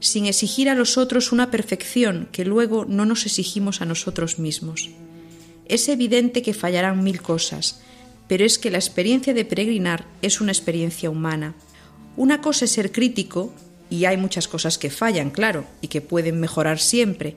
sin 0.00 0.26
exigir 0.26 0.68
a 0.68 0.74
los 0.74 0.98
otros 0.98 1.32
una 1.32 1.50
perfección 1.50 2.28
que 2.32 2.44
luego 2.44 2.84
no 2.84 3.06
nos 3.06 3.26
exigimos 3.26 3.80
a 3.80 3.84
nosotros 3.84 4.38
mismos. 4.38 4.90
Es 5.66 5.88
evidente 5.88 6.42
que 6.42 6.54
fallarán 6.54 7.02
mil 7.02 7.22
cosas, 7.22 7.80
pero 8.28 8.44
es 8.44 8.58
que 8.58 8.70
la 8.70 8.78
experiencia 8.78 9.34
de 9.34 9.44
peregrinar 9.44 10.06
es 10.22 10.40
una 10.40 10.52
experiencia 10.52 11.10
humana. 11.10 11.54
Una 12.16 12.40
cosa 12.40 12.64
es 12.64 12.72
ser 12.72 12.92
crítico, 12.92 13.52
y 13.90 14.06
hay 14.06 14.16
muchas 14.16 14.48
cosas 14.48 14.78
que 14.78 14.90
fallan, 14.90 15.30
claro, 15.30 15.64
y 15.80 15.88
que 15.88 16.00
pueden 16.00 16.40
mejorar 16.40 16.80
siempre, 16.80 17.36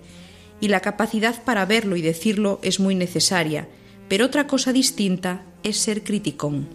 y 0.60 0.70
la 0.70 0.80
capacidad 0.80 1.44
para 1.44 1.66
verlo 1.66 1.96
y 1.96 2.02
decirlo 2.02 2.60
es 2.64 2.80
muy 2.80 2.96
necesaria, 2.96 3.68
pero 4.08 4.26
otra 4.26 4.48
cosa 4.48 4.74
distinta 4.74 5.44
es 5.64 5.78
ser 5.78 6.04
criticón. 6.04 6.68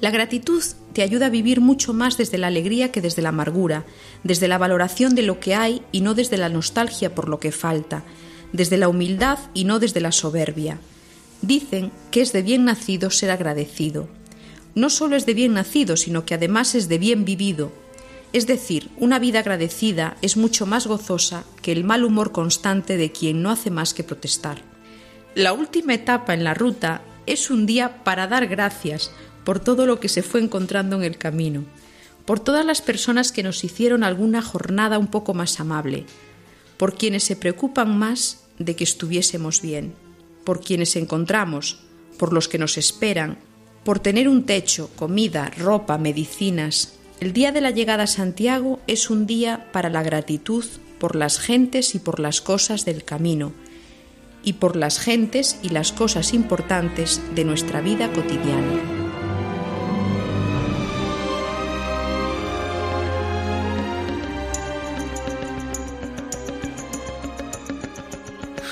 La 0.00 0.10
gratitud 0.10 0.62
te 0.92 1.02
ayuda 1.02 1.26
a 1.26 1.30
vivir 1.30 1.60
mucho 1.60 1.92
más 1.92 2.16
desde 2.16 2.38
la 2.38 2.46
alegría 2.46 2.92
que 2.92 3.00
desde 3.00 3.22
la 3.22 3.30
amargura, 3.30 3.84
desde 4.22 4.46
la 4.46 4.58
valoración 4.58 5.14
de 5.14 5.22
lo 5.22 5.40
que 5.40 5.54
hay 5.54 5.82
y 5.90 6.02
no 6.02 6.14
desde 6.14 6.36
la 6.36 6.48
nostalgia 6.48 7.14
por 7.14 7.28
lo 7.28 7.40
que 7.40 7.50
falta, 7.50 8.04
desde 8.52 8.76
la 8.76 8.88
humildad 8.88 9.38
y 9.54 9.64
no 9.64 9.80
desde 9.80 10.00
la 10.00 10.12
soberbia. 10.12 10.78
Dicen 11.42 11.90
que 12.10 12.20
es 12.20 12.32
de 12.32 12.42
bien 12.42 12.64
nacido 12.64 13.10
ser 13.10 13.30
agradecido. 13.30 14.08
No 14.74 14.90
solo 14.90 15.16
es 15.16 15.26
de 15.26 15.34
bien 15.34 15.54
nacido, 15.54 15.96
sino 15.96 16.24
que 16.24 16.34
además 16.34 16.74
es 16.74 16.88
de 16.88 16.98
bien 16.98 17.24
vivido. 17.24 17.72
Es 18.32 18.46
decir, 18.46 18.90
una 18.98 19.18
vida 19.18 19.40
agradecida 19.40 20.16
es 20.20 20.36
mucho 20.36 20.66
más 20.66 20.86
gozosa 20.86 21.44
que 21.62 21.72
el 21.72 21.84
mal 21.84 22.04
humor 22.04 22.32
constante 22.32 22.96
de 22.96 23.10
quien 23.10 23.42
no 23.42 23.50
hace 23.50 23.70
más 23.70 23.94
que 23.94 24.04
protestar. 24.04 24.62
La 25.34 25.52
última 25.52 25.94
etapa 25.94 26.34
en 26.34 26.44
la 26.44 26.54
ruta 26.54 27.02
es 27.26 27.50
un 27.50 27.64
día 27.64 28.04
para 28.04 28.26
dar 28.26 28.46
gracias 28.46 29.10
por 29.44 29.60
todo 29.60 29.86
lo 29.86 29.98
que 30.00 30.08
se 30.08 30.22
fue 30.22 30.40
encontrando 30.40 30.96
en 30.96 31.04
el 31.04 31.16
camino, 31.16 31.64
por 32.26 32.40
todas 32.40 32.66
las 32.66 32.82
personas 32.82 33.32
que 33.32 33.42
nos 33.42 33.64
hicieron 33.64 34.04
alguna 34.04 34.42
jornada 34.42 34.98
un 34.98 35.06
poco 35.06 35.32
más 35.32 35.60
amable, 35.60 36.04
por 36.76 36.94
quienes 36.96 37.24
se 37.24 37.36
preocupan 37.36 37.96
más 37.98 38.44
de 38.58 38.76
que 38.76 38.84
estuviésemos 38.84 39.62
bien, 39.62 39.94
por 40.44 40.60
quienes 40.60 40.96
encontramos, 40.96 41.80
por 42.18 42.32
los 42.32 42.48
que 42.48 42.58
nos 42.58 42.76
esperan, 42.76 43.38
por 43.84 44.00
tener 44.00 44.28
un 44.28 44.44
techo, 44.44 44.90
comida, 44.96 45.50
ropa, 45.56 45.96
medicinas. 45.96 46.97
El 47.20 47.32
día 47.32 47.50
de 47.50 47.60
la 47.60 47.72
llegada 47.72 48.04
a 48.04 48.06
Santiago 48.06 48.78
es 48.86 49.10
un 49.10 49.26
día 49.26 49.66
para 49.72 49.90
la 49.90 50.04
gratitud 50.04 50.64
por 51.00 51.16
las 51.16 51.40
gentes 51.40 51.96
y 51.96 51.98
por 51.98 52.20
las 52.20 52.40
cosas 52.40 52.84
del 52.84 53.04
camino, 53.04 53.52
y 54.44 54.54
por 54.54 54.76
las 54.76 55.00
gentes 55.00 55.58
y 55.62 55.70
las 55.70 55.90
cosas 55.90 56.32
importantes 56.32 57.20
de 57.34 57.44
nuestra 57.44 57.80
vida 57.80 58.12
cotidiana. 58.12 58.97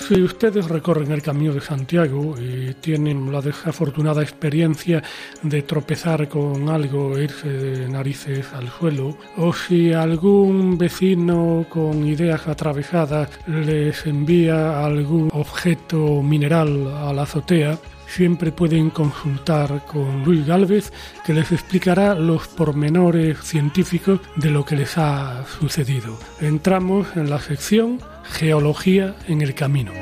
Si 0.07 0.22
ustedes 0.22 0.68
recorren 0.68 1.11
el 1.11 1.20
Camino 1.20 1.52
de 1.52 1.61
Santiago 1.61 2.36
y 2.38 2.74
tienen 2.74 3.32
la 3.32 3.40
desafortunada 3.40 4.22
experiencia 4.22 5.02
de 5.42 5.62
tropezar 5.62 6.28
con 6.28 6.68
algo, 6.68 7.18
irse 7.18 7.48
de 7.48 7.88
narices 7.88 8.52
al 8.52 8.68
suelo, 8.68 9.18
o 9.36 9.52
si 9.52 9.92
algún 9.92 10.78
vecino 10.78 11.66
con 11.68 12.07
ideas 12.07 12.46
atravesadas 12.46 13.30
les 13.48 14.07
envía 14.07 14.84
algún 14.84 15.28
objeto 15.32 16.22
mineral 16.22 16.86
a 16.86 17.12
la 17.12 17.22
azotea, 17.22 17.76
siempre 18.07 18.52
pueden 18.52 18.90
consultar 18.90 19.84
con 19.86 20.22
Luis 20.22 20.46
Galvez, 20.46 20.92
que 21.24 21.34
les 21.34 21.50
explicará 21.50 22.14
los 22.14 22.46
pormenores 22.46 23.38
científicos 23.42 24.20
de 24.36 24.50
lo 24.50 24.64
que 24.64 24.76
les 24.76 24.96
ha 24.98 25.44
sucedido. 25.59 26.16
Entramos 26.40 27.09
en 27.16 27.28
la 27.28 27.40
sección 27.40 27.98
Geología 28.31 29.16
en 29.29 29.43
el 29.43 29.55
Camino. 29.55 29.93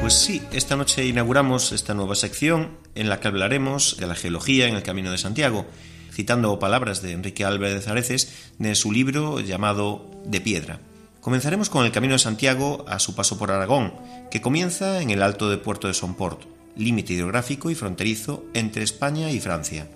Pues 0.00 0.14
sí, 0.14 0.42
esta 0.52 0.76
noche 0.76 1.06
inauguramos 1.06 1.72
esta 1.72 1.94
nueva 1.94 2.14
sección 2.14 2.76
en 2.94 3.08
la 3.08 3.20
que 3.20 3.28
hablaremos 3.28 3.96
de 3.98 4.06
la 4.06 4.14
geología 4.14 4.68
en 4.68 4.76
el 4.76 4.82
Camino 4.82 5.10
de 5.10 5.16
Santiago, 5.16 5.64
citando 6.12 6.58
palabras 6.58 7.00
de 7.00 7.12
Enrique 7.12 7.44
Álvarez 7.44 7.88
Areces 7.88 8.50
de 8.58 8.74
su 8.74 8.92
libro 8.92 9.40
llamado 9.40 10.10
De 10.26 10.42
Piedra. 10.42 10.80
Comenzaremos 11.22 11.70
con 11.70 11.86
el 11.86 11.90
Camino 11.90 12.12
de 12.12 12.18
Santiago 12.18 12.84
a 12.86 12.98
su 12.98 13.14
paso 13.14 13.38
por 13.38 13.50
Aragón, 13.50 13.94
que 14.30 14.42
comienza 14.42 15.00
en 15.00 15.08
el 15.08 15.22
Alto 15.22 15.48
de 15.48 15.56
Puerto 15.56 15.88
de 15.88 15.94
Somport, 15.94 16.42
límite 16.76 17.14
hidrográfico 17.14 17.70
y 17.70 17.74
fronterizo 17.74 18.44
entre 18.52 18.84
España 18.84 19.30
y 19.30 19.40
Francia, 19.40 19.88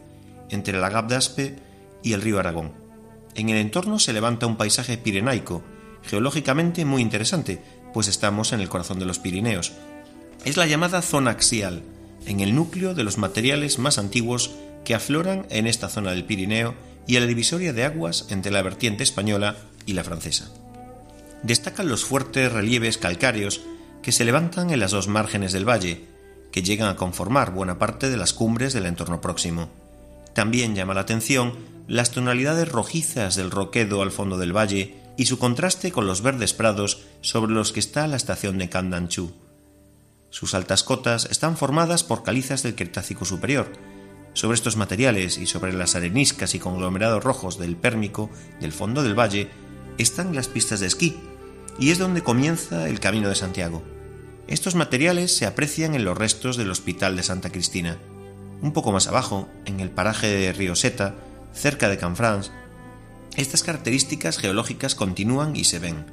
entre 0.48 0.80
la 0.80 0.88
Gap 0.88 1.08
d'Aspe 1.10 1.56
y 2.02 2.14
el 2.14 2.22
río 2.22 2.38
Aragón. 2.38 2.87
En 3.38 3.48
el 3.48 3.56
entorno 3.56 3.98
se 3.98 4.12
levanta 4.12 4.46
un 4.46 4.58
paisaje 4.58 4.98
pirenaico, 4.98 5.62
geológicamente 6.02 6.84
muy 6.84 7.00
interesante, 7.00 7.62
pues 7.94 8.06
estamos 8.08 8.52
en 8.52 8.60
el 8.60 8.68
corazón 8.68 8.98
de 8.98 9.06
los 9.06 9.18
Pirineos. 9.18 9.72
Es 10.44 10.58
la 10.58 10.66
llamada 10.66 11.00
zona 11.00 11.30
axial, 11.30 11.82
en 12.26 12.40
el 12.40 12.54
núcleo 12.54 12.92
de 12.94 13.04
los 13.04 13.16
materiales 13.16 13.78
más 13.78 13.96
antiguos 13.96 14.50
que 14.84 14.94
afloran 14.94 15.46
en 15.48 15.66
esta 15.66 15.88
zona 15.88 16.10
del 16.10 16.24
Pirineo 16.26 16.74
y 17.06 17.16
a 17.16 17.20
la 17.20 17.26
divisoria 17.26 17.72
de 17.72 17.84
aguas 17.84 18.26
entre 18.28 18.52
la 18.52 18.60
vertiente 18.60 19.02
española 19.04 19.56
y 19.86 19.94
la 19.94 20.04
francesa 20.04 20.50
destacan 21.42 21.88
los 21.88 22.04
fuertes 22.04 22.52
relieves 22.52 22.98
calcáreos 22.98 23.62
que 24.02 24.12
se 24.12 24.24
levantan 24.24 24.70
en 24.70 24.80
las 24.80 24.90
dos 24.90 25.08
márgenes 25.08 25.52
del 25.52 25.68
valle, 25.68 26.04
que 26.52 26.62
llegan 26.62 26.88
a 26.88 26.96
conformar 26.96 27.52
buena 27.52 27.78
parte 27.78 28.10
de 28.10 28.16
las 28.16 28.32
cumbres 28.32 28.72
del 28.72 28.86
entorno 28.86 29.20
próximo. 29.20 29.68
También 30.34 30.74
llama 30.74 30.94
la 30.94 31.02
atención 31.02 31.54
las 31.88 32.10
tonalidades 32.10 32.68
rojizas 32.68 33.34
del 33.34 33.50
roquedo 33.50 34.02
al 34.02 34.12
fondo 34.12 34.36
del 34.36 34.54
valle 34.54 34.94
y 35.16 35.24
su 35.24 35.38
contraste 35.38 35.90
con 35.90 36.06
los 36.06 36.20
verdes 36.20 36.52
prados 36.52 37.00
sobre 37.22 37.52
los 37.52 37.72
que 37.72 37.80
está 37.80 38.06
la 38.06 38.16
estación 38.16 38.58
de 38.58 38.68
Candanchú. 38.68 39.32
Sus 40.28 40.52
altas 40.52 40.84
cotas 40.84 41.26
están 41.30 41.56
formadas 41.56 42.04
por 42.04 42.22
calizas 42.22 42.62
del 42.62 42.74
Cretácico 42.74 43.24
superior. 43.24 43.72
Sobre 44.34 44.54
estos 44.54 44.76
materiales 44.76 45.38
y 45.38 45.46
sobre 45.46 45.72
las 45.72 45.96
areniscas 45.96 46.54
y 46.54 46.58
conglomerados 46.58 47.24
rojos 47.24 47.58
del 47.58 47.74
Pérmico 47.74 48.28
del 48.60 48.72
fondo 48.72 49.02
del 49.02 49.18
valle 49.18 49.48
están 49.96 50.34
las 50.34 50.46
pistas 50.46 50.80
de 50.80 50.86
esquí, 50.86 51.16
y 51.78 51.90
es 51.90 51.98
donde 51.98 52.22
comienza 52.22 52.88
el 52.88 53.00
Camino 53.00 53.30
de 53.30 53.34
Santiago. 53.34 53.82
Estos 54.46 54.74
materiales 54.74 55.34
se 55.34 55.46
aprecian 55.46 55.94
en 55.94 56.04
los 56.04 56.16
restos 56.16 56.58
del 56.58 56.70
Hospital 56.70 57.16
de 57.16 57.22
Santa 57.22 57.50
Cristina. 57.50 57.96
Un 58.60 58.72
poco 58.72 58.92
más 58.92 59.08
abajo, 59.08 59.48
en 59.64 59.80
el 59.80 59.90
paraje 59.90 60.26
de 60.26 60.52
Río 60.52 60.76
Seta, 60.76 61.14
cerca 61.52 61.88
de 61.88 61.98
Canfrance, 61.98 62.50
estas 63.36 63.62
características 63.62 64.38
geológicas 64.38 64.94
continúan 64.94 65.54
y 65.54 65.64
se 65.64 65.78
ven. 65.78 66.06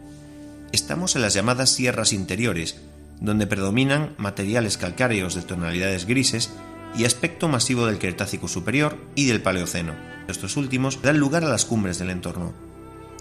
Estamos 0.72 1.16
en 1.16 1.22
las 1.22 1.34
llamadas 1.34 1.72
sierras 1.72 2.14
interiores, 2.14 2.78
donde 3.20 3.48
predominan 3.48 4.14
materiales 4.18 4.78
calcáreos 4.78 5.36
de 5.36 5.42
tonalidades 5.42 6.06
grises 6.06 6.52
y 6.98 7.06
aspecto 7.06 7.48
masivo 7.48 7.86
del 7.88 8.00
Cretácico 8.00 8.48
superior 8.48 8.98
y 9.16 9.26
del 9.26 9.42
Paleoceno. 9.42 9.94
Estos 10.28 10.58
últimos 10.58 11.02
dan 11.02 11.18
lugar 11.18 11.44
a 11.44 11.50
las 11.50 11.66
cumbres 11.66 12.00
del 12.00 12.10
entorno. 12.10 12.54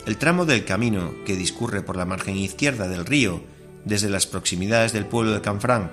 El 0.07 0.17
tramo 0.17 0.45
del 0.45 0.65
camino 0.65 1.15
que 1.25 1.37
discurre 1.37 1.83
por 1.83 1.97
la 1.97 2.05
margen 2.05 2.37
izquierda 2.37 2.89
del 2.89 3.07
río, 3.07 3.43
desde 3.85 4.11
las 4.11 4.27
proximidades 4.27 4.93
del 4.93 5.07
pueblo 5.07 5.33
de 5.33 5.41
Canfrán 5.41 5.91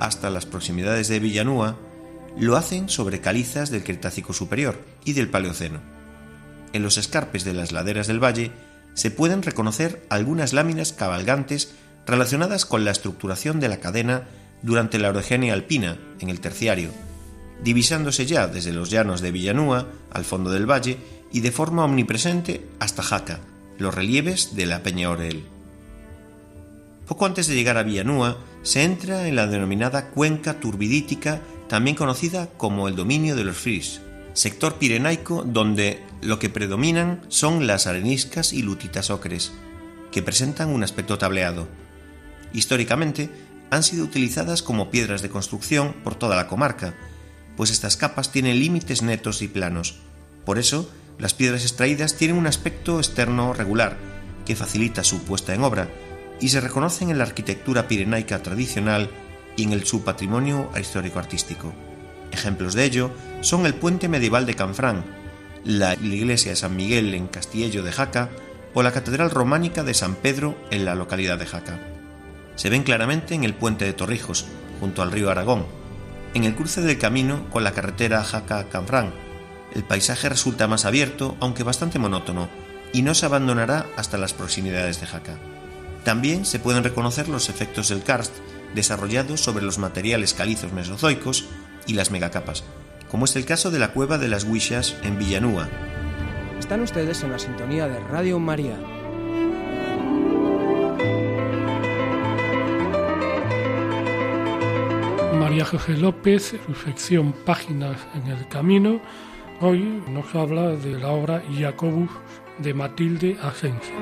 hasta 0.00 0.30
las 0.30 0.46
proximidades 0.46 1.06
de 1.08 1.20
Villanúa, 1.20 1.78
lo 2.38 2.56
hacen 2.56 2.88
sobre 2.88 3.20
calizas 3.20 3.70
del 3.70 3.84
Cretácico 3.84 4.32
superior 4.32 4.80
y 5.04 5.12
del 5.12 5.28
Paleoceno. 5.28 5.80
En 6.72 6.82
los 6.82 6.98
escarpes 6.98 7.44
de 7.44 7.52
las 7.52 7.72
laderas 7.72 8.06
del 8.06 8.22
valle 8.22 8.52
se 8.94 9.10
pueden 9.10 9.42
reconocer 9.42 10.04
algunas 10.08 10.52
láminas 10.52 10.92
cabalgantes 10.92 11.74
relacionadas 12.06 12.66
con 12.66 12.84
la 12.84 12.90
estructuración 12.90 13.60
de 13.60 13.68
la 13.68 13.78
cadena 13.78 14.28
durante 14.62 14.98
la 14.98 15.10
orogenia 15.10 15.54
alpina 15.54 15.98
en 16.20 16.30
el 16.30 16.40
terciario, 16.40 16.90
divisándose 17.62 18.26
ya 18.26 18.46
desde 18.46 18.72
los 18.72 18.90
llanos 18.90 19.20
de 19.20 19.32
Villanúa 19.32 19.86
al 20.10 20.24
fondo 20.24 20.50
del 20.50 20.70
valle 20.70 20.98
y 21.32 21.40
de 21.40 21.52
forma 21.52 21.84
omnipresente 21.84 22.66
hasta 22.78 23.02
Jaca, 23.02 23.40
los 23.78 23.94
relieves 23.94 24.54
de 24.54 24.66
la 24.66 24.82
Peña 24.82 25.10
Orel. 25.10 25.44
Poco 27.06 27.26
antes 27.26 27.46
de 27.46 27.54
llegar 27.54 27.76
a 27.76 27.82
Villanúa, 27.82 28.38
se 28.62 28.84
entra 28.84 29.26
en 29.26 29.36
la 29.36 29.46
denominada 29.46 30.10
cuenca 30.10 30.60
turbidítica, 30.60 31.40
también 31.72 31.96
conocida 31.96 32.50
como 32.58 32.86
el 32.86 32.96
dominio 32.96 33.34
de 33.34 33.44
los 33.44 33.56
Fris, 33.56 34.02
sector 34.34 34.74
pirenaico 34.74 35.42
donde 35.42 36.04
lo 36.20 36.38
que 36.38 36.50
predominan 36.50 37.22
son 37.28 37.66
las 37.66 37.86
areniscas 37.86 38.52
y 38.52 38.60
lutitas 38.60 39.08
ocres, 39.08 39.52
que 40.10 40.22
presentan 40.22 40.68
un 40.68 40.84
aspecto 40.84 41.16
tableado. 41.16 41.68
Históricamente, 42.52 43.30
han 43.70 43.82
sido 43.82 44.04
utilizadas 44.04 44.62
como 44.62 44.90
piedras 44.90 45.22
de 45.22 45.30
construcción 45.30 45.94
por 46.04 46.14
toda 46.14 46.36
la 46.36 46.46
comarca, 46.46 46.92
pues 47.56 47.70
estas 47.70 47.96
capas 47.96 48.30
tienen 48.30 48.60
límites 48.60 49.00
netos 49.00 49.40
y 49.40 49.48
planos. 49.48 49.94
Por 50.44 50.58
eso, 50.58 50.90
las 51.18 51.32
piedras 51.32 51.62
extraídas 51.62 52.16
tienen 52.16 52.36
un 52.36 52.48
aspecto 52.48 52.98
externo 52.98 53.54
regular, 53.54 53.96
que 54.44 54.56
facilita 54.56 55.04
su 55.04 55.22
puesta 55.22 55.54
en 55.54 55.64
obra, 55.64 55.88
y 56.38 56.50
se 56.50 56.60
reconocen 56.60 57.08
en 57.08 57.16
la 57.16 57.24
arquitectura 57.24 57.88
pirenaica 57.88 58.42
tradicional 58.42 59.08
y 59.56 59.64
en 59.64 59.72
el 59.72 59.84
su 59.84 60.04
patrimonio 60.04 60.70
histórico-artístico. 60.78 61.72
Ejemplos 62.30 62.74
de 62.74 62.84
ello 62.84 63.10
son 63.40 63.66
el 63.66 63.74
puente 63.74 64.08
medieval 64.08 64.46
de 64.46 64.54
Canfrán, 64.54 65.04
la 65.64 65.94
iglesia 65.94 66.52
de 66.52 66.56
San 66.56 66.74
Miguel 66.74 67.14
en 67.14 67.28
Castillo 67.28 67.82
de 67.82 67.92
Jaca 67.92 68.30
o 68.74 68.82
la 68.82 68.92
catedral 68.92 69.30
románica 69.30 69.84
de 69.84 69.94
San 69.94 70.14
Pedro 70.14 70.56
en 70.70 70.84
la 70.84 70.94
localidad 70.94 71.38
de 71.38 71.46
Jaca. 71.46 71.78
Se 72.56 72.70
ven 72.70 72.82
claramente 72.82 73.34
en 73.34 73.44
el 73.44 73.54
puente 73.54 73.84
de 73.84 73.92
Torrijos, 73.92 74.46
junto 74.80 75.02
al 75.02 75.12
río 75.12 75.30
Aragón, 75.30 75.66
en 76.34 76.44
el 76.44 76.54
cruce 76.54 76.80
del 76.80 76.98
camino 76.98 77.48
con 77.50 77.64
la 77.64 77.72
carretera 77.72 78.24
Jaca-Canfrán. 78.24 79.12
El 79.74 79.84
paisaje 79.84 80.28
resulta 80.28 80.66
más 80.68 80.84
abierto, 80.84 81.36
aunque 81.40 81.62
bastante 81.62 81.98
monótono, 81.98 82.48
y 82.92 83.02
no 83.02 83.14
se 83.14 83.26
abandonará 83.26 83.86
hasta 83.96 84.18
las 84.18 84.34
proximidades 84.34 85.00
de 85.00 85.06
Jaca. 85.06 85.38
También 86.04 86.44
se 86.44 86.58
pueden 86.58 86.84
reconocer 86.84 87.28
los 87.28 87.48
efectos 87.48 87.88
del 87.88 88.02
karst 88.02 88.32
desarrollados 88.74 89.40
sobre 89.40 89.64
los 89.64 89.78
materiales 89.78 90.34
calizos 90.34 90.72
mesozoicos 90.72 91.46
y 91.86 91.94
las 91.94 92.10
megacapas, 92.10 92.64
como 93.10 93.24
es 93.24 93.36
el 93.36 93.44
caso 93.44 93.70
de 93.70 93.78
la 93.78 93.92
cueva 93.92 94.18
de 94.18 94.28
las 94.28 94.44
Huishas 94.44 94.96
en 95.02 95.18
Villanúa. 95.18 95.68
Están 96.58 96.80
ustedes 96.80 97.22
en 97.22 97.32
la 97.32 97.38
sintonía 97.38 97.88
de 97.88 97.98
Radio 98.00 98.38
María. 98.38 98.78
María 105.38 105.64
José 105.64 105.96
López, 105.96 106.54
su 106.66 106.74
sección 106.74 107.32
Páginas 107.44 107.98
en 108.14 108.30
el 108.30 108.48
Camino, 108.48 109.02
hoy 109.60 110.02
nos 110.08 110.34
habla 110.34 110.68
de 110.68 110.98
la 110.98 111.08
obra 111.08 111.42
Jacobus 111.58 112.10
de 112.58 112.72
Matilde 112.72 113.36
Asensi. 113.42 113.92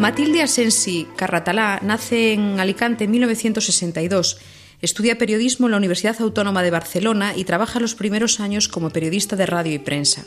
Matilde 0.00 0.40
Asensi 0.40 1.06
Carratalá 1.14 1.78
nace 1.82 2.32
en 2.32 2.58
Alicante 2.58 3.04
en 3.04 3.10
1962. 3.10 4.38
Estudia 4.80 5.18
periodismo 5.18 5.66
en 5.66 5.72
la 5.72 5.76
Universidad 5.76 6.16
Autónoma 6.22 6.62
de 6.62 6.70
Barcelona 6.70 7.34
y 7.36 7.44
trabaja 7.44 7.80
los 7.80 7.94
primeros 7.94 8.40
años 8.40 8.66
como 8.66 8.88
periodista 8.88 9.36
de 9.36 9.44
radio 9.44 9.74
y 9.74 9.78
prensa. 9.78 10.24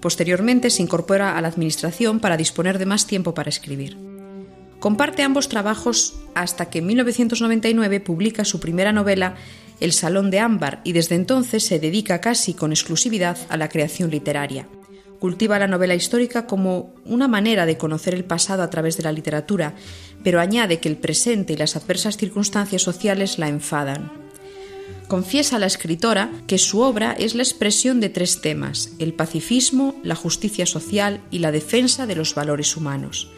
Posteriormente 0.00 0.68
se 0.68 0.82
incorpora 0.82 1.38
a 1.38 1.40
la 1.40 1.48
Administración 1.48 2.20
para 2.20 2.36
disponer 2.36 2.76
de 2.76 2.84
más 2.84 3.06
tiempo 3.06 3.32
para 3.32 3.48
escribir. 3.48 3.96
Comparte 4.78 5.22
ambos 5.22 5.48
trabajos 5.48 6.16
hasta 6.34 6.68
que 6.68 6.80
en 6.80 6.86
1999 6.88 8.00
publica 8.00 8.44
su 8.44 8.60
primera 8.60 8.92
novela 8.92 9.36
El 9.80 9.94
Salón 9.94 10.30
de 10.30 10.40
Ámbar 10.40 10.82
y 10.84 10.92
desde 10.92 11.14
entonces 11.14 11.64
se 11.64 11.78
dedica 11.78 12.20
casi 12.20 12.52
con 12.52 12.72
exclusividad 12.72 13.38
a 13.48 13.56
la 13.56 13.70
creación 13.70 14.10
literaria. 14.10 14.68
Cultiva 15.24 15.58
la 15.58 15.68
novela 15.68 15.94
histórica 15.94 16.46
como 16.46 16.92
una 17.06 17.28
manera 17.28 17.64
de 17.64 17.78
conocer 17.78 18.12
el 18.12 18.26
pasado 18.26 18.62
a 18.62 18.68
través 18.68 18.98
de 18.98 19.04
la 19.04 19.10
literatura, 19.10 19.74
pero 20.22 20.38
añade 20.38 20.80
que 20.80 20.88
el 20.90 20.98
presente 20.98 21.54
y 21.54 21.56
las 21.56 21.76
adversas 21.76 22.18
circunstancias 22.18 22.82
sociales 22.82 23.38
la 23.38 23.48
enfadan. 23.48 24.12
Confiesa 25.08 25.58
la 25.58 25.64
escritora 25.64 26.30
que 26.46 26.58
su 26.58 26.80
obra 26.80 27.12
es 27.18 27.34
la 27.34 27.42
expresión 27.42 28.00
de 28.00 28.10
tres 28.10 28.42
temas, 28.42 28.90
el 28.98 29.14
pacifismo, 29.14 29.98
la 30.02 30.14
justicia 30.14 30.66
social 30.66 31.22
y 31.30 31.38
la 31.38 31.52
defensa 31.52 32.06
de 32.06 32.16
los 32.16 32.34
valores 32.34 32.76
humanos. 32.76 33.30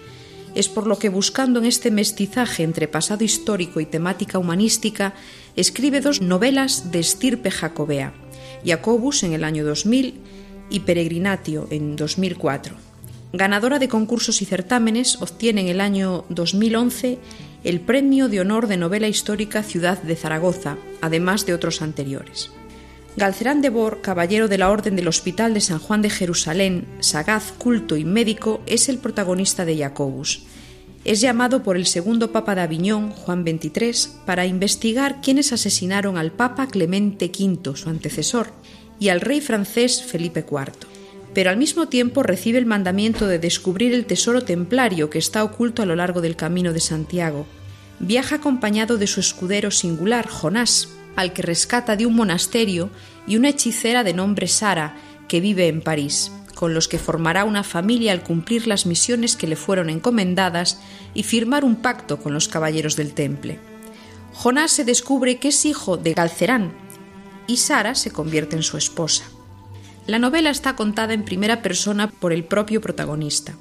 Es 0.57 0.69
por 0.69 0.89
lo 0.89 0.99
que 0.99 1.09
buscando 1.09 1.61
en 1.61 1.67
este 1.67 1.93
mestizaje 1.93 2.65
entre 2.65 2.89
pasado 2.89 3.23
histórico 3.23 3.79
y 3.79 3.87
temática 3.87 4.41
humanística, 4.41 5.15
escribe 5.55 6.01
dos 6.01 6.21
novelas 6.21 6.91
de 6.91 6.99
estirpe 6.99 7.53
jacobea, 7.53 8.13
Jacobus 8.65 9.23
en 9.23 9.35
el 9.35 9.45
año 9.45 9.65
2000 9.65 10.46
y 10.71 10.81
Peregrinatio 10.81 11.69
en 11.71 11.97
2004. 11.97 12.77
Ganadora 13.33 13.79
de 13.79 13.89
concursos 13.89 14.41
y 14.41 14.45
certámenes, 14.45 15.21
obtiene 15.21 15.63
en 15.63 15.69
el 15.69 15.81
año 15.81 16.25
2011 16.29 17.19
el 17.65 17.81
Premio 17.81 18.29
de 18.29 18.41
Honor 18.41 18.67
de 18.67 18.77
Novela 18.77 19.09
Histórica 19.09 19.63
Ciudad 19.63 20.01
de 20.03 20.17
Zaragoza, 20.17 20.77
además 21.01 21.45
de 21.45 21.55
otros 21.55 21.83
anteriores. 21.83 22.51
Galcerán 23.17 23.63
de 23.63 23.71
Bor, 23.71 24.03
caballero 24.03 24.47
de 24.47 24.59
la 24.59 24.71
Orden 24.71 24.95
del 24.95 25.09
Hospital 25.09 25.55
de 25.55 25.61
San 25.61 25.79
Juan 25.79 26.03
de 26.03 26.11
Jerusalén, 26.11 26.87
sagaz, 27.01 27.53
culto 27.57 27.97
y 27.97 28.05
médico, 28.05 28.61
es 28.67 28.89
el 28.89 28.99
protagonista 28.99 29.65
de 29.65 29.79
Jacobus. 29.79 30.45
Es 31.05 31.21
llamado 31.21 31.63
por 31.63 31.77
el 31.77 31.87
segundo 31.87 32.31
Papa 32.31 32.55
de 32.55 32.61
Aviñón, 32.61 33.11
Juan 33.11 33.43
XXIII, 33.43 34.21
para 34.27 34.45
investigar 34.45 35.21
quiénes 35.23 35.53
asesinaron 35.53 36.19
al 36.19 36.31
Papa 36.31 36.67
Clemente 36.67 37.27
V, 37.27 37.75
su 37.77 37.89
antecesor, 37.89 38.53
y 38.99 39.09
al 39.09 39.21
rey 39.21 39.41
francés 39.41 40.03
Felipe 40.03 40.45
IV. 40.49 40.73
Pero 41.35 41.51
al 41.51 41.57
mismo 41.57 41.89
tiempo 41.89 42.23
recibe 42.23 42.59
el 42.59 42.67
mandamiento 42.67 43.27
de 43.27 43.39
descubrir 43.39 43.93
el 43.93 44.07
tesoro 44.07 44.43
templario 44.43 45.11
que 45.11 45.19
está 45.19 45.45
oculto 45.45 45.83
a 45.83 45.87
lo 45.87 45.97
largo 45.97 46.21
del 46.21 46.37
camino 46.37 46.73
de 46.73 46.81
Santiago. 46.81 47.47
Viaja 47.99 48.37
acompañado 48.37 48.97
de 48.99 49.07
su 49.07 49.21
escudero 49.21 49.71
singular, 49.71 50.29
Jonás, 50.29 50.89
al 51.15 51.33
que 51.33 51.43
rescata 51.43 51.97
de 51.97 52.07
un 52.07 52.15
monasterio, 52.15 52.91
y 53.27 53.37
una 53.37 53.49
hechicera 53.49 54.05
de 54.05 54.15
nombre 54.15 54.49
Sara, 54.49 54.97
que 55.29 55.41
vive 55.41 55.69
en 55.69 55.83
París, 55.83 56.31
con 56.55 56.73
los 56.73 56.89
que 56.89 56.99
formará 56.99 57.45
una 57.45 57.65
familia 57.65 58.13
al 58.13 58.23
cumplir 58.23 58.67
las 58.67 58.87
misiones 58.87 59.37
que 59.37 59.47
le 59.47 59.57
fueron 59.57 59.91
encomendadas 59.91 60.79
y 61.13 61.23
firmar 61.23 61.65
un 61.65 61.77
pacto 61.77 62.19
con 62.19 62.33
los 62.33 62.49
caballeros 62.49 62.97
del 62.97 63.13
Temple. 63.13 63.59
Jonás 64.33 64.73
se 64.73 64.85
descubre 64.85 65.39
que 65.39 65.49
es 65.49 65.65
hijo 65.65 65.97
de 65.97 66.15
Galcerán, 66.15 66.73
y 67.47 67.59
Sara 67.59 67.95
se 67.95 68.11
convierte 68.11 68.57
en 68.57 68.63
su 68.63 68.77
esposa. 68.77 69.25
La 70.07 70.19
novela 70.19 70.51
está 70.51 70.77
contada 70.77 71.15
en 71.15 71.25
primera 71.25 71.63
persona 71.63 72.11
por 72.11 72.33
el 72.33 72.45
propio 72.45 72.81
protagonista. 72.81 73.57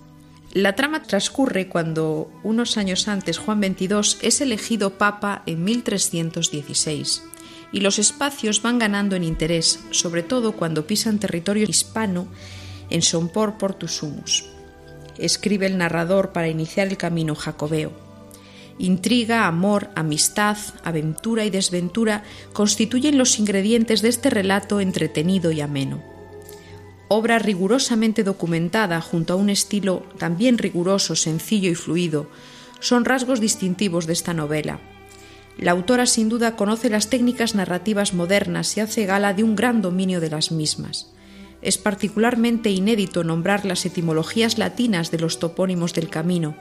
La 0.53 0.75
trama 0.75 1.03
transcurre 1.03 1.67
cuando, 1.67 2.31
unos 2.43 2.77
años 2.77 3.07
antes, 3.07 3.39
Juan 3.39 3.61
XXII 3.61 4.19
es 4.21 4.41
elegido 4.41 4.97
papa 4.97 5.43
en 5.45 5.63
1316 5.63 7.23
y 7.71 7.81
los 7.81 7.99
espacios 7.99 8.61
van 8.61 8.79
ganando 8.79 9.15
en 9.15 9.23
interés, 9.23 9.79
sobre 9.91 10.23
todo 10.23 10.53
cuando 10.53 10.87
pisan 10.87 11.19
territorio 11.19 11.65
hispano 11.67 12.27
en 12.89 13.01
Sompor 13.01 13.57
Portusumus. 13.57 14.45
Escribe 15.17 15.65
el 15.65 15.77
narrador 15.77 16.31
para 16.31 16.47
iniciar 16.47 16.87
el 16.87 16.97
camino 16.97 17.35
jacobeo. 17.35 18.04
Intriga, 18.77 19.47
amor, 19.47 19.89
amistad, 19.95 20.57
aventura 20.83 21.45
y 21.45 21.49
desventura 21.49 22.23
constituyen 22.51 23.17
los 23.17 23.39
ingredientes 23.39 24.01
de 24.01 24.09
este 24.09 24.29
relato 24.29 24.81
entretenido 24.81 25.51
y 25.51 25.61
ameno. 25.61 26.03
Obra 27.07 27.39
rigurosamente 27.39 28.23
documentada 28.23 28.99
junto 28.99 29.33
a 29.33 29.35
un 29.37 29.49
estilo 29.49 30.03
también 30.17 30.57
riguroso, 30.57 31.15
sencillo 31.15 31.69
y 31.69 31.75
fluido, 31.75 32.29
son 32.79 33.05
rasgos 33.05 33.39
distintivos 33.39 34.07
de 34.07 34.13
esta 34.13 34.33
novela. 34.33 34.79
La 35.57 35.71
autora 35.71 36.05
sin 36.05 36.27
duda 36.27 36.57
conoce 36.57 36.89
las 36.89 37.09
técnicas 37.09 37.55
narrativas 37.55 38.13
modernas 38.13 38.75
y 38.75 38.81
hace 38.81 39.05
gala 39.05 39.33
de 39.33 39.43
un 39.43 39.55
gran 39.55 39.81
dominio 39.81 40.19
de 40.19 40.29
las 40.29 40.51
mismas. 40.51 41.13
Es 41.61 41.77
particularmente 41.77 42.71
inédito 42.71 43.23
nombrar 43.23 43.63
las 43.63 43.85
etimologías 43.85 44.57
latinas 44.57 45.11
de 45.11 45.19
los 45.19 45.39
topónimos 45.39 45.93
del 45.93 46.09
camino, 46.09 46.55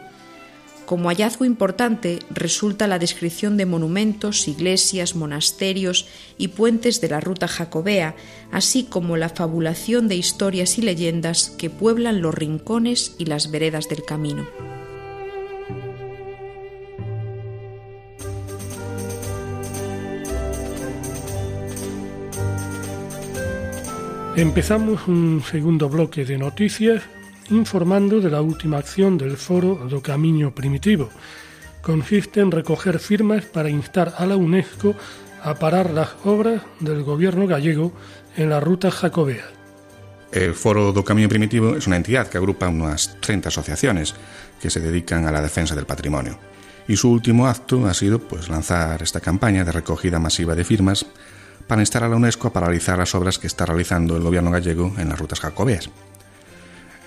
como 0.86 1.08
hallazgo 1.08 1.44
importante 1.44 2.18
resulta 2.30 2.86
la 2.86 2.98
descripción 2.98 3.56
de 3.56 3.66
monumentos, 3.66 4.48
iglesias, 4.48 5.14
monasterios 5.14 6.06
y 6.38 6.48
puentes 6.48 7.00
de 7.00 7.08
la 7.08 7.20
ruta 7.20 7.48
jacobea, 7.48 8.14
así 8.52 8.84
como 8.84 9.16
la 9.16 9.28
fabulación 9.28 10.08
de 10.08 10.16
historias 10.16 10.78
y 10.78 10.82
leyendas 10.82 11.50
que 11.50 11.70
pueblan 11.70 12.20
los 12.20 12.34
rincones 12.34 13.14
y 13.18 13.26
las 13.26 13.50
veredas 13.50 13.88
del 13.88 14.04
camino. 14.04 14.46
Empezamos 24.36 25.06
un 25.06 25.42
segundo 25.48 25.88
bloque 25.88 26.24
de 26.24 26.38
noticias 26.38 27.02
informando 27.50 28.20
de 28.20 28.30
la 28.30 28.40
última 28.40 28.78
acción 28.78 29.18
del 29.18 29.36
Foro 29.36 29.86
do 29.88 30.00
Camiño 30.00 30.54
Primitivo. 30.54 31.10
Consiste 31.82 32.40
en 32.40 32.50
recoger 32.50 32.98
firmas 32.98 33.44
para 33.44 33.68
instar 33.68 34.14
a 34.16 34.26
la 34.26 34.36
UNESCO 34.36 34.94
a 35.42 35.54
parar 35.54 35.90
las 35.90 36.16
obras 36.24 36.62
del 36.80 37.02
gobierno 37.02 37.46
gallego 37.46 37.92
en 38.36 38.48
la 38.50 38.60
ruta 38.60 38.90
jacobea. 38.90 39.44
El 40.32 40.54
Foro 40.54 40.92
do 40.92 41.04
Camiño 41.04 41.28
Primitivo 41.28 41.76
es 41.76 41.86
una 41.86 41.96
entidad 41.96 42.28
que 42.28 42.38
agrupa 42.38 42.68
unas 42.68 43.20
30 43.20 43.50
asociaciones 43.50 44.14
que 44.60 44.70
se 44.70 44.80
dedican 44.80 45.26
a 45.26 45.32
la 45.32 45.42
defensa 45.42 45.74
del 45.74 45.86
patrimonio. 45.86 46.38
Y 46.88 46.96
su 46.96 47.10
último 47.10 47.46
acto 47.46 47.86
ha 47.86 47.94
sido 47.94 48.18
pues, 48.18 48.48
lanzar 48.48 49.02
esta 49.02 49.20
campaña 49.20 49.64
de 49.64 49.72
recogida 49.72 50.18
masiva 50.18 50.54
de 50.54 50.64
firmas 50.64 51.06
para 51.66 51.82
instar 51.82 52.04
a 52.04 52.08
la 52.08 52.16
UNESCO 52.16 52.48
a 52.48 52.52
paralizar 52.52 52.98
las 52.98 53.14
obras 53.14 53.38
que 53.38 53.46
está 53.46 53.64
realizando 53.66 54.16
el 54.16 54.22
gobierno 54.22 54.50
gallego 54.50 54.92
en 54.98 55.08
las 55.08 55.18
rutas 55.18 55.40
jacobeas. 55.40 55.90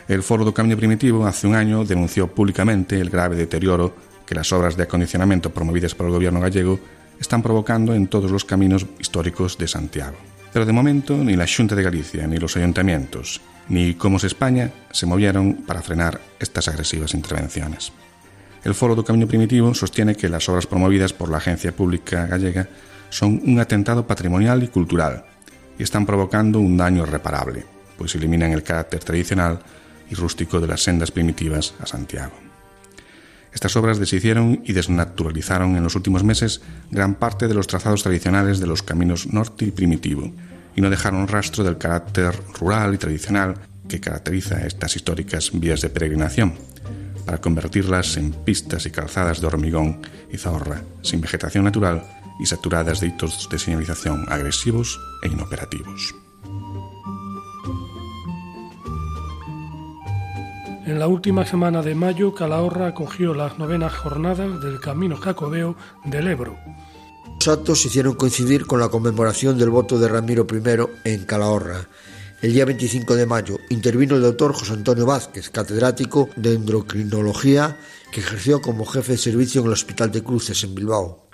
El 0.08 0.24
Foro 0.24 0.46
do 0.48 0.56
Camiño 0.56 0.80
Primitivo 0.80 1.28
hace 1.28 1.48
un 1.48 1.56
año 1.56 1.84
denunció 1.84 2.32
públicamente 2.32 2.96
el 2.96 3.10
grave 3.10 3.36
deterioro 3.36 3.94
que 4.26 4.36
las 4.36 4.54
obras 4.54 4.78
de 4.78 4.84
acondicionamiento 4.84 5.52
promovidas 5.52 5.96
por 5.96 6.06
el 6.06 6.14
gobierno 6.14 6.40
gallego 6.40 6.80
están 7.20 7.44
provocando 7.44 7.94
en 7.94 8.08
todos 8.08 8.32
los 8.32 8.46
caminos 8.46 8.86
históricos 9.00 9.58
de 9.58 9.68
Santiago. 9.68 10.16
Pero 10.54 10.66
de 10.66 10.72
momento 10.72 11.18
ni 11.18 11.36
la 11.36 11.46
Xunta 11.46 11.76
de 11.76 11.84
Galicia, 11.84 12.26
ni 12.26 12.38
los 12.38 12.56
ayuntamientos, 12.56 13.42
ni 13.68 13.96
Comos 13.96 14.24
España 14.24 14.72
se 14.92 15.06
movieron 15.06 15.66
para 15.68 15.82
frenar 15.82 16.22
estas 16.40 16.70
agresivas 16.70 17.14
intervenciones. 17.14 17.92
El 18.64 18.76
Foro 18.76 18.96
do 18.96 19.04
Camiño 19.04 19.28
Primitivo 19.28 19.74
sostiene 19.74 20.16
que 20.16 20.30
las 20.30 20.48
obras 20.48 20.68
promovidas 20.68 21.12
por 21.12 21.28
la 21.28 21.44
Agencia 21.44 21.76
Pública 21.76 22.28
Gallega 22.28 22.70
son 23.10 23.42
un 23.44 23.60
atentado 23.60 24.08
patrimonial 24.08 24.64
y 24.64 24.70
cultural 24.70 25.26
y 25.78 25.84
están 25.84 26.06
provocando 26.06 26.62
un 26.62 26.78
daño 26.78 27.04
irreparable, 27.04 27.66
pues 27.98 28.16
eliminan 28.16 28.54
el 28.54 28.64
carácter 28.64 29.04
tradicional 29.04 29.60
y 30.10 30.16
rústico 30.16 30.60
de 30.60 30.68
las 30.68 30.84
sendas 30.84 31.12
primitivas 31.12 31.74
a 31.80 31.86
Santiago. 31.86 32.34
Estas 33.54 33.76
obras 33.76 33.98
deshicieron 33.98 34.62
y 34.66 34.74
desnaturalizaron 34.74 35.76
en 35.76 35.84
los 35.84 35.96
últimos 35.96 36.24
meses 36.24 36.62
gran 36.92 37.16
parte 37.16 37.48
de 37.48 37.54
los 37.54 37.68
trazados 37.68 38.04
tradicionales 38.04 38.60
de 38.60 38.68
los 38.68 38.84
caminos 38.84 39.34
norte 39.34 39.66
y 39.66 39.72
primitivo, 39.72 40.32
y 40.76 40.82
no 40.82 40.90
dejaron 40.90 41.28
rastro 41.28 41.64
del 41.64 41.78
carácter 41.78 42.36
rural 42.60 42.94
y 42.94 42.98
tradicional 42.98 43.56
que 43.90 44.00
caracteriza 44.00 44.66
estas 44.66 44.96
históricas 44.96 45.50
vías 45.54 45.82
de 45.82 45.90
peregrinación, 45.90 46.54
para 47.26 47.42
convertirlas 47.42 48.16
en 48.18 48.32
pistas 48.32 48.86
y 48.86 48.92
calzadas 48.92 49.42
de 49.42 49.48
hormigón 49.48 50.02
y 50.32 50.38
zahorra, 50.38 50.84
sin 51.02 51.20
vegetación 51.20 51.64
natural 51.64 52.04
y 52.40 52.46
saturadas 52.46 53.00
de 53.00 53.08
hitos 53.08 53.50
de 53.50 53.58
señalización 53.58 54.26
agresivos 54.30 55.00
e 55.24 55.28
inoperativos. 55.28 56.27
En 60.88 61.00
la 61.00 61.10
última 61.10 61.46
semana 61.46 61.82
de 61.82 61.96
mayo, 61.96 62.34
Calahorra 62.34 62.88
acogió 62.88 63.34
las 63.34 63.60
novenas 63.60 63.94
jornadas 63.94 64.62
del 64.62 64.80
Camino 64.80 65.18
Jacobeo 65.18 65.76
del 66.06 66.30
Ebro. 66.30 66.58
Los 67.26 67.48
actos 67.50 67.82
se 67.82 67.90
hicieron 67.90 68.16
coincidir 68.16 68.66
con 68.66 68.80
la 68.80 68.88
conmemoración 68.88 69.58
del 69.58 69.70
voto 69.70 70.00
de 70.00 70.08
Ramiro 70.08 70.48
I 70.50 71.12
en 71.12 71.26
Calahorra. 71.26 71.90
El 72.42 72.54
día 72.54 72.64
25 72.64 73.18
de 73.18 73.26
mayo 73.26 73.58
intervino 73.70 74.16
el 74.16 74.22
doctor 74.22 74.54
José 74.54 74.72
Antonio 74.72 75.06
Vázquez, 75.06 75.50
catedrático 75.50 76.30
de 76.38 76.54
endocrinología 76.54 77.78
que 78.10 78.22
ejerció 78.22 78.62
como 78.62 78.86
jefe 78.86 79.12
de 79.12 79.18
servicio 79.18 79.60
en 79.60 79.68
el 79.68 79.74
Hospital 79.74 80.10
de 80.10 80.24
Cruces 80.24 80.64
en 80.64 80.74
Bilbao. 80.74 81.28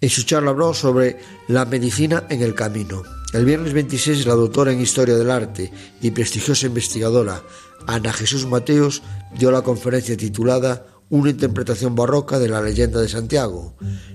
En 0.00 0.08
su 0.08 0.22
charla 0.22 0.52
habló 0.52 0.72
sobre 0.72 1.18
la 1.48 1.66
medicina 1.66 2.24
en 2.30 2.40
el 2.40 2.54
camino. 2.54 3.02
El 3.34 3.44
viernes 3.44 3.72
26 3.72 4.26
la 4.26 4.34
doctora 4.34 4.72
en 4.72 4.80
Historia 4.80 5.16
del 5.16 5.30
Arte 5.30 5.70
y 6.00 6.10
prestigiosa 6.12 6.66
investigadora 6.66 7.42
Ana 7.86 8.12
Jesús 8.12 8.46
Mateos 8.46 9.02
dio 9.38 9.50
la 9.50 9.62
conferencia 9.62 10.16
titulada 10.16 10.86
Una 11.10 11.30
interpretación 11.30 11.94
barroca 11.94 12.38
de 12.38 12.48
la 12.48 12.62
leyenda 12.62 13.00
de 13.00 13.08
Santiago, 13.08 13.74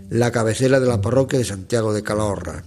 la 0.10 0.32
cabecera 0.32 0.80
de 0.80 0.88
la 0.88 1.02
parroquia 1.02 1.40
de 1.40 1.46
Santiago 1.46 1.94
de 1.94 2.04
Calahorra. 2.04 2.64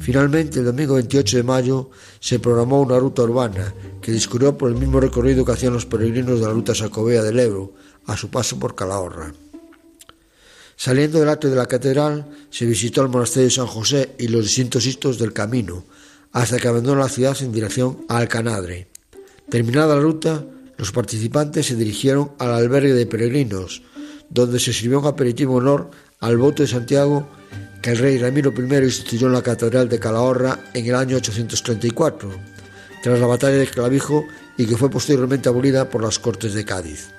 Finalmente, 0.00 0.58
el 0.58 0.64
domingo 0.64 0.94
28 0.94 1.36
de 1.36 1.42
mayo 1.44 1.90
se 2.18 2.40
programó 2.40 2.82
una 2.82 2.98
ruta 2.98 3.22
urbana 3.22 3.72
que 4.02 4.12
discurrió 4.12 4.58
por 4.58 4.70
el 4.70 4.76
mismo 4.76 4.98
recorrido 4.98 5.44
que 5.44 5.52
hacían 5.52 5.72
los 5.72 5.86
peregrinos 5.86 6.40
de 6.40 6.46
la 6.46 6.52
ruta 6.52 6.74
sacobea 6.74 7.22
del 7.22 7.38
Ebro 7.38 7.72
a 8.06 8.16
su 8.16 8.28
paso 8.28 8.58
por 8.58 8.74
Calahorra. 8.74 9.32
Saliendo 10.76 11.20
del 11.20 11.28
atrio 11.28 11.50
de 11.50 11.56
la 11.56 11.66
catedral, 11.66 12.26
se 12.50 12.66
visitó 12.66 13.02
el 13.02 13.08
monasterio 13.08 13.44
de 13.44 13.54
San 13.54 13.66
José 13.66 14.16
y 14.18 14.26
los 14.28 14.42
distintos 14.42 14.84
histos 14.84 15.18
del 15.18 15.32
camino, 15.32 15.84
hasta 16.32 16.58
que 16.58 16.66
abandonó 16.66 17.00
la 17.00 17.08
ciudad 17.08 17.36
en 17.40 17.52
dirección 17.52 18.04
a 18.08 18.18
Alcanadre. 18.18 18.88
Terminada 19.48 19.94
la 19.94 20.00
ruta, 20.00 20.44
los 20.76 20.92
participantes 20.92 21.66
se 21.66 21.76
dirigieron 21.76 22.32
al 22.38 22.52
albergue 22.52 22.94
de 22.94 23.06
peregrinos, 23.06 23.82
donde 24.30 24.58
se 24.58 24.72
sirvió 24.72 25.00
un 25.00 25.06
aperitivo 25.06 25.54
honor 25.54 25.90
al 26.20 26.38
voto 26.38 26.62
de 26.62 26.68
Santiago 26.68 27.28
que 27.82 27.90
el 27.90 27.98
rey 27.98 28.18
Ramiro 28.18 28.52
I 28.56 28.84
instituyó 28.84 29.26
en 29.26 29.34
la 29.34 29.42
Catedral 29.42 29.88
de 29.88 30.00
Calahorra 30.00 30.58
en 30.72 30.86
el 30.86 30.94
año 30.94 31.18
834, 31.18 32.30
tras 33.02 33.20
la 33.20 33.26
batalla 33.26 33.58
de 33.58 33.66
Clavijo 33.66 34.24
y 34.56 34.66
que 34.66 34.76
fue 34.76 34.90
posteriormente 34.90 35.48
abolida 35.48 35.90
por 35.90 36.02
las 36.02 36.18
Cortes 36.18 36.54
de 36.54 36.64
Cádiz. 36.64 37.10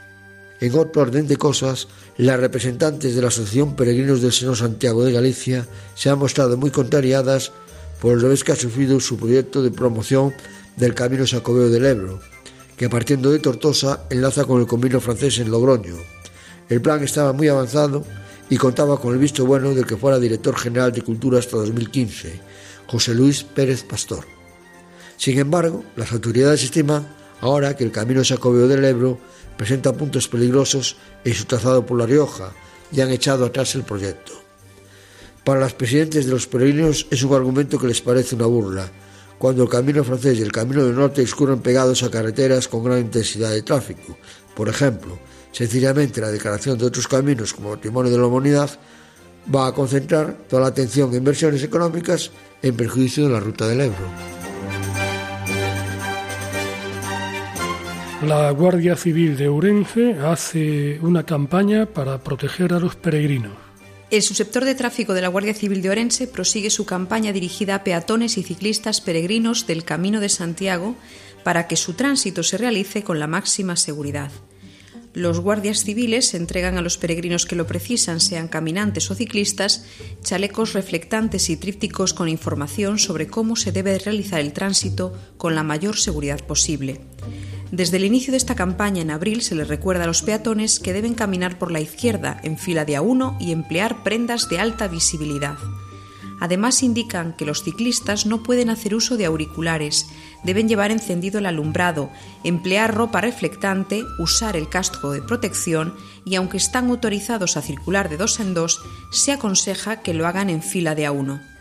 En 0.60 0.74
otro 0.74 1.04
orden 1.04 1.28
de 1.28 1.38
cosas, 1.38 1.88
las 2.18 2.40
representantes 2.40 3.14
de 3.14 3.22
la 3.22 3.28
Asociación 3.28 3.76
Peregrinos 3.76 4.22
del 4.22 4.32
Seno 4.32 4.56
Santiago 4.56 5.04
de 5.04 5.12
Galicia 5.12 5.68
se 5.94 6.10
han 6.10 6.18
mostrado 6.18 6.58
muy 6.58 6.72
contrariadas 6.72 7.52
por 8.02 8.14
el 8.14 8.22
revés 8.22 8.44
que 8.44 8.54
ha 8.54 8.56
sufrido 8.56 9.00
su 9.00 9.18
proyecto 9.18 9.62
de 9.62 9.72
promoción 9.72 10.34
del 10.76 10.94
Camino 10.94 11.26
Sacobeo 11.26 11.70
del 11.70 11.86
Ebro, 11.86 12.20
que 12.76 12.90
partiendo 12.90 13.32
de 13.32 13.40
Tortosa 13.40 14.06
enlaza 14.10 14.46
con 14.46 14.60
el 14.60 14.68
Camino 14.68 15.00
francés 15.00 15.40
en 15.40 15.52
Logroño. 15.52 15.96
El 16.70 16.82
plan 16.82 17.04
estaba 17.04 17.34
muy 17.34 17.48
avanzado 17.48 18.04
y 18.50 18.58
contaba 18.58 19.00
con 19.00 19.14
el 19.14 19.20
visto 19.20 19.46
bueno 19.46 19.74
del 19.74 19.86
que 19.86 19.98
fuera 19.98 20.20
director 20.20 20.58
general 20.58 20.92
de 20.92 21.02
Cultura 21.02 21.40
hasta 21.40 21.58
2015, 21.58 22.40
José 22.88 23.14
Luis 23.14 23.44
Pérez 23.44 23.84
Pastor. 23.84 24.26
Sin 25.18 25.40
embargo, 25.40 25.84
las 25.96 26.12
autoridades 26.12 26.64
estiman 26.64 27.08
ahora 27.42 27.76
que 27.76 27.84
el 27.84 27.92
Camino 27.92 28.24
Sacobeo 28.24 28.68
del 28.68 28.84
Ebro 28.84 29.20
presenta 29.58 29.94
puntos 29.94 30.28
peligrosos 30.28 30.98
en 31.24 31.34
su 31.34 31.46
trazado 31.46 31.86
por 31.86 31.98
La 31.98 32.06
Rioja 32.06 32.52
y 32.92 33.02
han 33.02 33.12
echado 33.12 33.46
atrás 33.46 33.76
el 33.76 33.84
proyecto. 33.84 34.34
Para 35.44 35.62
los 35.62 35.74
presidentes 35.74 36.26
de 36.26 36.32
los 36.32 36.48
peregrinos 36.48 37.08
es 37.12 37.24
un 37.24 37.34
argumento 37.34 37.80
que 37.80 37.88
les 37.88 38.02
parece 38.02 38.36
una 38.36 38.48
burla, 38.48 38.92
cuando 39.38 39.64
el 39.64 39.70
camino 39.70 40.04
francés 40.04 40.40
y 40.40 40.42
el 40.42 40.52
camino 40.52 40.84
del 40.84 40.96
norte 40.96 41.22
discurren 41.22 41.60
pegados 41.60 42.04
a 42.04 42.10
carreteras 42.10 42.68
con 42.68 42.84
gran 42.84 43.00
intensidad 43.00 43.52
de 43.52 43.62
tráfico. 43.62 44.18
Por 44.56 44.70
ejemplo, 44.70 45.20
sencillamente 45.52 46.22
la 46.22 46.32
declaración 46.32 46.78
de 46.78 46.86
otros 46.86 47.08
caminos 47.08 47.54
como 47.54 47.72
patrimonio 47.72 48.12
de 48.12 48.18
la 48.18 48.28
humanidad 48.28 48.70
va 49.54 49.68
a 49.68 49.74
concentrar 49.74 50.38
toda 50.50 50.64
la 50.64 50.68
atención 50.70 51.10
en 51.10 51.18
inversiones 51.18 51.64
económicas 51.64 52.32
en 52.62 52.76
perjuicio 52.76 53.26
de 53.28 53.34
la 53.34 53.40
ruta 53.40 53.68
del 53.68 53.82
Ebro. 53.82 54.36
La 58.26 58.50
Guardia 58.52 58.96
Civil 58.96 59.38
de 59.38 59.50
Ourense 59.50 60.14
hace 60.14 61.00
una 61.02 61.24
campaña 61.24 61.86
para 61.86 62.18
proteger 62.18 62.74
a 62.74 62.80
los 62.80 62.96
peregrinos. 62.96 63.65
El 64.12 64.22
subsector 64.22 64.66
de 64.66 64.76
tráfico 64.76 65.14
de 65.16 65.22
la 65.22 65.30
Guardia 65.30 65.56
Civil 65.56 65.82
de 65.82 65.90
Orense 65.90 66.28
prosigue 66.28 66.70
su 66.70 66.86
campaña 66.86 67.34
dirigida 67.34 67.76
a 67.76 67.84
peatones 67.84 68.38
y 68.38 68.44
ciclistas 68.44 69.02
peregrinos 69.02 69.66
del 69.66 69.84
Camino 69.84 70.20
de 70.20 70.30
Santiago 70.30 70.96
para 71.44 71.68
que 71.68 71.76
su 71.76 71.94
tránsito 71.94 72.44
se 72.44 72.58
realice 72.58 73.04
con 73.04 73.20
la 73.20 73.28
máxima 73.28 73.76
seguridad. 73.76 74.32
Los 75.14 75.40
guardias 75.40 75.86
civiles 75.86 76.34
entregan 76.34 76.78
a 76.78 76.82
los 76.82 76.98
peregrinos 76.98 77.46
que 77.46 77.56
lo 77.56 77.66
precisan, 77.66 78.20
sean 78.20 78.48
caminantes 78.48 79.10
o 79.10 79.16
ciclistas, 79.16 79.86
chalecos 80.22 80.74
reflectantes 80.74 81.50
y 81.50 81.56
trípticos 81.56 82.14
con 82.14 82.28
información 82.28 83.00
sobre 83.00 83.28
cómo 83.28 83.56
se 83.56 83.72
debe 83.72 83.98
realizar 83.98 84.42
el 84.42 84.54
tránsito 84.54 85.14
con 85.38 85.56
la 85.56 85.64
mayor 85.64 85.98
seguridad 85.98 86.42
posible. 86.42 87.00
Desde 87.76 87.98
el 87.98 88.06
inicio 88.06 88.32
de 88.32 88.38
esta 88.38 88.56
campaña 88.56 89.02
en 89.02 89.12
abril 89.12 89.42
se 89.42 89.54
les 89.54 89.68
recuerda 89.68 90.06
a 90.06 90.08
los 90.08 90.22
peatones 90.22 90.80
que 90.80 90.94
deben 90.94 91.14
caminar 91.14 91.60
por 91.60 91.72
la 91.72 91.82
izquierda 91.82 92.40
en 92.42 92.58
fila 92.58 92.86
de 92.86 92.96
a 92.96 93.02
uno 93.02 93.36
y 93.38 93.52
emplear 93.52 94.02
prendas 94.02 94.48
de 94.48 94.60
alta 94.60 94.88
visibilidad. 94.88 95.58
Además 96.40 96.84
indican 96.84 97.36
que 97.36 97.44
los 97.44 97.64
ciclistas 97.64 98.26
no 98.26 98.44
pueden 98.44 98.70
hacer 98.70 98.96
uso 98.96 99.18
de 99.18 99.26
auriculares, 99.26 100.08
deben 100.46 100.70
llevar 100.70 100.90
encendido 100.90 101.40
el 101.40 101.48
alumbrado, 101.48 102.12
emplear 102.46 102.96
ropa 102.96 103.20
reflectante, 103.20 104.06
usar 104.20 104.56
el 104.56 104.70
casco 104.70 105.12
de 105.12 105.22
protección 105.22 105.96
y 106.24 106.36
aunque 106.36 106.56
están 106.56 106.90
autorizados 106.90 107.58
a 107.58 107.62
circular 107.62 108.08
de 108.08 108.16
dos 108.16 108.40
en 108.40 108.54
dos, 108.54 108.80
se 109.12 109.34
aconseja 109.34 110.02
que 110.02 110.14
lo 110.14 110.28
hagan 110.28 110.50
en 110.50 110.62
fila 110.62 110.96
de 110.96 111.08
a 111.08 111.12
uno. 111.12 111.55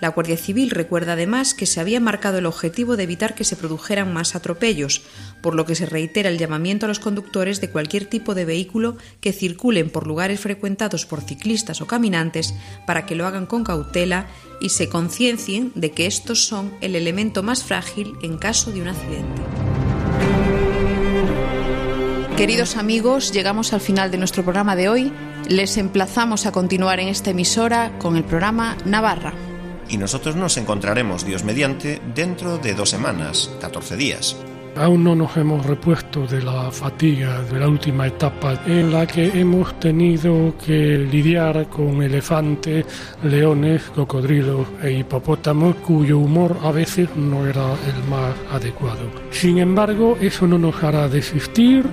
La 0.00 0.08
Guardia 0.10 0.36
Civil 0.36 0.70
recuerda 0.70 1.14
además 1.14 1.54
que 1.54 1.66
se 1.66 1.80
había 1.80 1.98
marcado 1.98 2.38
el 2.38 2.46
objetivo 2.46 2.96
de 2.96 3.02
evitar 3.02 3.34
que 3.34 3.44
se 3.44 3.56
produjeran 3.56 4.12
más 4.12 4.36
atropellos, 4.36 5.02
por 5.42 5.54
lo 5.54 5.66
que 5.66 5.74
se 5.74 5.86
reitera 5.86 6.28
el 6.28 6.38
llamamiento 6.38 6.86
a 6.86 6.88
los 6.88 7.00
conductores 7.00 7.60
de 7.60 7.70
cualquier 7.70 8.06
tipo 8.06 8.34
de 8.34 8.44
vehículo 8.44 8.96
que 9.20 9.32
circulen 9.32 9.90
por 9.90 10.06
lugares 10.06 10.40
frecuentados 10.40 11.04
por 11.04 11.22
ciclistas 11.22 11.80
o 11.80 11.86
caminantes 11.86 12.54
para 12.86 13.06
que 13.06 13.16
lo 13.16 13.26
hagan 13.26 13.46
con 13.46 13.64
cautela 13.64 14.28
y 14.60 14.68
se 14.68 14.88
conciencien 14.88 15.72
de 15.74 15.90
que 15.90 16.06
estos 16.06 16.44
son 16.44 16.72
el 16.80 16.94
elemento 16.94 17.42
más 17.42 17.64
frágil 17.64 18.14
en 18.22 18.38
caso 18.38 18.70
de 18.70 18.82
un 18.82 18.88
accidente. 18.88 19.42
Queridos 22.36 22.76
amigos, 22.76 23.32
llegamos 23.32 23.72
al 23.72 23.80
final 23.80 24.12
de 24.12 24.18
nuestro 24.18 24.44
programa 24.44 24.76
de 24.76 24.88
hoy. 24.88 25.12
Les 25.48 25.76
emplazamos 25.76 26.46
a 26.46 26.52
continuar 26.52 27.00
en 27.00 27.08
esta 27.08 27.30
emisora 27.30 27.98
con 27.98 28.16
el 28.16 28.22
programa 28.22 28.76
Navarra. 28.84 29.47
Y 29.88 29.96
nosotros 29.96 30.36
nos 30.36 30.56
encontraremos, 30.56 31.24
Dios 31.24 31.44
mediante, 31.44 32.00
dentro 32.14 32.58
de 32.58 32.74
dos 32.74 32.90
semanas, 32.90 33.50
14 33.60 33.96
días. 33.96 34.36
Aún 34.76 35.02
no 35.02 35.16
nos 35.16 35.36
hemos 35.36 35.66
repuesto 35.66 36.24
de 36.26 36.40
la 36.40 36.70
fatiga 36.70 37.42
de 37.42 37.58
la 37.58 37.68
última 37.68 38.06
etapa 38.06 38.62
en 38.64 38.92
la 38.92 39.06
que 39.08 39.26
hemos 39.40 39.78
tenido 39.80 40.54
que 40.64 40.98
lidiar 40.98 41.68
con 41.68 42.00
elefantes, 42.00 42.86
leones, 43.24 43.82
cocodrilos 43.94 44.68
e 44.80 44.92
hipopótamos 44.92 45.74
cuyo 45.76 46.18
humor 46.18 46.56
a 46.62 46.70
veces 46.70 47.08
no 47.16 47.44
era 47.44 47.72
el 47.72 48.08
más 48.08 48.34
adecuado. 48.52 49.10
Sin 49.30 49.58
embargo, 49.58 50.16
eso 50.20 50.46
no 50.46 50.58
nos 50.58 50.80
hará 50.84 51.08
desistir 51.08 51.84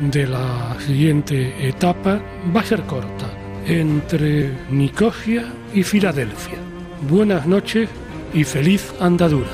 de 0.00 0.26
la 0.26 0.76
siguiente 0.84 1.68
etapa. 1.68 2.20
Va 2.54 2.60
a 2.60 2.64
ser 2.64 2.82
corta, 2.82 3.30
entre 3.66 4.50
Nicosia 4.68 5.44
y 5.72 5.84
Filadelfia. 5.84 6.71
Buenas 7.08 7.48
noches 7.48 7.88
y 8.32 8.44
feliz 8.44 8.92
andadura. 9.00 9.48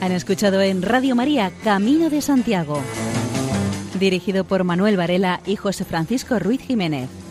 Han 0.00 0.12
escuchado 0.12 0.60
en 0.62 0.82
Radio 0.82 1.16
María 1.16 1.50
Camino 1.64 2.08
de 2.08 2.22
Santiago, 2.22 2.80
dirigido 3.98 4.44
por 4.44 4.62
Manuel 4.62 4.96
Varela 4.96 5.40
y 5.44 5.56
José 5.56 5.84
Francisco 5.84 6.38
Ruiz 6.38 6.60
Jiménez. 6.60 7.27